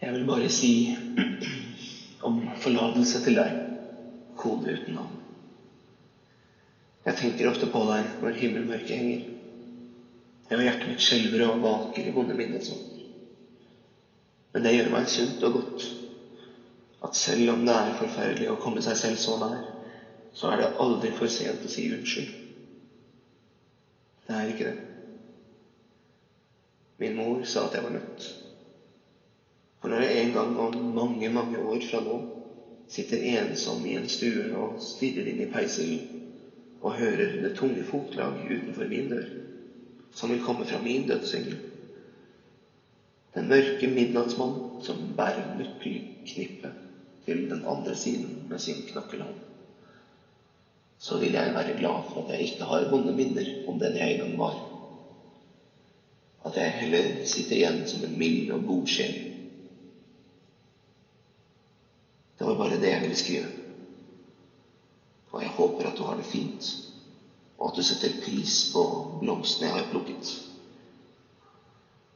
Jeg 0.00 0.14
vil 0.16 0.24
bare 0.28 0.48
si 0.52 0.70
om 2.24 2.38
forlatelse 2.60 3.20
til 3.24 3.36
deg, 3.36 3.56
kode 4.40 4.72
uten 4.76 4.96
navn. 4.96 5.16
Jeg 7.04 7.16
tenker 7.16 7.48
ofte 7.48 7.68
på 7.68 7.82
deg 7.88 8.16
når 8.20 8.36
himmelmørket 8.40 8.96
henger. 8.96 9.24
Jeg 10.48 10.56
har 10.56 10.64
hjertet 10.66 10.88
mitt 10.90 11.04
skjelver 11.04 11.46
og 11.46 11.60
vaker 11.64 12.08
i 12.08 12.12
vonde 12.12 12.36
minner 12.36 12.64
ånd. 12.72 12.89
Men 14.52 14.66
det 14.66 14.74
gjør 14.74 14.90
meg 14.92 15.08
sunt 15.10 15.42
og 15.46 15.58
godt 15.60 15.86
at 17.06 17.16
selv 17.16 17.54
om 17.54 17.62
det 17.64 17.74
er 17.74 17.96
forferdelig 17.96 18.50
å 18.52 18.58
komme 18.60 18.82
seg 18.84 18.98
selv 18.98 19.20
så 19.20 19.36
nær, 19.40 19.62
så 20.36 20.50
er 20.50 20.60
det 20.60 20.72
aldri 20.84 21.10
for 21.16 21.32
sent 21.32 21.64
å 21.64 21.70
si 21.70 21.86
unnskyld. 21.90 22.28
Det 24.26 24.36
er 24.36 24.50
ikke 24.52 24.66
det. 24.68 24.76
Min 27.00 27.16
mor 27.16 27.40
sa 27.48 27.64
at 27.66 27.74
jeg 27.74 27.86
var 27.86 27.94
nødt. 27.96 28.26
For 29.80 29.88
når 29.88 30.04
jeg 30.04 30.20
en 30.20 30.34
gang 30.36 30.52
om 30.60 30.76
mange, 30.94 31.30
mange 31.32 31.58
år 31.58 31.80
fra 31.88 32.02
nå 32.04 32.18
sitter 32.90 33.22
ensom 33.38 33.86
i 33.86 33.94
en 33.96 34.08
stue 34.10 34.50
og 34.52 34.76
stirrer 34.84 35.30
inn 35.30 35.40
i 35.40 35.48
peiselen 35.48 36.02
og 36.80 36.98
hører 36.98 37.38
det 37.40 37.54
tunge 37.56 37.84
fotlag 37.86 38.36
utenfor 38.44 38.88
min 38.90 39.08
dør, 39.08 39.26
som 40.12 40.32
vil 40.32 40.42
komme 40.44 40.66
fra 40.68 40.80
min 40.82 41.06
dødsengel 41.08 41.56
den 43.34 43.48
mørke 43.50 43.88
midnattsmannen 43.88 44.82
som 44.82 45.12
bærer 45.18 45.52
nøkkelknippet 45.58 46.80
til 47.26 47.44
den 47.50 47.62
andre 47.68 47.94
siden 47.94 48.48
med 48.50 48.58
sin 48.58 48.82
knokkelhånd. 48.88 49.38
Så 51.00 51.18
vil 51.20 51.32
jeg 51.32 51.54
være 51.54 51.76
glad 51.78 52.10
for 52.10 52.24
at 52.24 52.34
jeg 52.34 52.48
ikke 52.48 52.68
har 52.68 52.88
vonde 52.90 53.14
minner 53.16 53.46
om 53.68 53.78
den 53.80 53.96
jeg 53.96 54.12
en 54.16 54.24
gang 54.24 54.34
var. 54.38 54.58
At 56.44 56.56
jeg 56.56 56.76
heller 56.80 57.08
sitter 57.24 57.56
igjen 57.56 57.80
som 57.86 58.04
en 58.04 58.18
mild 58.18 58.50
og 58.56 58.66
god 58.66 58.86
sjel. 58.88 59.16
Det 62.38 62.48
var 62.48 62.56
bare 62.56 62.80
det 62.80 62.92
jeg 62.92 63.02
ville 63.04 63.16
skrive. 63.16 63.48
Og 65.30 65.42
jeg 65.42 65.56
håper 65.56 65.86
at 65.86 65.98
du 65.98 66.04
har 66.08 66.16
det 66.18 66.26
fint, 66.26 66.70
og 67.58 67.68
at 67.70 67.76
du 67.76 67.84
setter 67.86 68.16
pris 68.24 68.62
på 68.72 68.84
blomstene 69.20 69.68
jeg 69.68 69.76
har 69.76 69.90
plukket. 69.92 70.30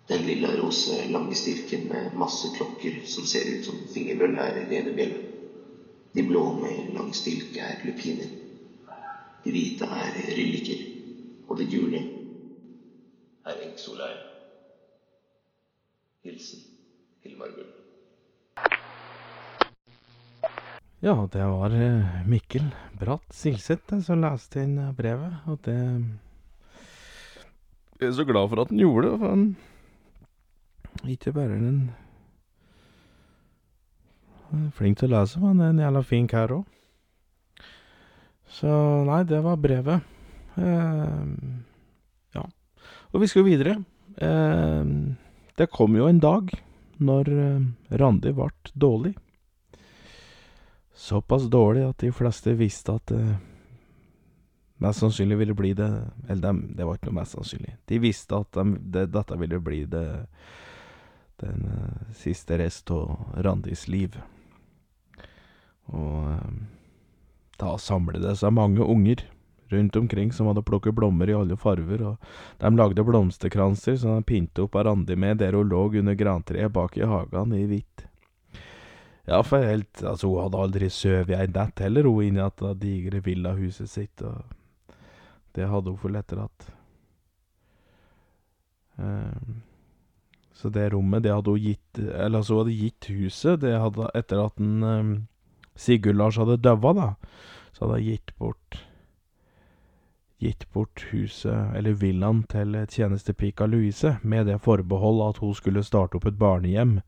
Den 0.09 0.27
lilla 0.27 0.51
rose 0.57 0.99
lange 1.11 1.35
stilken 1.35 1.89
med 1.89 2.17
masse 2.21 2.51
klokker 2.57 3.01
som 3.09 3.25
ser 3.25 3.47
ut 3.49 3.65
som 3.65 3.79
fingerbøll, 3.95 4.37
er 4.37 4.67
rene 4.69 4.93
bjeller. 4.93 5.23
De 6.13 6.23
blå 6.23 6.45
med 6.61 6.93
lang 6.95 7.15
stilke 7.17 7.65
er 7.65 7.81
lupiner. 7.87 8.29
De 9.45 9.55
hvite 9.55 9.89
er 9.89 10.21
rylliker. 10.37 10.85
Og 11.49 11.59
det 11.59 11.71
gule 11.73 12.03
er 13.45 13.65
eggsolei. 13.65 14.13
Hilsen 16.25 16.61
Hilmar 17.25 17.51
Gull. 17.57 17.73
Ja, 21.05 21.29
det 21.33 21.45
var 21.45 21.75
eh, 21.77 22.29
Mikkel 22.29 22.71
Bratt 23.01 23.35
Silseth 23.37 23.93
eh, 23.93 24.01
som 24.05 24.23
leste 24.25 24.63
inn 24.65 24.79
eh, 24.81 24.95
brevet, 24.97 25.35
og 25.45 25.59
det 25.67 25.77
Jeg 28.01 28.09
er 28.09 28.15
så 28.17 28.25
glad 28.25 28.49
for 28.49 28.63
at 28.63 28.73
han 28.73 28.81
gjorde 28.81 29.11
det, 29.11 29.19
for 29.21 29.35
han 29.35 29.45
ikke 31.03 31.35
bare 31.35 31.59
er 31.59 31.75
flink 34.77 35.01
til 35.01 35.11
å 35.11 35.19
lese, 35.19 35.41
men 35.43 35.61
en 35.65 35.83
jævla 35.83 36.03
fin 36.07 36.29
kar 36.31 36.53
òg. 36.55 36.65
Så 38.55 38.71
nei, 39.09 39.23
det 39.27 39.41
var 39.43 39.59
brevet. 39.59 40.05
Eh, 40.61 41.25
ja. 42.37 42.45
Og 43.13 43.23
vi 43.23 43.31
skal 43.31 43.47
videre. 43.49 43.79
Eh, 44.23 44.85
det 45.59 45.71
kom 45.75 45.97
jo 45.99 46.07
en 46.07 46.23
dag 46.23 46.53
når 47.03 47.33
eh, 47.35 47.97
Randi 47.99 48.35
vart 48.37 48.71
dårlig. 48.75 49.15
Såpass 50.95 51.49
dårlig 51.51 51.89
at 51.89 51.99
de 52.05 52.13
fleste 52.15 52.55
visste 52.55 52.95
at 52.95 53.11
det 53.11 53.25
mest 54.83 55.01
sannsynlig 55.03 55.39
ville 55.41 55.55
bli 55.57 55.73
det 55.75 55.89
Eller 56.29 56.43
dem, 56.43 56.59
det 56.77 56.85
var 56.87 56.99
ikke 56.99 57.09
noe 57.11 57.19
mest 57.19 57.35
sannsynlig. 57.35 57.75
De 57.91 57.99
visste 58.03 58.39
at 58.39 58.55
de, 58.55 58.77
det, 58.95 59.09
dette 59.15 59.39
ville 59.41 59.59
bli 59.63 59.83
det 59.91 60.07
den 61.43 61.67
siste 62.15 62.59
rest 62.59 62.91
av 62.95 63.17
Randis 63.45 63.89
liv. 63.89 64.17
Og 65.91 66.39
da 67.61 67.77
samlet 67.79 68.23
det 68.25 68.37
seg 68.41 68.55
mange 68.55 68.83
unger 68.83 69.25
rundt 69.73 69.97
omkring 69.97 70.33
som 70.33 70.47
hadde 70.47 70.63
plukket 70.63 70.95
blomster 70.95 71.31
i 71.31 71.37
alle 71.37 71.57
farver, 71.57 72.03
og 72.03 72.63
dem 72.63 72.79
lagde 72.79 73.05
blomsterkranser 73.07 73.97
som 74.01 74.19
de 74.19 74.27
pyntet 74.29 74.65
opp 74.67 74.77
av 74.79 74.89
Randi 74.89 75.17
med 75.17 75.41
der 75.43 75.57
hun 75.57 75.71
lå 75.71 75.87
under 76.01 76.19
grantreet 76.19 76.73
bak 76.73 76.99
i 76.99 77.09
hagen 77.09 77.55
i 77.57 77.65
hvitt. 77.71 78.07
Ja, 79.25 79.41
for 79.43 79.65
helt 79.65 80.03
Altså, 80.05 80.29
hun 80.29 80.43
hadde 80.45 80.61
aldri 80.61 80.91
sovet 80.93 81.39
ei 81.39 81.49
natt 81.49 81.81
heller, 81.81 82.05
hun, 82.05 82.25
inni 82.27 82.45
det 82.61 82.75
digre 82.83 83.23
villahuset 83.25 83.91
sitt, 83.91 84.23
og 84.23 84.45
det 85.57 85.71
hadde 85.71 85.95
hun 85.95 86.01
for 86.01 86.13
lettere 86.13 86.49
Um, 88.95 89.63
så 90.65 90.71
det 90.73 90.95
rommet, 90.95 91.21
det 91.27 91.33
hadde 91.35 91.53
hun 91.53 91.61
gitt 91.61 91.99
Eller 92.01 92.39
altså, 92.39 92.55
hun 92.55 92.63
hadde 92.63 92.79
gitt 92.79 93.09
huset, 93.13 93.61
det 93.61 93.75
hadde 93.77 94.09
Etter 94.17 94.41
at 94.41 94.55
den, 94.57 94.79
um, 94.81 95.11
Sigurd 95.77 96.17
Lars 96.17 96.39
hadde 96.41 96.57
daua, 96.65 96.93
da, 96.97 97.09
så 97.77 97.85
hadde 97.85 97.99
hun 97.99 98.07
gitt 98.07 98.33
bort 98.41 98.79
Gitt 100.41 100.65
bort 100.73 101.05
huset, 101.11 101.77
eller 101.77 101.99
villaen, 102.01 102.43
til 102.49 102.79
tjenestepika 102.89 103.69
Louise, 103.69 104.17
med 104.23 104.49
det 104.49 104.63
forbehold 104.65 105.21
at 105.29 105.43
hun 105.45 105.53
skulle 105.55 105.85
starte 105.85 106.17
opp 106.17 106.25
et 106.29 106.41
barnehjem 106.41 107.03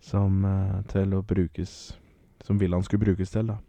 som 0.00 0.40
uh, 0.48 0.80
til 0.88 1.12
å 1.12 1.20
brukes 1.20 1.98
Som 2.40 2.58
villaen 2.60 2.86
skulle 2.86 3.04
brukes 3.10 3.36
til, 3.36 3.52
da. 3.52 3.60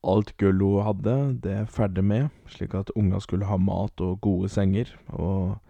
Alt 0.00 0.32
gull 0.40 0.64
hun 0.64 0.88
hadde, 0.88 1.18
det 1.44 1.52
er 1.60 1.68
ferdig 1.68 2.04
med, 2.08 2.32
slik 2.48 2.72
at 2.76 2.92
unga 2.96 3.20
skulle 3.20 3.52
ha 3.52 3.60
mat 3.60 4.00
og 4.00 4.20
gode 4.24 4.48
senger, 4.52 4.96
og 5.12 5.60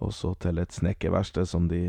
og 0.00 0.12
så 0.16 0.34
til 0.40 0.60
et 0.60 0.72
snekkerverksted 0.72 1.48
som 1.48 1.68
de 1.70 1.82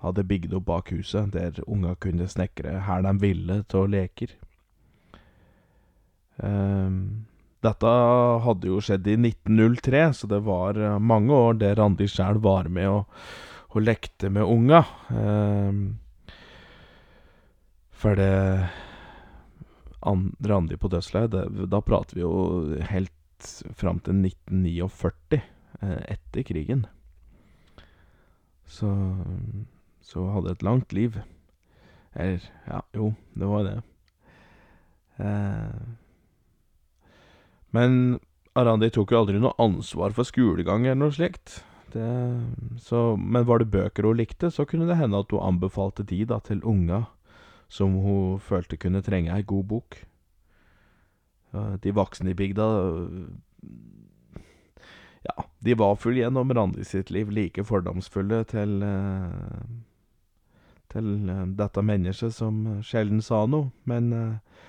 hadde 0.00 0.24
bygd 0.24 0.54
opp 0.56 0.68
bak 0.70 0.92
huset, 0.94 1.32
der 1.34 1.60
unga 1.66 1.94
kunne 2.00 2.28
snekre 2.28 2.78
her 2.86 3.04
de 3.04 3.12
ville 3.20 3.60
til 3.68 3.92
leker. 3.92 4.32
Um, 6.40 7.26
dette 7.60 7.92
hadde 8.46 8.70
jo 8.70 8.80
skjedd 8.80 9.08
i 9.12 9.18
1903, 9.20 10.04
så 10.16 10.30
det 10.30 10.40
var 10.46 10.80
mange 10.98 11.36
år 11.36 11.58
der 11.60 11.76
Randi 11.76 12.08
sjæl 12.08 12.40
var 12.40 12.70
med 12.72 12.88
og, 12.88 13.18
og 13.76 13.84
lekte 13.84 14.32
med 14.32 14.48
unga. 14.48 14.80
Um, 15.12 15.98
for 17.92 18.16
det 18.16 18.70
Randi 20.00 20.80
på 20.80 20.88
dødsleiet, 20.88 21.36
da 21.68 21.82
prater 21.84 22.16
vi 22.16 22.24
jo 22.24 22.32
helt 22.88 23.12
fram 23.76 24.00
til 24.04 24.22
1949, 24.24 25.42
eh, 25.82 26.00
etter 26.16 26.46
krigen. 26.48 26.86
Så 28.70 28.90
Så 30.06 30.24
hadde 30.32 30.54
et 30.54 30.62
langt 30.66 30.94
liv. 30.96 31.18
Eller, 32.14 32.42
ja, 32.66 32.80
jo, 32.96 33.12
det 33.38 33.46
var 33.46 33.66
det. 33.66 33.76
Eh, 35.22 35.80
men 37.70 38.18
Arandi 38.58 38.88
tok 38.90 39.12
jo 39.12 39.20
aldri 39.20 39.38
noe 39.38 39.54
ansvar 39.62 40.14
for 40.16 40.26
skolegang 40.26 40.88
eller 40.88 40.98
noe 40.98 41.14
slikt. 41.14 41.60
Det, 41.94 42.06
så, 42.82 43.14
men 43.18 43.46
var 43.46 43.62
det 43.62 43.70
bøker 43.70 44.06
hun 44.06 44.18
likte, 44.18 44.50
så 44.50 44.66
kunne 44.66 44.88
det 44.90 44.98
hende 44.98 45.20
at 45.22 45.30
hun 45.34 45.42
anbefalte 45.42 46.06
de 46.06 46.24
da 46.26 46.40
til 46.42 46.62
unga 46.66 47.04
som 47.70 47.94
hun 48.02 48.40
følte 48.42 48.78
kunne 48.80 49.02
trenge 49.06 49.30
ei 49.34 49.46
god 49.46 49.66
bok. 49.70 50.00
De 51.82 51.94
voksne 51.94 52.30
i 52.32 52.38
bygda 52.38 52.66
ja, 55.26 55.36
de 55.58 55.76
var 55.76 55.98
full 56.00 56.18
gjennom 56.18 56.52
Randi 56.54 56.84
sitt 56.84 57.10
liv 57.10 57.30
like 57.34 57.64
fordomsfulle 57.66 58.44
til 58.48 58.80
til 60.90 61.28
eh, 61.30 61.44
dette 61.58 61.82
mennesket 61.84 62.34
som 62.34 62.64
eh, 62.66 62.80
sjelden 62.86 63.22
sa 63.24 63.44
noe, 63.48 63.70
men 63.88 64.10
eh, 64.16 64.64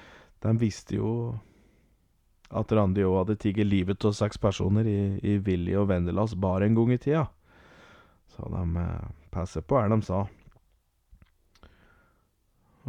de 0.45 0.53
visste 0.61 0.97
jo 0.97 1.13
at 2.51 2.73
Randi 2.75 3.05
òg 3.07 3.21
hadde 3.21 3.39
tigget 3.39 3.69
livet 3.69 4.05
av 4.05 4.15
seks 4.17 4.41
personer 4.41 4.87
i, 4.87 4.99
i 5.23 5.37
Willy 5.45 5.75
og 5.79 5.87
Vendelas 5.91 6.35
bar 6.35 6.65
en 6.65 6.75
gang 6.75 6.91
i 6.93 6.99
tida. 6.99 7.25
Så 8.35 8.47
de 8.51 8.63
eh, 8.83 9.09
passer 9.33 9.65
på 9.65 9.79
hva 9.79 9.87
de 9.91 10.01
sa. 10.05 10.25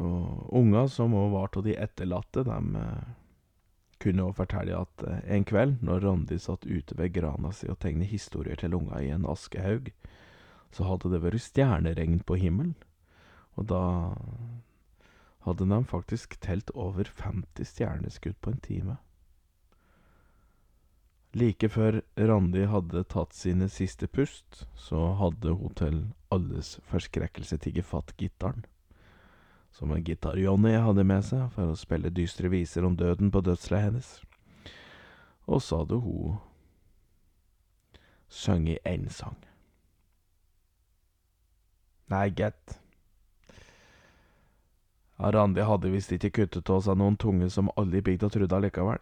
Og 0.02 0.54
unger 0.56 0.88
som 0.90 1.14
òg 1.14 1.34
var 1.34 1.58
av 1.58 1.66
de 1.66 1.76
etterlatte, 1.78 2.44
de 2.48 2.82
eh, 2.82 3.10
kunne 4.02 4.26
òg 4.26 4.36
fortelle 4.40 4.76
at 4.76 5.04
eh, 5.06 5.20
en 5.36 5.46
kveld, 5.48 5.78
når 5.86 6.02
Randi 6.06 6.38
satt 6.42 6.66
ute 6.66 6.96
ved 6.98 7.14
grana 7.14 7.52
si 7.54 7.68
og 7.70 7.78
tegnet 7.82 8.10
historier 8.10 8.58
til 8.58 8.74
unga 8.78 9.00
i 9.02 9.12
en 9.14 9.28
askehaug, 9.28 9.92
så 10.72 10.88
hadde 10.88 11.12
det 11.12 11.22
vært 11.22 11.44
stjerneregn 11.44 12.22
på 12.26 12.38
himmelen. 12.40 12.74
Og 13.60 13.68
da 13.70 13.82
hadde 15.46 15.68
de 15.68 15.80
faktisk 15.84 16.38
telt 16.40 16.70
over 16.74 17.08
50 17.18 17.68
stjerneskudd 17.68 18.38
på 18.40 18.54
en 18.54 18.62
time. 18.64 18.98
Like 21.32 21.68
før 21.72 22.02
Randi 22.16 22.66
hadde 22.68 23.04
tatt 23.08 23.32
sine 23.32 23.68
siste 23.72 24.06
pust, 24.06 24.66
så 24.76 25.14
hadde 25.16 25.54
hun 25.56 25.72
til 25.78 26.02
alles 26.32 26.76
forskrekkelse 26.90 27.56
tigget 27.64 27.88
fatt 27.88 28.12
gitaren. 28.20 28.66
Som 29.72 29.92
en 29.92 30.04
Gitar-Johnny 30.04 30.74
hadde 30.76 31.04
med 31.08 31.24
seg 31.24 31.48
for 31.54 31.72
å 31.72 31.78
spille 31.78 32.12
dystre 32.12 32.50
viser 32.52 32.84
om 32.84 32.96
døden 32.96 33.32
på 33.32 33.40
dødsleiet 33.44 33.88
hennes. 33.88 34.10
Og 35.48 35.62
så 35.64 35.80
hadde 35.82 36.00
hun 36.04 36.36
sunget 38.32 38.84
én 38.88 39.08
sang. 39.08 39.38
Nei, 42.12 42.28
gett. 42.36 42.78
Randi 45.22 45.64
hadde 45.64 45.92
visst 45.92 46.12
ikke 46.12 46.32
kuttet 46.42 46.70
av 46.72 46.82
seg 46.84 46.98
noen 46.98 47.16
tunge 47.16 47.48
som 47.52 47.70
alle 47.78 48.00
i 48.00 48.04
bygda 48.04 48.28
trodde 48.32 48.56
allikevel. 48.58 49.00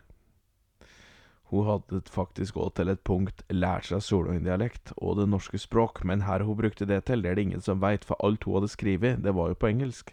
Hun 1.51 1.67
hadde 1.67 2.03
faktisk 2.15 2.61
òg 2.63 2.75
til 2.79 2.93
et 2.93 3.03
punkt 3.03 3.43
lært 3.51 3.89
seg 3.89 4.05
solungdialekt 4.07 4.93
og 4.99 5.17
det 5.19 5.27
norske 5.33 5.59
språk, 5.59 6.05
men 6.07 6.23
her 6.29 6.45
hun 6.47 6.59
brukte 6.61 6.87
det 6.87 7.03
til, 7.09 7.25
det 7.25 7.33
er 7.33 7.41
det 7.41 7.47
ingen 7.49 7.65
som 7.65 7.81
veit, 7.83 8.07
for 8.07 8.21
alt 8.23 8.47
hun 8.47 8.61
hadde 8.61 8.71
skrevet, 8.71 9.25
det 9.25 9.35
var 9.35 9.51
jo 9.51 9.59
på 9.59 9.73
engelsk. 9.73 10.13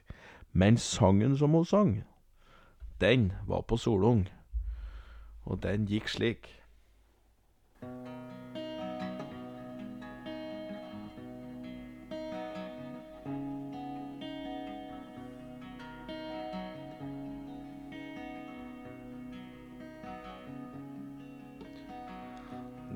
Men 0.57 0.77
sangen 0.77 1.37
som 1.37 1.51
hun 1.51 1.65
sang, 1.65 2.03
den 3.01 3.33
var 3.47 3.61
på 3.61 3.77
solung. 3.77 4.29
Og 5.45 5.63
den 5.63 5.85
gikk 5.85 6.09
slik. 6.09 6.47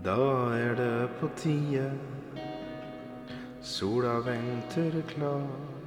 Da 0.06 0.18
er 0.58 0.74
det 0.82 1.10
på 1.20 1.30
tide, 1.38 1.92
sola 3.62 4.18
venter 4.26 5.02
klar. 5.14 5.81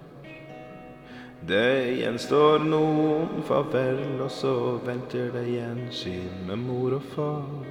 Det 1.45 2.01
gjenstår 2.01 2.62
noen 2.64 3.42
farvel, 3.45 3.99
og 4.24 4.30
så 4.32 4.53
venter 4.86 5.28
det 5.34 5.42
gjensyn 5.51 6.47
med 6.49 6.62
mor 6.62 6.95
og 6.97 7.05
far. 7.12 7.66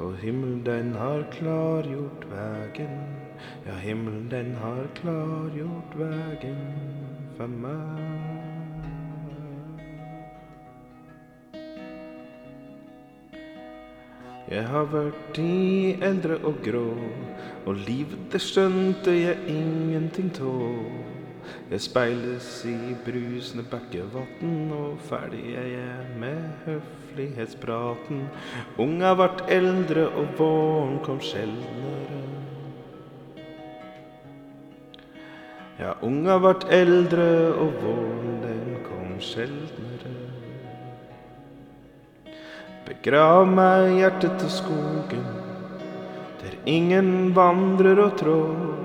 Og 0.00 0.14
himmelen 0.22 0.62
den 0.64 0.94
har 0.96 1.26
klargjort 1.34 2.24
vegen, 2.30 2.94
ja, 3.66 3.76
himmelen 3.76 4.30
den 4.32 4.54
har 4.62 4.88
klargjort 4.96 5.98
vegen 6.00 6.64
for 7.36 7.60
meg. 7.60 8.42
Jeg 14.48 14.64
har 14.72 14.88
vært 14.96 15.44
i 15.44 15.98
eldre 16.00 16.40
og 16.40 16.64
grå, 16.64 16.88
og 17.66 17.84
livet 17.84 18.30
det 18.32 18.40
skjønte 18.40 19.12
jeg 19.12 19.36
ingenting 19.60 20.32
tå. 20.40 20.56
Jeg 21.70 21.80
speiles 21.80 22.48
i 22.68 22.94
brusende 23.04 23.64
bekkevatn, 23.70 24.72
og 24.76 25.00
ferdig 25.08 25.54
er 25.56 25.68
jeg 25.72 26.18
med 26.20 26.40
høflighetspraten. 26.66 28.26
Unga 28.82 29.14
vart 29.16 29.44
eldre, 29.48 30.08
og 30.10 30.34
våren 30.38 30.98
kom 31.06 31.20
sjeldnere. 31.24 32.20
Ja, 35.80 35.94
unga 36.04 36.36
vart 36.38 36.68
eldre, 36.70 37.26
og 37.56 37.72
våren 37.80 38.36
den 38.44 38.76
kom 38.84 39.16
sjeldnere. 39.18 40.12
Begrav 42.86 43.46
meg 43.48 43.96
hjertet 43.96 44.36
til 44.42 44.52
skogen, 44.52 45.24
der 46.42 46.54
ingen 46.68 47.32
vandrer 47.34 48.04
og 48.04 48.16
trår. 48.20 48.81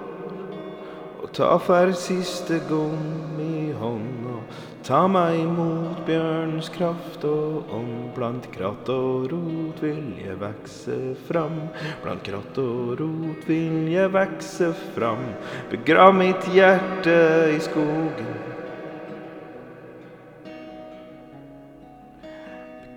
Og 1.28 1.34
ta 1.36 1.48
for 1.60 1.90
siste 1.92 2.62
gom 2.70 3.40
i 3.44 3.74
hånd 3.76 4.28
og 4.32 4.60
ta 4.88 5.02
meg 5.12 5.42
imot 5.42 6.06
bjørnens 6.08 6.70
kraft 6.72 7.26
og 7.28 7.68
ånd. 7.76 8.14
Blant 8.16 8.48
kratt 8.54 8.88
og 8.94 9.26
rot 9.34 9.82
vil 9.84 10.14
jeg 10.24 10.40
vekse 10.40 10.96
fram, 11.28 11.58
blant 12.06 12.24
kratt 12.24 12.62
og 12.64 12.94
rot 13.02 13.44
vil 13.50 13.90
jeg 13.92 14.14
vekse 14.16 14.72
fram. 14.96 15.26
Begrav 15.74 16.16
mitt 16.16 16.48
hjerte 16.56 17.18
i 17.52 17.60
skogen. 17.68 18.32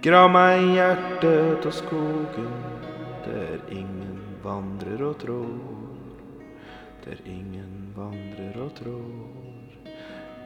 Grav 0.07 0.31
meg 0.31 0.71
hjertet 0.79 1.67
av 1.67 1.75
skogen, 1.83 2.55
der 3.27 3.59
ingen 3.75 4.23
vandrer 4.47 5.03
og 5.11 5.19
trår. 5.27 5.81
Der 7.05 7.21
ingen 7.25 7.60
vandrer 8.01 8.57
og 8.65 8.73
trår. 8.79 9.87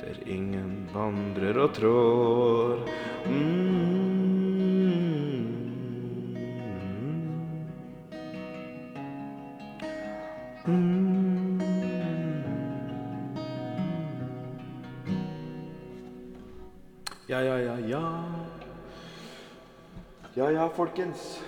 Der 0.01 0.19
ingen 0.27 0.89
vandrer 0.93 1.61
og 1.63 1.75
trår. 1.75 2.83
Mm. 3.27 3.95
Ja, 17.29 17.41
ja, 17.41 17.57
ja, 17.57 17.77
ja. 17.89 18.05
Ja, 20.37 20.51
ja, 20.51 20.67
folkens. 20.69 21.41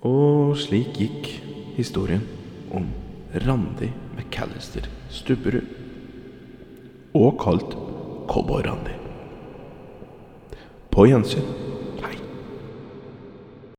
Og 0.00 0.54
slik 0.56 0.94
gikk 0.96 1.26
historien 1.76 2.22
om 2.72 2.86
Randi 3.44 3.90
McAllister 4.16 4.86
Stubberud. 5.12 5.66
Og 7.12 7.34
kalt 7.42 7.76
Cowboy-Randi. 8.30 8.94
På 10.90 11.04
gjensyn. 11.04 11.69